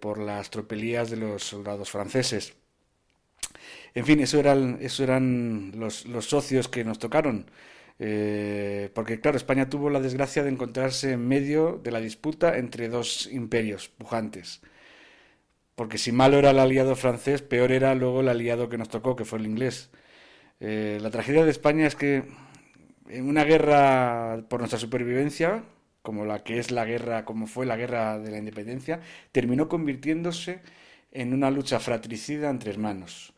por 0.00 0.18
las 0.18 0.50
tropelías 0.50 1.10
de 1.10 1.16
los 1.16 1.44
soldados 1.44 1.88
franceses. 1.88 2.54
En 3.94 4.04
fin, 4.04 4.20
eso 4.20 4.38
eran, 4.40 4.78
eso 4.80 5.04
eran 5.04 5.72
los, 5.76 6.06
los 6.06 6.26
socios 6.26 6.68
que 6.68 6.84
nos 6.84 6.98
tocaron. 6.98 7.46
Eh, 7.98 8.90
porque, 8.94 9.20
claro, 9.20 9.36
España 9.36 9.68
tuvo 9.68 9.90
la 9.90 10.00
desgracia 10.00 10.42
de 10.42 10.50
encontrarse 10.50 11.12
en 11.12 11.26
medio 11.26 11.80
de 11.82 11.90
la 11.92 12.00
disputa 12.00 12.58
entre 12.58 12.88
dos 12.88 13.28
imperios 13.30 13.88
pujantes. 13.88 14.60
Porque 15.74 15.98
si 15.98 16.12
malo 16.12 16.38
era 16.38 16.50
el 16.50 16.58
aliado 16.58 16.96
francés, 16.96 17.42
peor 17.42 17.72
era 17.72 17.94
luego 17.94 18.20
el 18.20 18.28
aliado 18.28 18.68
que 18.68 18.78
nos 18.78 18.88
tocó, 18.88 19.16
que 19.16 19.24
fue 19.24 19.38
el 19.38 19.46
inglés. 19.46 19.90
Eh, 20.60 20.98
la 21.02 21.10
tragedia 21.10 21.44
de 21.44 21.50
España 21.50 21.86
es 21.86 21.96
que 21.96 22.24
en 23.08 23.28
una 23.28 23.44
guerra 23.44 24.44
por 24.48 24.60
nuestra 24.60 24.78
supervivencia, 24.78 25.64
como 26.02 26.24
la 26.24 26.44
que 26.44 26.58
es 26.58 26.70
la 26.70 26.84
guerra, 26.84 27.24
como 27.24 27.46
fue 27.46 27.66
la 27.66 27.76
guerra 27.76 28.18
de 28.18 28.30
la 28.30 28.38
independencia, 28.38 29.00
terminó 29.32 29.68
convirtiéndose 29.68 30.60
en 31.12 31.34
una 31.34 31.50
lucha 31.50 31.80
fratricida 31.80 32.50
entre 32.50 32.70
hermanos 32.70 33.33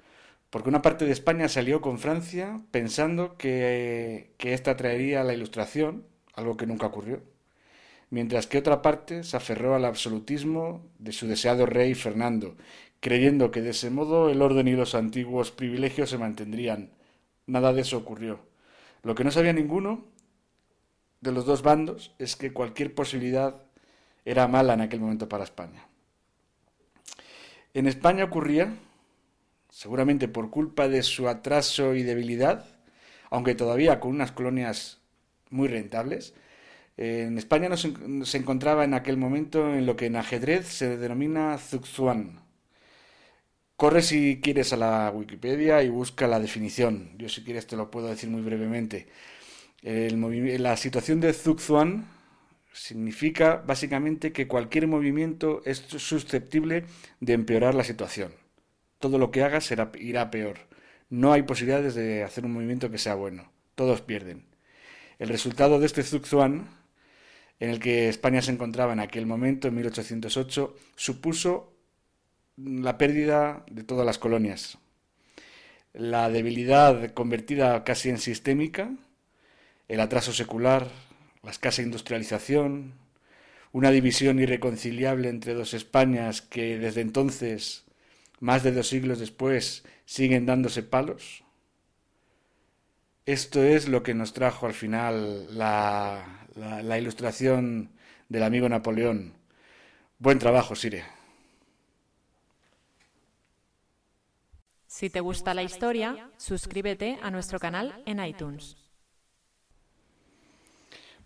porque 0.51 0.69
una 0.69 0.83
parte 0.83 1.05
de 1.05 1.13
España 1.13 1.49
salió 1.49 1.81
con 1.81 1.99
Francia 1.99 2.61
pensando 2.71 3.37
que, 3.37 4.33
que 4.39 4.55
ésta 4.55 4.77
traería 4.77 5.25
la 5.25 5.35
ilustración, 5.35 6.05
algo 6.35 6.57
que 6.57 6.67
nunca 6.67 6.87
ocurrió, 6.87 7.23
mientras 8.11 8.47
que 8.47 8.59
otra 8.59 8.83
parte 8.83 9.25
se 9.25 9.37
aferró 9.37 9.75
al 9.75 9.85
absolutismo 9.85 10.85
de 10.99 11.13
su 11.13 11.27
deseado 11.27 11.67
rey 11.67 11.95
Fernando, 11.95 12.57
creyendo 13.01 13.51
que 13.51 13.63
de 13.63 13.71
ese 13.71 13.91
modo 13.91 14.31
el 14.31 14.43
orden 14.43 14.69
y 14.69 14.73
los 14.73 14.95
antiguos 14.95 15.51
privilegios 15.51 16.11
se 16.11 16.19
mantendrían. 16.19 16.91
Nada 17.47 17.73
de 17.73 17.83
eso 17.83 17.99
ocurrió. 17.99 18.41
Lo 19.03 19.15
que 19.15 19.25
no 19.25 19.31
sabía 19.31 19.53
ninguno 19.53 20.05
de 21.21 21.33
los 21.33 21.47
dos 21.47 21.63
bandos 21.63 22.15
es 22.19 22.37
que 22.37 22.53
cualquier 22.53 22.95
posibilidad 22.95 23.63
era 24.25 24.49
mala 24.49 24.75
en 24.75 24.81
aquel 24.81 25.01
momento 25.01 25.29
para 25.29 25.45
España. 25.45 25.87
En 27.75 27.87
España 27.87 28.25
ocurría 28.25 28.75
seguramente 29.77 30.27
por 30.27 30.49
culpa 30.49 30.89
de 30.89 31.03
su 31.03 31.29
atraso 31.29 31.95
y 31.95 32.03
debilidad, 32.03 32.65
aunque 33.29 33.55
todavía 33.55 34.01
con 34.01 34.13
unas 34.13 34.33
colonias 34.33 35.03
muy 35.51 35.69
rentables. 35.69 36.33
En 36.97 37.37
España 37.37 37.69
no 37.69 37.77
se, 37.77 38.39
encontraba 38.39 38.85
en 38.85 38.95
aquel 38.95 39.19
momento 39.19 39.75
en 39.75 39.85
lo 39.85 39.95
que 39.95 40.07
en 40.07 40.17
ajedrez 40.17 40.67
se 40.67 40.97
denomina 40.97 41.59
Zuxuan. 41.59 42.41
Corre 43.77 44.01
si 44.01 44.41
quieres 44.41 44.73
a 44.73 44.79
la 44.79 45.13
Wikipedia 45.15 45.83
y 45.83 45.91
busca 45.91 46.27
la 46.27 46.41
definición. 46.41 47.11
Yo 47.19 47.29
si 47.29 47.45
quieres 47.45 47.67
te 47.67 47.77
lo 47.77 47.91
puedo 47.91 48.09
decir 48.09 48.31
muy 48.31 48.41
brevemente. 48.41 49.09
la 49.83 50.77
situación 50.79 51.21
de 51.21 51.35
Zuxuan 51.35 52.07
significa 52.73 53.57
básicamente 53.67 54.33
que 54.33 54.49
cualquier 54.49 54.87
movimiento 54.87 55.61
es 55.67 55.81
susceptible 55.81 56.87
de 57.21 57.35
empeorar 57.35 57.75
la 57.75 57.85
situación 57.85 58.46
todo 58.99 59.19
lo 59.19 59.31
que 59.31 59.43
hagas 59.43 59.65
será, 59.65 59.91
irá 59.99 60.31
peor. 60.31 60.59
No 61.09 61.33
hay 61.33 61.43
posibilidades 61.43 61.95
de 61.95 62.25
hacer 62.25 62.45
un 62.45 62.53
movimiento 62.53 62.91
que 62.91 62.99
sea 62.99 63.15
bueno. 63.15 63.51
Todos 63.75 64.01
pierden. 64.01 64.47
El 65.19 65.29
resultado 65.29 65.79
de 65.79 65.87
este 65.87 66.03
Zuxuan, 66.03 66.69
en 67.61 67.71
el 67.71 67.81
que 67.81 68.09
España 68.09 68.43
se 68.43 68.53
encontraba 68.53 68.93
en 68.93 69.01
aquel 69.01 69.27
momento, 69.27 69.69
en 69.69 69.77
1808, 69.77 70.77
supuso 70.97 71.73
la 72.57 72.99
pérdida 72.99 73.65
de 73.71 73.85
todas 73.85 74.05
las 74.05 74.19
colonias. 74.19 74.79
La 75.95 76.29
debilidad 76.29 77.13
convertida 77.13 77.85
casi 77.85 78.11
en 78.11 78.19
sistémica, 78.19 78.91
el 79.89 80.01
atraso 80.01 80.33
secular, 80.33 80.89
la 81.43 81.51
escasa 81.51 81.81
industrialización, 81.81 82.95
una 83.73 83.91
división 83.91 84.39
irreconciliable 84.41 85.29
entre 85.29 85.55
dos 85.55 85.73
Españas 85.73 86.43
que 86.43 86.79
desde 86.79 87.01
entonces 87.01 87.86
más 88.41 88.63
de 88.63 88.73
dos 88.73 88.89
siglos 88.89 89.19
después, 89.19 89.85
siguen 90.05 90.47
dándose 90.47 90.83
palos? 90.83 91.45
Esto 93.27 93.63
es 93.63 93.89
lo 93.89 94.03
que 94.03 94.15
nos 94.15 94.33
trajo 94.33 94.67
al 94.67 94.73
final 94.73 95.59
la, 95.59 96.47
la, 96.55 96.99
ilustración 96.99 97.91
del 98.29 98.45
amigo 98.45 98.69
Napoleón. 98.69 99.35
Buen 100.19 100.39
trabajo, 100.39 100.77
Sire. 100.77 101.05
Si 104.87 105.11
te 105.11 105.21
gusta 105.21 105.55
la 105.55 105.65
historia, 105.65 106.31
suscríbete 106.37 107.19
a 107.21 107.31
nuestro 107.31 107.59
canal 107.59 108.03
en 108.07 108.25
iTunes. 108.25 108.77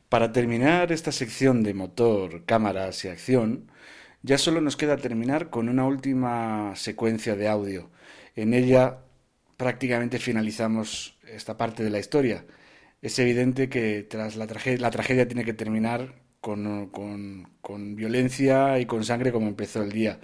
Para 0.09 0.33
terminar 0.33 0.91
esta 0.91 1.13
sección 1.13 1.63
de 1.63 1.73
motor, 1.75 2.45
cámaras 2.47 3.05
y 3.05 3.09
acción, 3.09 3.71
ya 4.23 4.39
solo 4.39 4.61
nos 4.61 4.77
queda 4.77 4.97
terminar 4.97 5.51
con 5.51 5.69
una 5.69 5.85
última 5.87 6.75
secuencia 6.77 7.37
de 7.37 7.49
audio. 7.49 7.91
En 8.37 8.55
ella 8.55 8.99
prácticamente 9.57 10.19
finalizamos 10.19 11.19
esta 11.27 11.57
parte 11.57 11.85
de 11.85 11.91
la 11.91 11.99
historia. 11.99 12.45
Es 13.03 13.19
evidente 13.19 13.69
que 13.69 14.03
tras 14.03 14.37
la, 14.37 14.47
tragedia, 14.47 14.81
la 14.81 14.91
tragedia 14.91 15.27
tiene 15.29 15.45
que 15.45 15.55
terminar 15.55 16.15
con, 16.41 17.47
violencia 17.97 18.79
y 18.79 18.87
con 18.87 19.05
sangre 19.05 19.33
como 19.33 19.49
empezó 19.49 19.83
el 19.83 19.93
día. 19.93 20.21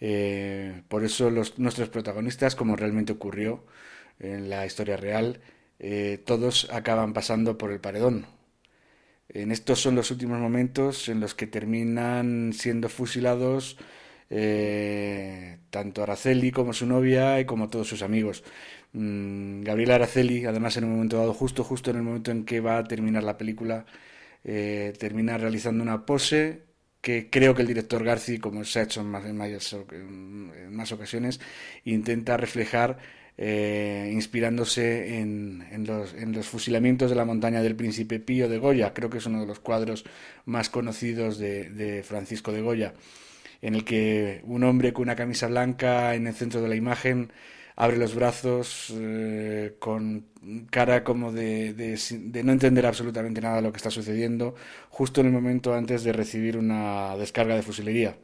Eh, 0.00 0.82
por 0.88 1.04
eso 1.04 1.30
los, 1.30 1.58
nuestros 1.58 1.88
protagonistas, 1.88 2.54
como 2.56 2.76
realmente 2.76 3.12
ocurrió 3.12 3.64
en 4.18 4.50
la 4.50 4.66
historia 4.66 4.96
real, 4.96 5.40
eh, 5.78 6.18
todos 6.24 6.68
acaban 6.72 7.12
pasando 7.12 7.58
por 7.58 7.72
el 7.72 7.80
paredón, 7.80 8.26
en 9.28 9.52
estos 9.52 9.80
son 9.80 9.94
los 9.94 10.10
últimos 10.10 10.38
momentos 10.38 11.08
en 11.08 11.20
los 11.20 11.34
que 11.34 11.46
terminan 11.46 12.52
siendo 12.54 12.88
fusilados 12.88 13.76
eh, 14.30 15.58
tanto 15.70 16.02
Araceli 16.02 16.50
como 16.52 16.72
su 16.72 16.86
novia 16.86 17.40
y 17.40 17.44
como 17.46 17.68
todos 17.68 17.88
sus 17.88 18.02
amigos. 18.02 18.44
Mm, 18.92 19.62
Gabriela 19.62 19.96
Araceli, 19.96 20.44
además 20.46 20.76
en 20.76 20.84
un 20.84 20.92
momento 20.92 21.18
dado, 21.18 21.34
justo 21.34 21.64
justo 21.64 21.90
en 21.90 21.96
el 21.98 22.02
momento 22.02 22.30
en 22.30 22.44
que 22.44 22.60
va 22.60 22.78
a 22.78 22.84
terminar 22.84 23.22
la 23.22 23.38
película, 23.38 23.86
eh, 24.44 24.94
termina 24.98 25.38
realizando 25.38 25.82
una 25.82 26.06
pose 26.06 26.64
que 27.00 27.30
creo 27.30 27.54
que 27.54 27.62
el 27.62 27.68
director 27.68 28.02
Garci, 28.04 28.38
como 28.38 28.64
se 28.64 28.80
ha 28.80 28.82
hecho 28.84 29.00
en 29.00 29.06
más, 29.08 29.24
en 29.24 30.74
más 30.74 30.92
ocasiones, 30.92 31.40
intenta 31.84 32.36
reflejar 32.36 32.98
eh, 33.38 34.10
inspirándose 34.12 35.18
en, 35.20 35.86
los, 35.86 36.46
fusilamientos 36.46 37.10
de 37.10 37.16
la 37.16 37.24
montaña 37.24 37.62
del 37.62 37.76
príncipe 37.76 38.20
Pío 38.20 38.48
de 38.48 38.58
Goya, 38.58 38.94
creo 38.94 39.10
que 39.10 39.18
es 39.18 39.26
uno 39.26 39.40
de 39.40 39.46
los 39.46 39.60
cuadros 39.60 40.04
más 40.46 40.70
conocidos 40.70 41.38
de, 41.38 42.02
Francisco 42.06 42.52
de 42.52 42.62
Goya. 42.62 42.94
en 43.62 43.74
el 43.74 43.84
que 43.84 44.40
un 44.44 44.64
hombre 44.64 44.92
con 44.92 45.04
una 45.04 45.16
camisa 45.16 45.48
blanca 45.48 46.14
en 46.14 46.26
el 46.26 46.34
centro 46.34 46.60
de 46.60 46.68
la 46.68 46.76
imagen 46.76 47.32
abre 47.76 47.98
los 47.98 48.14
brazos 48.14 48.92
eh, 48.96 49.76
con 49.78 50.26
cara 50.70 51.04
como 51.04 51.32
de, 51.32 51.74
de, 51.74 52.42
no 52.44 52.52
entender 52.52 52.86
absolutamente 52.86 53.40
nada 53.40 53.56
de 53.56 53.62
lo 53.62 53.72
que 53.72 53.76
está 53.78 53.90
sucediendo, 53.90 54.54
justo 54.88 55.20
en 55.20 55.26
el 55.26 55.32
momento 55.32 55.74
antes 55.74 56.02
de 56.04 56.12
recibir 56.12 56.56
una 56.56 57.16
descarga 57.16 57.54
de 57.54 57.62
fusilería. 57.62 58.16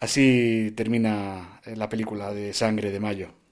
Así 0.00 0.72
termina 0.76 1.60
eh, 1.64 1.76
la 1.76 1.88
película 1.88 2.32
de 2.32 2.52
Sangre 2.52 2.90
de 2.90 3.00
Mayo. 3.00 3.45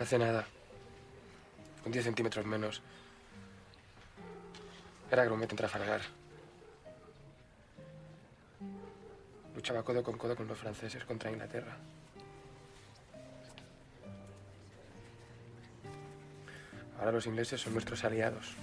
Hace 0.00 0.18
nada, 0.18 0.46
con 1.82 1.92
10 1.92 2.04
centímetros 2.04 2.46
menos, 2.46 2.82
era 5.10 5.24
grumete 5.24 5.52
en 5.52 5.58
Trafalgar. 5.58 6.00
Luchaba 9.54 9.82
codo 9.82 10.02
con 10.02 10.16
codo 10.16 10.34
con 10.34 10.46
los 10.46 10.58
franceses 10.58 11.04
contra 11.04 11.30
Inglaterra. 11.30 11.76
Ahora 16.98 17.12
los 17.12 17.26
ingleses 17.26 17.60
son 17.60 17.74
nuestros 17.74 18.02
aliados. 18.04 18.54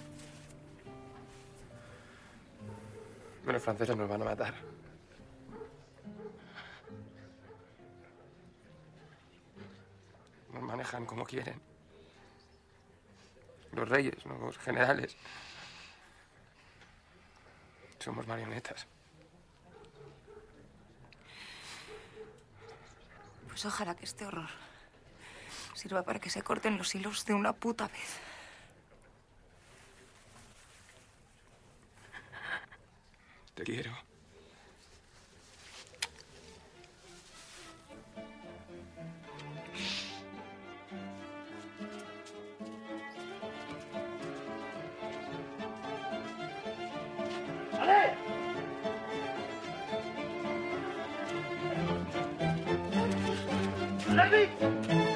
Los 3.45 3.63
franceses 3.63 3.95
nos 3.95 4.09
van 4.09 4.21
a 4.21 4.25
matar. 4.25 4.53
Nos 10.57 10.65
manejan 10.65 11.05
como 11.05 11.23
quieren. 11.23 11.61
Los 13.73 13.87
reyes, 13.87 14.25
los 14.25 14.57
generales. 14.57 15.15
Somos 17.99 18.25
marionetas. 18.25 18.87
Pues 23.47 23.65
ojalá 23.67 23.95
que 23.95 24.05
este 24.05 24.25
horror 24.25 24.49
sirva 25.75 26.01
para 26.01 26.19
que 26.19 26.31
se 26.31 26.41
corten 26.41 26.79
los 26.79 26.95
hilos 26.95 27.23
de 27.25 27.35
una 27.35 27.53
puta 27.53 27.87
vez. 27.87 28.19
Te 33.53 33.63
quiero. 33.63 33.95
Let 54.17 54.31
me. 54.31 55.06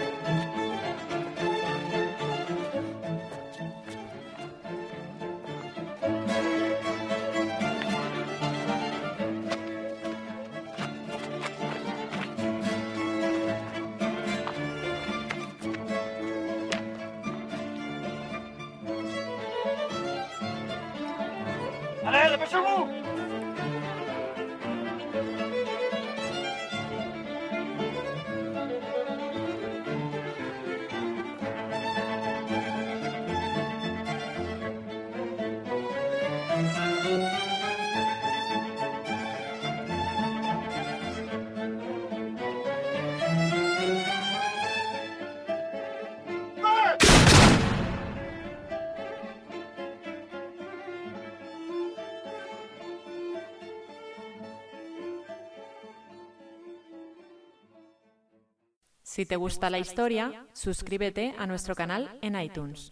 Si 59.21 59.27
te 59.27 59.35
gusta 59.35 59.69
la 59.69 59.77
historia, 59.77 60.47
suscríbete 60.51 61.35
a 61.37 61.45
nuestro 61.45 61.75
canal 61.75 62.17
en 62.23 62.35
iTunes. 62.41 62.91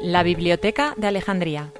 La 0.00 0.24
Biblioteca 0.24 0.94
de 0.96 1.06
Alejandría. 1.06 1.72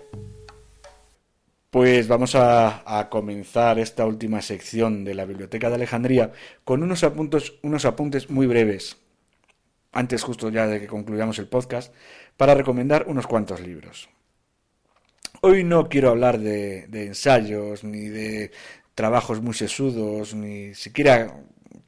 Pues 1.83 2.07
vamos 2.07 2.37
a, 2.37 3.09
comenzar 3.11 3.81
esta 3.81 4.07
última 4.07 4.41
sección 4.41 5.03
de 5.03 5.15
la 5.17 5.25
Biblioteca 5.25 5.69
de 5.69 5.75
Alejandría 5.75 6.31
con 6.63 6.85
unos 6.85 7.03
apuntes, 7.03 7.55
unos 7.63 7.85
apuntes 7.85 8.31
muy 8.31 8.47
breves, 8.47 8.99
antes 9.91 10.23
justo 10.23 10.49
ya 10.49 10.69
de 10.69 10.79
que 10.79 10.87
concluyamos 10.87 11.41
el 11.41 11.49
podcast, 11.49 11.93
para 12.37 12.55
recomendar 12.55 13.07
unos 13.09 13.27
cuantos 13.27 13.59
libros. 13.59 14.09
Hoy 15.41 15.65
no 15.65 15.89
quiero 15.89 16.11
hablar 16.11 16.39
de, 16.39 16.85
ensayos, 16.93 17.83
ni 17.83 18.07
de 18.07 18.53
trabajos 18.95 19.43
muy 19.43 19.55
sesudos, 19.55 20.37
ni 20.37 20.77
siquiera 20.77 21.35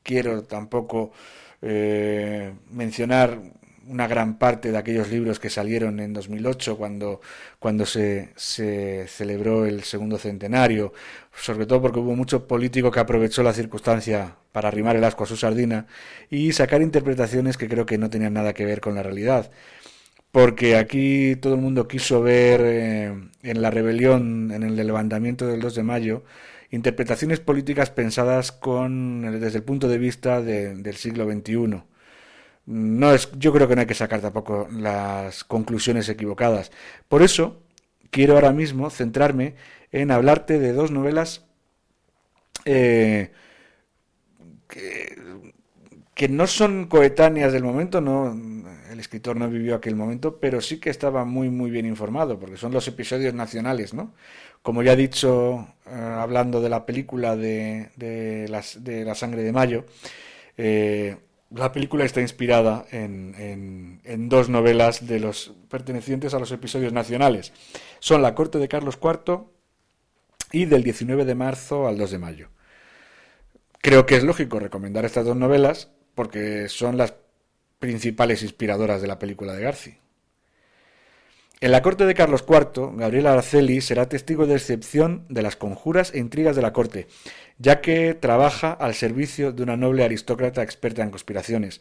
quiero 0.02 0.42
tampoco 0.42 1.12
eh, 1.62 2.52
mencionar 2.72 3.38
una 3.88 4.06
gran 4.06 4.38
parte 4.38 4.72
de 4.72 4.78
aquellos 4.78 5.10
libros 5.10 5.38
que 5.38 5.50
salieron 5.50 6.00
en 6.00 6.12
2008 6.12 6.76
cuando, 6.76 7.20
cuando 7.58 7.86
se, 7.86 8.30
se, 8.36 9.06
celebró 9.08 9.66
el 9.66 9.82
segundo 9.82 10.18
centenario, 10.18 10.92
sobre 11.34 11.66
todo 11.66 11.82
porque 11.82 12.00
hubo 12.00 12.14
mucho 12.16 12.46
político 12.46 12.90
que 12.90 13.00
aprovechó 13.00 13.42
la 13.42 13.52
circunstancia 13.52 14.36
para 14.52 14.68
arrimar 14.68 14.96
el 14.96 15.04
asco 15.04 15.24
a 15.24 15.26
su 15.26 15.36
sardina 15.36 15.86
y 16.30 16.52
sacar 16.52 16.82
interpretaciones 16.82 17.56
que 17.56 17.68
creo 17.68 17.86
que 17.86 17.98
no 17.98 18.10
tenían 18.10 18.34
nada 18.34 18.54
que 18.54 18.64
ver 18.64 18.80
con 18.80 18.94
la 18.94 19.02
realidad. 19.02 19.50
Porque 20.30 20.76
aquí 20.76 21.36
todo 21.36 21.54
el 21.54 21.60
mundo 21.60 21.86
quiso 21.86 22.20
ver 22.22 22.60
eh, 22.64 23.14
en 23.42 23.62
la 23.62 23.70
rebelión, 23.70 24.50
en 24.52 24.64
el 24.64 24.76
levantamiento 24.76 25.46
del 25.46 25.60
2 25.60 25.76
de 25.76 25.82
mayo, 25.84 26.24
interpretaciones 26.70 27.40
políticas 27.40 27.90
pensadas 27.90 28.50
con, 28.50 29.40
desde 29.40 29.58
el 29.58 29.64
punto 29.64 29.88
de 29.88 29.98
vista 29.98 30.42
del 30.42 30.96
siglo 30.96 31.30
XXI 31.30 31.84
no 32.66 33.12
es, 33.12 33.30
yo 33.38 33.52
creo 33.52 33.68
que 33.68 33.74
no 33.74 33.82
hay 33.82 33.86
que 33.86 33.94
sacar 33.94 34.20
tampoco 34.20 34.68
las 34.72 35.44
conclusiones 35.44 36.08
equivocadas. 36.08 36.72
Por 37.08 37.22
eso 37.22 37.62
quiero 38.10 38.34
ahora 38.34 38.52
mismo 38.52 38.90
centrarme 38.90 39.54
en 39.92 40.10
hablarte 40.10 40.58
de 40.58 40.72
dos 40.72 40.90
novelas 40.90 41.44
eh, 42.64 43.30
que, 44.68 46.28
no 46.28 46.46
son 46.46 46.86
coetáneas 46.86 47.52
del 47.52 47.64
momento, 47.64 48.00
no, 48.00 48.34
el 48.90 48.98
escritor 48.98 49.36
no 49.36 49.48
vivió 49.48 49.74
aquel 49.74 49.96
momento, 49.96 50.38
pero 50.40 50.60
sí 50.60 50.80
que 50.80 50.90
estaba 50.90 51.24
muy 51.24 51.50
muy 51.50 51.70
bien 51.70 51.86
informado, 51.86 52.38
porque 52.38 52.56
son 52.56 52.72
los 52.72 52.88
episodios 52.88 53.34
nacionales, 53.34 53.92
¿no? 53.94 54.14
Como 54.62 54.82
ya 54.82 54.94
he 54.94 54.96
dicho, 54.96 55.68
eh, 55.86 55.94
hablando 55.94 56.60
de 56.62 56.68
la 56.70 56.86
película 56.86 57.36
de, 57.36 57.90
de, 57.96 58.48
La 59.04 59.14
sangre 59.14 59.42
de 59.42 59.52
mayo, 59.52 59.84
eh, 60.56 61.16
la 61.54 61.72
película 61.72 62.04
está 62.04 62.20
inspirada 62.20 62.84
en, 62.90 64.28
dos 64.28 64.48
novelas 64.48 65.06
de 65.06 65.20
los 65.20 65.54
pertenecientes 65.68 66.34
a 66.34 66.38
los 66.38 66.50
episodios 66.52 66.92
nacionales. 66.92 67.52
Son 68.00 68.22
La 68.22 68.34
corte 68.34 68.58
de 68.58 68.68
Carlos 68.68 68.98
IV 69.02 69.44
y 70.52 70.64
del 70.66 70.82
19 70.82 71.24
de 71.24 71.34
marzo 71.34 71.86
al 71.86 71.98
2 71.98 72.10
de 72.10 72.18
mayo. 72.18 72.48
Creo 73.80 74.06
que 74.06 74.16
es 74.16 74.24
lógico 74.24 74.58
recomendar 74.58 75.04
estas 75.04 75.26
dos 75.26 75.36
novelas 75.36 75.90
porque 76.14 76.68
son 76.68 76.96
las 76.96 77.14
principales 77.78 78.42
inspiradoras 78.42 79.02
de 79.02 79.08
la 79.08 79.18
película 79.18 79.52
de 79.52 79.62
Garci. 79.62 79.98
En 81.64 81.70
la 81.70 81.80
corte 81.80 82.04
de 82.04 82.12
Carlos 82.12 82.44
IV, 82.46 82.94
Gabriel 82.94 83.26
Araceli 83.26 83.80
será 83.80 84.06
testigo 84.06 84.46
de 84.46 84.52
excepción 84.52 85.24
de 85.30 85.40
las 85.40 85.56
conjuras 85.56 86.12
e 86.12 86.18
intrigas 86.18 86.56
de 86.56 86.60
la 86.60 86.74
corte, 86.74 87.06
ya 87.56 87.80
que 87.80 88.12
trabaja 88.12 88.70
al 88.70 88.92
servicio 88.92 89.50
de 89.50 89.62
una 89.62 89.78
noble 89.78 90.04
aristócrata 90.04 90.62
experta 90.62 91.02
en 91.02 91.08
conspiraciones. 91.08 91.80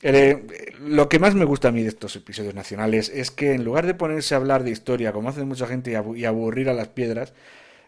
Eh, 0.00 0.42
lo 0.80 1.10
que 1.10 1.18
más 1.18 1.34
me 1.34 1.44
gusta 1.44 1.68
a 1.68 1.70
mí 1.70 1.82
de 1.82 1.90
estos 1.90 2.16
episodios 2.16 2.54
nacionales 2.54 3.12
es 3.14 3.30
que 3.30 3.52
en 3.52 3.62
lugar 3.62 3.84
de 3.84 3.92
ponerse 3.92 4.32
a 4.32 4.38
hablar 4.38 4.64
de 4.64 4.70
historia, 4.70 5.12
como 5.12 5.28
hace 5.28 5.44
mucha 5.44 5.66
gente, 5.66 5.90
y 6.16 6.24
aburrir 6.24 6.70
a 6.70 6.72
las 6.72 6.88
piedras, 6.88 7.34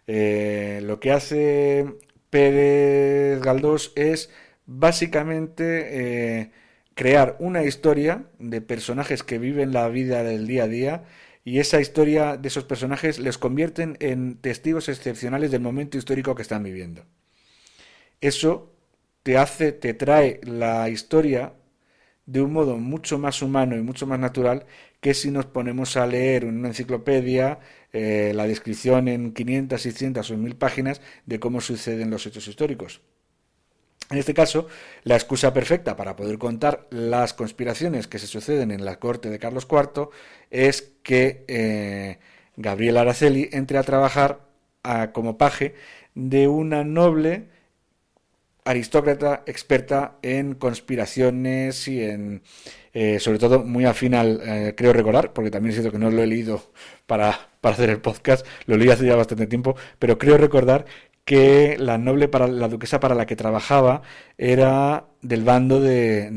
eh, 0.07 0.81
lo 0.83 1.01
que 1.01 1.13
hace 1.13 1.95
Pérez 2.29 3.41
Galdós 3.41 3.93
es 3.97 4.29
básicamente 4.67 6.41
eh, 6.41 6.51
crear 6.95 7.37
una 7.39 7.65
historia 7.65 8.25
de 8.39 8.61
personajes 8.61 9.23
que 9.23 9.39
viven 9.39 9.73
la 9.73 9.89
vida 9.89 10.25
del 10.25 10.47
día 10.47 10.65
a 10.65 10.69
día 10.69 11.05
y 11.45 11.59
esa 11.59 11.81
historia 11.81 12.37
de 12.37 12.49
esos 12.49 12.65
personajes 12.65 13.19
les 13.19 13.39
convierten 13.39 13.97
en 14.01 14.37
testigos 14.37 14.89
excepcionales 14.89 15.51
del 15.51 15.61
momento 15.61 15.99
histórico 15.99 16.35
que 16.35 16.43
están 16.43 16.63
viviendo. 16.63 17.05
Eso 18.21 18.73
te 19.23 19.37
hace, 19.37 19.73
te 19.73 19.95
trae 19.95 20.41
la 20.45 20.89
historia 20.89 21.55
de 22.27 22.41
un 22.41 22.53
modo 22.53 22.79
mucho 22.79 23.19
más 23.19 23.43
humano 23.43 23.77
y 23.77 23.83
mucho 23.83 24.07
más 24.07 24.19
natural 24.19 24.67
que 25.01 25.15
si 25.15 25.31
nos 25.31 25.47
ponemos 25.47 25.97
a 25.97 26.07
leer 26.07 26.45
en 26.45 26.59
una 26.59 26.69
enciclopedia 26.69 27.59
eh, 27.93 28.33
la 28.35 28.47
descripción 28.47 29.09
en 29.09 29.33
500, 29.33 29.81
600 29.83 30.31
o 30.31 30.37
1000 30.37 30.57
páginas 30.57 31.01
de 31.27 31.41
cómo 31.41 31.61
suceden 31.61 32.11
los 32.11 32.25
hechos 32.27 32.47
históricos. 32.47 33.01
En 34.13 34.19
este 34.19 34.35
caso, 34.35 34.69
la 35.05 35.15
excusa 35.15 35.55
perfecta 35.55 35.97
para 35.97 36.17
poder 36.17 36.37
contar 36.37 36.87
las 36.91 37.33
conspiraciones 37.33 38.07
que 38.07 38.19
se 38.19 38.27
suceden 38.27 38.71
en 38.71 38.85
la 38.85 38.99
corte 38.99 39.31
de 39.31 39.39
Carlos 39.39 39.67
IV 39.71 40.11
es 40.51 40.93
que 41.03 41.47
eh, 41.49 42.19
Gabriel 42.57 42.99
Araceli 42.99 43.49
entre 43.53 43.79
a 43.79 43.83
trabajar 43.83 44.41
como 45.13 45.39
paje 45.39 45.77
de 46.15 46.47
una 46.47 46.85
noble 46.85 47.49
aristócrata 48.65 49.45
experta 49.47 50.19
en 50.21 50.57
conspiraciones 50.57 51.89
y 51.89 52.03
en, 52.03 52.43
eh, 52.93 53.19
sobre 53.19 53.39
todo, 53.39 53.65
muy 53.65 53.87
afín 53.87 54.15
al, 54.15 54.41
eh, 54.45 54.75
creo 54.77 54.93
recordar, 54.93 55.33
porque 55.33 55.51
también 55.51 55.71
es 55.71 55.77
cierto 55.77 55.91
que 55.91 55.99
no 55.99 56.11
lo 56.11 56.23
he 56.23 56.27
leído 56.27 56.71
para, 57.07 57.49
para 57.63 57.75
hacer 57.75 57.89
el 57.89 58.01
podcast, 58.01 58.47
lo 58.67 58.77
leí 58.77 58.91
hace 58.91 59.07
ya 59.07 59.17
bastante 59.17 59.47
tiempo, 59.47 59.75
pero 59.99 60.19
creo 60.19 60.37
recordar 60.37 60.85
que 61.25 61.77
la 61.79 61.99
noble 61.99 62.29
para 62.29 62.49
la 62.49 62.69
duquesa 62.69 63.01
para 63.01 63.15
la 63.15 63.27
que 63.27 63.37
trabajaba 63.37 64.03
era 64.39 65.07
del 65.21 65.45
bando 65.45 65.81
de, 65.81 66.31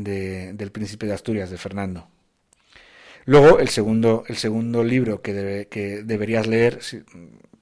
del 0.54 0.72
príncipe 0.72 1.06
de 1.06 1.14
Asturias, 1.14 1.50
de 1.50 1.58
Fernando. 1.58 2.08
Luego, 3.24 3.58
el 3.58 3.68
segundo, 3.68 4.24
el 4.28 4.36
segundo 4.36 4.84
libro 4.84 5.20
que, 5.20 5.66
que 5.68 6.04
deberías 6.04 6.46
leer, 6.46 6.78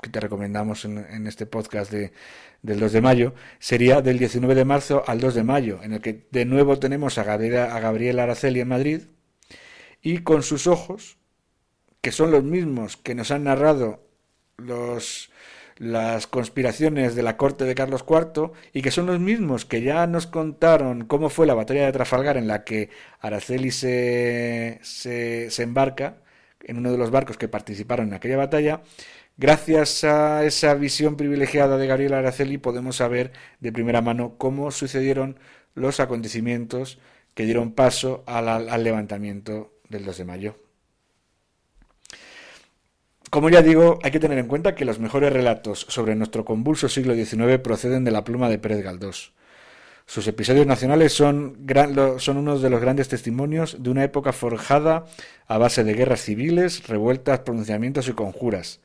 que 0.02 0.10
te 0.10 0.20
recomendamos 0.20 0.84
en, 0.84 1.26
este 1.26 1.46
podcast 1.46 1.90
de, 1.90 2.12
del 2.62 2.78
2 2.78 2.92
de 2.92 3.00
mayo, 3.00 3.34
sería 3.58 4.02
del 4.02 4.18
19 4.18 4.54
de 4.54 4.64
marzo 4.66 5.02
al 5.06 5.20
2 5.20 5.34
de 5.34 5.42
mayo, 5.42 5.80
en 5.82 5.94
el 5.94 6.02
que 6.02 6.26
de 6.30 6.44
nuevo 6.44 6.78
tenemos 6.78 7.16
a 7.16 7.24
Gabriela, 7.24 7.74
a 7.74 7.80
Gabriel 7.80 8.18
Araceli 8.18 8.60
en 8.60 8.68
Madrid, 8.68 9.00
y 10.02 10.18
con 10.18 10.42
sus 10.42 10.66
ojos, 10.66 11.16
que 12.02 12.12
son 12.12 12.30
los 12.30 12.44
mismos 12.44 12.98
que 12.98 13.14
nos 13.14 13.30
han 13.30 13.44
narrado 13.44 14.06
los, 14.58 15.30
las 15.76 16.26
conspiraciones 16.26 17.14
de 17.14 17.22
la 17.22 17.36
corte 17.36 17.64
de 17.64 17.74
Carlos 17.74 18.04
IV 18.08 18.52
y 18.72 18.82
que 18.82 18.90
son 18.90 19.06
los 19.06 19.20
mismos 19.20 19.64
que 19.64 19.82
ya 19.82 20.06
nos 20.06 20.26
contaron 20.26 21.04
cómo 21.04 21.30
fue 21.30 21.46
la 21.46 21.54
batalla 21.54 21.86
de 21.86 21.92
Trafalgar 21.92 22.36
en 22.36 22.46
la 22.46 22.64
que 22.64 22.90
Araceli 23.20 23.70
se, 23.70 24.78
se, 24.82 25.62
embarca 25.62 26.18
en 26.60 26.78
uno 26.78 26.92
de 26.92 26.98
los 26.98 27.10
barcos 27.10 27.36
que 27.36 27.48
participaron 27.48 28.08
en 28.08 28.14
aquella 28.14 28.36
batalla, 28.36 28.82
Gracias 29.36 30.04
a 30.04 30.44
esa 30.44 30.74
visión 30.74 31.16
privilegiada 31.16 31.76
de 31.76 31.88
Gabriel 31.88 32.14
Araceli 32.14 32.56
podemos 32.56 32.96
saber 32.96 33.32
de 33.58 33.72
primera 33.72 34.00
mano 34.00 34.36
cómo 34.38 34.70
sucedieron 34.70 35.40
los 35.74 35.98
acontecimientos 35.98 37.00
que 37.34 37.44
dieron 37.44 37.72
paso 37.72 38.22
al, 38.26 38.84
levantamiento 38.84 39.74
del 39.88 40.04
2 40.04 40.18
de 40.18 40.24
mayo. 40.24 40.63
Como 43.34 43.50
ya 43.50 43.62
digo, 43.62 43.98
hay 44.04 44.12
que 44.12 44.20
tener 44.20 44.38
en 44.38 44.46
cuenta 44.46 44.76
que 44.76 44.84
los 44.84 45.00
mejores 45.00 45.32
relatos 45.32 45.86
sobre 45.88 46.14
nuestro 46.14 46.44
convulso 46.44 46.88
siglo 46.88 47.16
XIX 47.16 47.58
proceden 47.58 48.04
de 48.04 48.12
la 48.12 48.22
pluma 48.22 48.48
de 48.48 48.60
Pérez 48.60 48.84
Galdós. 48.84 49.32
Sus 50.06 50.28
episodios 50.28 50.68
nacionales 50.68 51.14
son, 51.14 51.66
son 52.18 52.36
uno 52.36 52.60
de 52.60 52.70
los 52.70 52.80
grandes 52.80 53.08
testimonios 53.08 53.82
de 53.82 53.90
una 53.90 54.04
época 54.04 54.32
forjada 54.32 55.06
a 55.48 55.58
base 55.58 55.82
de 55.82 55.94
guerras 55.94 56.20
civiles, 56.20 56.86
revueltas, 56.86 57.40
pronunciamientos 57.40 58.06
y 58.06 58.12
conjuras 58.12 58.82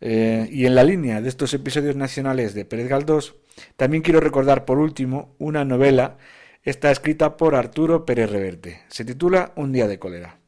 eh, 0.00 0.48
y 0.50 0.66
en 0.66 0.74
la 0.74 0.82
línea 0.82 1.20
de 1.20 1.28
estos 1.28 1.54
episodios 1.54 1.94
nacionales 1.94 2.54
de 2.54 2.64
Pérez 2.64 2.88
Galdós, 2.88 3.36
también 3.76 4.02
quiero 4.02 4.18
recordar 4.18 4.64
por 4.64 4.80
último 4.80 5.36
una 5.38 5.64
novela, 5.64 6.16
está 6.64 6.90
escrita 6.90 7.36
por 7.36 7.54
Arturo 7.54 8.04
Pérez 8.06 8.28
Reverte. 8.28 8.80
Se 8.88 9.04
titula 9.04 9.52
Un 9.54 9.70
día 9.70 9.86
de 9.86 10.00
cólera. 10.00 10.41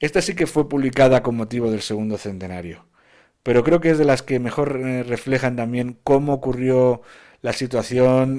Esta 0.00 0.22
sí 0.22 0.34
que 0.34 0.46
fue 0.46 0.68
publicada 0.68 1.22
con 1.22 1.36
motivo 1.36 1.70
del 1.70 1.82
segundo 1.82 2.18
centenario, 2.18 2.86
pero 3.42 3.64
creo 3.64 3.80
que 3.80 3.90
es 3.90 3.98
de 3.98 4.04
las 4.04 4.22
que 4.22 4.38
mejor 4.38 4.80
eh, 4.80 5.02
reflejan 5.02 5.56
también 5.56 5.98
cómo 6.04 6.34
ocurrió 6.34 7.02
la 7.44 7.52
situación 7.52 8.38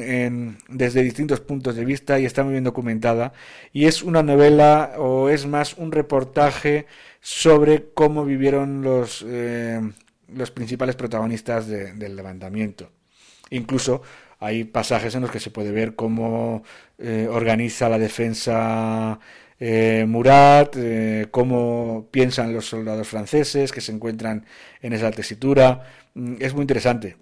desde 0.67 1.03
distintos 1.03 1.39
puntos 1.39 1.75
de 1.75 1.85
vista 1.85 2.17
y 2.19 2.25
está 2.25 2.43
muy 2.43 2.53
bien 2.53 2.63
documentada. 2.63 3.33
Y 3.71 3.85
es 3.85 4.01
una 4.01 4.23
novela 4.23 4.93
o 4.97 5.29
es 5.29 5.45
más 5.45 5.75
un 5.75 5.91
reportaje 5.91 6.87
sobre 7.21 7.91
cómo 7.93 8.25
vivieron 8.25 8.81
los, 8.81 9.23
eh, 9.27 9.79
los 10.33 10.49
principales 10.49 10.95
protagonistas 10.95 11.67
del 11.67 12.15
levantamiento. 12.15 12.89
Incluso 13.51 14.01
hay 14.39 14.63
pasajes 14.63 15.13
en 15.13 15.21
los 15.21 15.31
que 15.31 15.39
se 15.39 15.51
puede 15.51 15.71
ver 15.71 15.95
cómo 15.95 16.63
eh, 16.97 17.27
organiza 17.29 17.89
la 17.89 17.99
defensa 17.99 19.19
eh, 19.59 20.05
Murat, 20.07 20.75
eh, 20.77 21.27
cómo 21.31 22.07
piensan 22.11 22.53
los 22.53 22.65
soldados 22.67 23.07
franceses 23.07 23.71
que 23.71 23.81
se 23.81 23.91
encuentran 23.91 24.45
en 24.81 24.93
esa 24.93 25.11
tesitura. 25.11 25.83
Mm, 26.13 26.35
es 26.39 26.53
muy 26.53 26.61
interesante. 26.61 27.17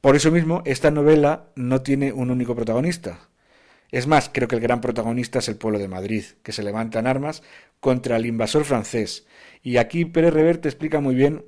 por 0.00 0.16
eso 0.16 0.30
mismo, 0.30 0.62
esta 0.64 0.90
novela 0.90 1.50
no 1.56 1.82
tiene 1.82 2.12
un 2.12 2.30
único 2.30 2.54
protagonista. 2.54 3.28
Es 3.90 4.06
más, 4.06 4.30
creo 4.32 4.48
que 4.48 4.56
el 4.56 4.62
gran 4.62 4.80
protagonista 4.80 5.40
es 5.40 5.48
el 5.48 5.56
pueblo 5.56 5.78
de 5.78 5.88
Madrid, 5.88 6.24
que 6.42 6.52
se 6.52 6.62
levanta 6.62 6.98
en 7.00 7.06
armas 7.06 7.42
contra 7.80 8.16
el 8.16 8.26
invasor 8.26 8.64
francés 8.64 9.26
y 9.62 9.76
aquí 9.76 10.04
Pérez 10.04 10.32
Reverte 10.32 10.68
explica 10.68 11.00
muy 11.00 11.14
bien 11.14 11.44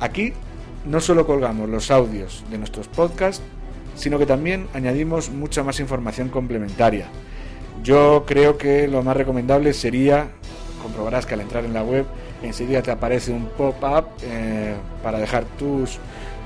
Aquí 0.00 0.32
no 0.84 1.00
solo 1.00 1.26
colgamos 1.26 1.68
los 1.68 1.90
audios 1.90 2.44
de 2.50 2.58
nuestros 2.58 2.88
podcasts, 2.88 3.42
sino 3.94 4.18
que 4.18 4.26
también 4.26 4.68
añadimos 4.74 5.30
mucha 5.30 5.62
más 5.62 5.80
información 5.80 6.28
complementaria. 6.28 7.06
Yo 7.82 8.24
creo 8.26 8.58
que 8.58 8.88
lo 8.88 9.02
más 9.02 9.16
recomendable 9.16 9.72
sería, 9.72 10.28
comprobarás 10.82 11.26
que 11.26 11.34
al 11.34 11.40
entrar 11.40 11.64
en 11.64 11.74
la 11.74 11.82
web 11.82 12.06
enseguida 12.42 12.82
te 12.82 12.90
aparece 12.90 13.32
un 13.32 13.46
pop-up 13.46 14.06
eh, 14.22 14.74
para 15.02 15.18
dejar 15.18 15.44
tus 15.58 15.98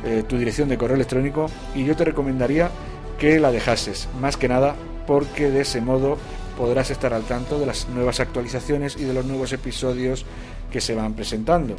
eh, 0.03 0.25
tu 0.27 0.39
dirección 0.39 0.71
de 0.71 0.79
correo 0.79 0.97
electrónico 0.97 1.51
y 1.75 1.85
yo 1.85 1.95
te 1.95 2.07
recomendaría 2.07 2.71
que 3.19 3.39
la 3.39 3.53
dejases, 3.53 4.09
más 4.19 4.39
que 4.39 4.49
nada 4.49 4.75
porque 5.07 5.51
de 5.51 5.61
ese 5.61 5.83
modo 5.83 6.17
podrás 6.57 6.91
estar 6.91 7.13
al 7.13 7.25
tanto 7.25 7.59
de 7.59 7.67
las 7.67 7.87
nuevas 7.91 8.19
actualizaciones 8.19 8.97
y 8.97 9.05
de 9.05 9.13
los 9.13 9.27
nuevos 9.27 9.53
episodios 9.53 10.25
que 10.73 10.81
se 10.81 10.95
van 10.95 11.13
presentando. 11.13 11.77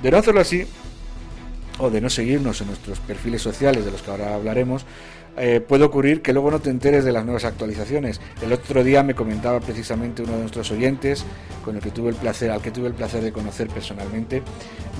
De 0.00 0.12
no 0.12 0.18
hacerlo 0.18 0.42
así, 0.42 0.64
o 1.78 1.90
de 1.90 2.00
no 2.00 2.10
seguirnos 2.10 2.60
en 2.60 2.68
nuestros 2.68 3.00
perfiles 3.00 3.42
sociales 3.42 3.84
de 3.84 3.90
los 3.90 4.02
que 4.02 4.10
ahora 4.10 4.34
hablaremos, 4.34 4.86
eh, 5.38 5.60
puede 5.60 5.84
ocurrir 5.84 6.22
que 6.22 6.32
luego 6.32 6.50
no 6.50 6.60
te 6.60 6.70
enteres 6.70 7.04
de 7.04 7.12
las 7.12 7.24
nuevas 7.24 7.44
actualizaciones. 7.44 8.20
El 8.40 8.52
otro 8.54 8.82
día 8.82 9.02
me 9.02 9.14
comentaba 9.14 9.60
precisamente 9.60 10.22
uno 10.22 10.32
de 10.32 10.38
nuestros 10.38 10.70
oyentes, 10.70 11.24
con 11.62 11.76
el 11.76 11.82
que 11.82 11.90
tuve 11.90 12.08
el 12.08 12.14
placer, 12.14 12.50
al 12.50 12.62
que 12.62 12.70
tuve 12.70 12.88
el 12.88 12.94
placer 12.94 13.22
de 13.22 13.32
conocer 13.32 13.68
personalmente, 13.68 14.42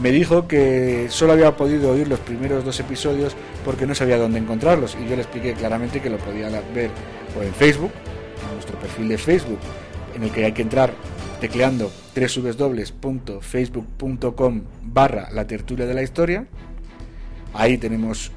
me 0.02 0.10
dijo 0.10 0.46
que 0.46 1.06
solo 1.08 1.32
había 1.32 1.56
podido 1.56 1.90
oír 1.90 2.06
los 2.06 2.20
primeros 2.20 2.64
dos 2.64 2.78
episodios 2.80 3.34
porque 3.64 3.86
no 3.86 3.94
sabía 3.94 4.18
dónde 4.18 4.38
encontrarlos 4.38 4.96
y 5.00 5.08
yo 5.08 5.16
le 5.16 5.22
expliqué 5.22 5.54
claramente 5.54 6.02
que 6.02 6.10
lo 6.10 6.18
podía 6.18 6.50
ver 6.74 6.90
o 7.38 7.42
en 7.42 7.54
Facebook, 7.54 7.92
en 8.46 8.54
nuestro 8.54 8.78
perfil 8.78 9.08
de 9.08 9.18
Facebook, 9.18 9.58
en 10.14 10.24
el 10.24 10.30
que 10.30 10.44
hay 10.44 10.52
que 10.52 10.62
entrar 10.62 10.92
tecleando 11.40 11.90
www.facebook.com 12.16 14.62
barra 14.82 15.28
la 15.32 15.46
tertulia 15.46 15.86
de 15.86 15.94
la 15.94 16.02
historia. 16.02 16.46
Ahí 17.52 17.78
tenemos 17.78 18.32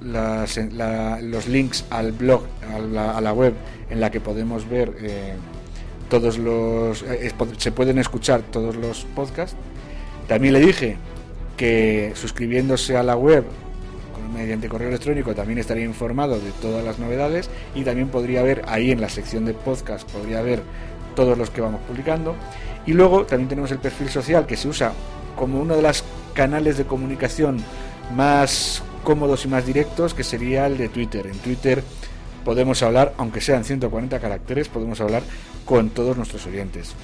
los 0.00 1.46
links 1.48 1.84
al 1.90 2.12
blog, 2.12 2.44
a 2.72 2.78
la, 3.20 3.32
web 3.32 3.54
en 3.90 4.00
la 4.00 4.10
que 4.10 4.20
podemos 4.20 4.68
ver 4.68 4.96
eh, 5.00 5.34
todos 6.08 6.38
los... 6.38 7.02
Eh, 7.02 7.32
se 7.58 7.72
pueden 7.72 7.98
escuchar 7.98 8.42
todos 8.42 8.76
los 8.76 9.04
podcasts. 9.14 9.56
También 10.26 10.54
le 10.54 10.60
dije 10.60 10.96
que 11.56 12.12
suscribiéndose 12.14 12.96
a 12.96 13.02
la 13.02 13.16
web 13.16 13.44
mediante 14.32 14.68
correo 14.68 14.88
electrónico 14.88 15.34
también 15.34 15.58
estaría 15.58 15.84
informado 15.84 16.38
de 16.38 16.52
todas 16.62 16.84
las 16.84 16.98
novedades 16.98 17.50
y 17.74 17.82
también 17.82 18.08
podría 18.08 18.42
ver 18.42 18.62
ahí 18.68 18.90
en 18.90 19.00
la 19.00 19.08
sección 19.08 19.44
de 19.44 19.54
podcast, 19.54 20.10
podría 20.10 20.40
ver 20.40 20.62
todos 21.14 21.36
los 21.36 21.50
que 21.50 21.60
vamos 21.60 21.80
publicando. 21.86 22.34
Y 22.90 22.92
luego 22.92 23.24
también 23.24 23.48
tenemos 23.48 23.70
el 23.70 23.78
perfil 23.78 24.08
social 24.08 24.46
que 24.46 24.56
se 24.56 24.66
usa 24.66 24.92
como 25.36 25.60
uno 25.60 25.76
de 25.76 25.82
los 25.82 26.02
canales 26.34 26.76
de 26.76 26.86
comunicación 26.86 27.58
más 28.16 28.82
cómodos 29.04 29.44
y 29.44 29.48
más 29.48 29.64
directos, 29.64 30.12
que 30.12 30.24
sería 30.24 30.66
el 30.66 30.76
de 30.76 30.88
Twitter. 30.88 31.28
En 31.28 31.38
Twitter 31.38 31.84
podemos 32.44 32.82
hablar, 32.82 33.14
aunque 33.16 33.40
sean 33.40 33.62
140 33.62 34.18
caracteres, 34.18 34.66
podemos 34.66 35.00
hablar 35.00 35.22
con 35.64 35.90
todos 35.90 36.16
nuestros 36.16 36.44
oyentes. 36.46 36.94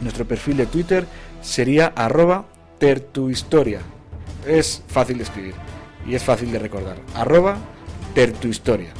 Nuestro 0.00 0.24
perfil 0.24 0.56
de 0.56 0.64
Twitter 0.64 1.04
sería 1.42 1.92
arroba 1.94 2.46
tertuhistoria. 2.78 3.82
Es 4.46 4.82
fácil 4.88 5.18
de 5.18 5.24
escribir 5.24 5.54
y 6.08 6.14
es 6.14 6.24
fácil 6.24 6.50
de 6.50 6.60
recordar. 6.60 6.96
Arroba 7.14 7.58
tertuhistoria. 8.14 8.94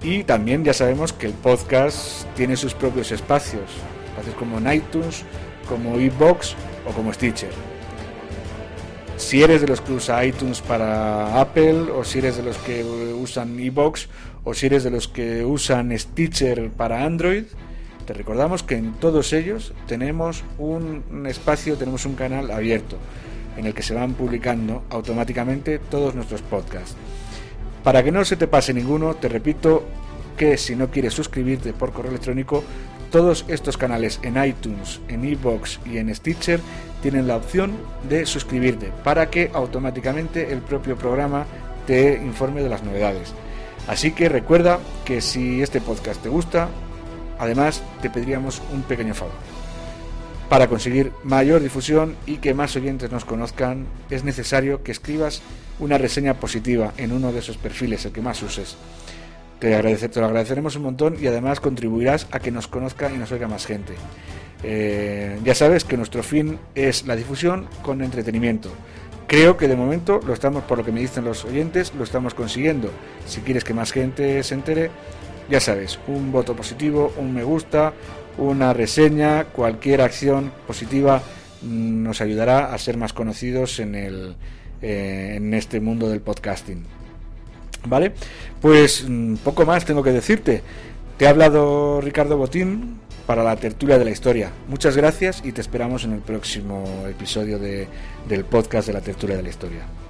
Y 0.00 0.22
también 0.22 0.62
ya 0.62 0.74
sabemos 0.74 1.12
que 1.12 1.26
el 1.26 1.32
podcast 1.32 2.24
tiene 2.36 2.56
sus 2.56 2.74
propios 2.74 3.10
espacios, 3.10 3.64
como 4.38 4.58
iTunes, 4.72 5.24
como 5.68 5.98
iBox 5.98 6.54
o 6.88 6.92
como 6.92 7.12
Stitcher. 7.12 7.50
Si 9.16 9.42
eres 9.42 9.60
de 9.60 9.68
los 9.68 9.80
que 9.80 9.92
usa 9.92 10.24
iTunes 10.24 10.60
para 10.60 11.40
Apple, 11.40 11.90
o 11.94 12.04
si 12.04 12.18
eres 12.18 12.36
de 12.36 12.42
los 12.42 12.56
que 12.58 12.82
usan 12.84 13.58
iBox, 13.58 14.08
o 14.44 14.54
si 14.54 14.66
eres 14.66 14.82
de 14.84 14.90
los 14.90 15.06
que 15.06 15.44
usan 15.44 15.96
Stitcher 15.96 16.70
para 16.70 17.04
Android, 17.04 17.44
te 18.06 18.12
recordamos 18.14 18.62
que 18.62 18.74
en 18.74 18.94
todos 18.94 19.32
ellos 19.32 19.72
tenemos 19.86 20.42
un 20.58 21.26
espacio, 21.28 21.76
tenemos 21.76 22.04
un 22.04 22.14
canal 22.14 22.50
abierto 22.50 22.98
en 23.56 23.66
el 23.66 23.74
que 23.74 23.82
se 23.82 23.94
van 23.94 24.14
publicando 24.14 24.82
automáticamente 24.90 25.78
todos 25.78 26.14
nuestros 26.14 26.42
podcasts. 26.42 26.96
Para 27.84 28.02
que 28.02 28.12
no 28.12 28.24
se 28.24 28.36
te 28.36 28.48
pase 28.48 28.72
ninguno, 28.74 29.14
te 29.14 29.28
repito 29.28 29.84
que 30.36 30.56
si 30.56 30.74
no 30.74 30.90
quieres 30.90 31.14
suscribirte 31.14 31.72
por 31.72 31.92
correo 31.92 32.10
electrónico, 32.10 32.64
todos 33.12 33.44
estos 33.46 33.76
canales 33.76 34.18
en 34.22 34.42
iTunes, 34.42 35.00
en 35.06 35.24
iBox 35.24 35.78
y 35.84 35.98
en 35.98 36.12
Stitcher 36.12 36.60
tienen 37.02 37.28
la 37.28 37.36
opción 37.36 37.76
de 38.08 38.26
suscribirte 38.26 38.90
para 39.04 39.30
que 39.30 39.50
automáticamente 39.52 40.52
el 40.52 40.60
propio 40.60 40.96
programa 40.96 41.46
te 41.86 42.14
informe 42.14 42.62
de 42.62 42.70
las 42.70 42.82
novedades. 42.82 43.34
Así 43.86 44.12
que 44.12 44.28
recuerda 44.28 44.80
que 45.04 45.20
si 45.20 45.60
este 45.62 45.80
podcast 45.80 46.22
te 46.22 46.28
gusta, 46.28 46.68
además 47.38 47.82
te 48.00 48.08
pediríamos 48.08 48.62
un 48.72 48.82
pequeño 48.82 49.14
favor. 49.14 49.34
Para 50.48 50.68
conseguir 50.68 51.12
mayor 51.22 51.62
difusión 51.62 52.16
y 52.26 52.36
que 52.36 52.54
más 52.54 52.76
oyentes 52.76 53.10
nos 53.10 53.24
conozcan, 53.24 53.86
es 54.10 54.24
necesario 54.24 54.82
que 54.82 54.92
escribas 54.92 55.42
una 55.78 55.98
reseña 55.98 56.34
positiva 56.34 56.92
en 56.96 57.12
uno 57.12 57.32
de 57.32 57.40
esos 57.40 57.56
perfiles, 57.56 58.04
el 58.04 58.12
que 58.12 58.22
más 58.22 58.42
uses. 58.42 58.76
Te, 59.62 60.08
te 60.08 60.18
lo 60.18 60.26
agradeceremos 60.26 60.74
un 60.74 60.82
montón 60.82 61.16
y 61.20 61.28
además 61.28 61.60
contribuirás 61.60 62.26
a 62.32 62.40
que 62.40 62.50
nos 62.50 62.66
conozca 62.66 63.12
y 63.12 63.16
nos 63.16 63.30
oiga 63.30 63.46
más 63.46 63.64
gente. 63.64 63.94
Eh, 64.64 65.38
ya 65.44 65.54
sabes 65.54 65.84
que 65.84 65.96
nuestro 65.96 66.24
fin 66.24 66.58
es 66.74 67.06
la 67.06 67.14
difusión 67.14 67.68
con 67.80 68.02
entretenimiento. 68.02 68.70
Creo 69.28 69.56
que 69.56 69.68
de 69.68 69.76
momento 69.76 70.18
lo 70.26 70.32
estamos, 70.32 70.64
por 70.64 70.78
lo 70.78 70.84
que 70.84 70.90
me 70.90 70.98
dicen 70.98 71.24
los 71.24 71.44
oyentes, 71.44 71.94
lo 71.94 72.02
estamos 72.02 72.34
consiguiendo. 72.34 72.90
Si 73.24 73.40
quieres 73.42 73.62
que 73.62 73.72
más 73.72 73.92
gente 73.92 74.42
se 74.42 74.54
entere, 74.54 74.90
ya 75.48 75.60
sabes, 75.60 76.00
un 76.08 76.32
voto 76.32 76.56
positivo, 76.56 77.12
un 77.16 77.32
me 77.32 77.44
gusta, 77.44 77.92
una 78.38 78.72
reseña, 78.72 79.44
cualquier 79.44 80.00
acción 80.00 80.50
positiva 80.66 81.22
mm, 81.62 82.02
nos 82.02 82.20
ayudará 82.20 82.74
a 82.74 82.78
ser 82.78 82.96
más 82.96 83.12
conocidos 83.12 83.78
en, 83.78 83.94
el, 83.94 84.34
eh, 84.82 85.34
en 85.36 85.54
este 85.54 85.78
mundo 85.78 86.08
del 86.08 86.20
podcasting. 86.20 86.84
¿Vale? 87.86 88.12
Pues 88.60 89.04
mm, 89.08 89.36
poco 89.36 89.66
más 89.66 89.84
tengo 89.84 90.02
que 90.02 90.12
decirte. 90.12 90.62
Te 91.16 91.26
ha 91.26 91.30
hablado 91.30 92.00
Ricardo 92.00 92.36
Botín 92.36 93.00
para 93.26 93.44
la 93.44 93.56
tertulia 93.56 93.98
de 93.98 94.04
la 94.04 94.10
historia. 94.10 94.50
Muchas 94.68 94.96
gracias 94.96 95.42
y 95.44 95.52
te 95.52 95.60
esperamos 95.60 96.04
en 96.04 96.12
el 96.12 96.20
próximo 96.20 96.84
episodio 97.08 97.58
de, 97.58 97.86
del 98.28 98.44
podcast 98.44 98.86
de 98.86 98.92
la 98.92 99.00
tertulia 99.00 99.36
de 99.36 99.42
la 99.42 99.48
historia. 99.48 100.01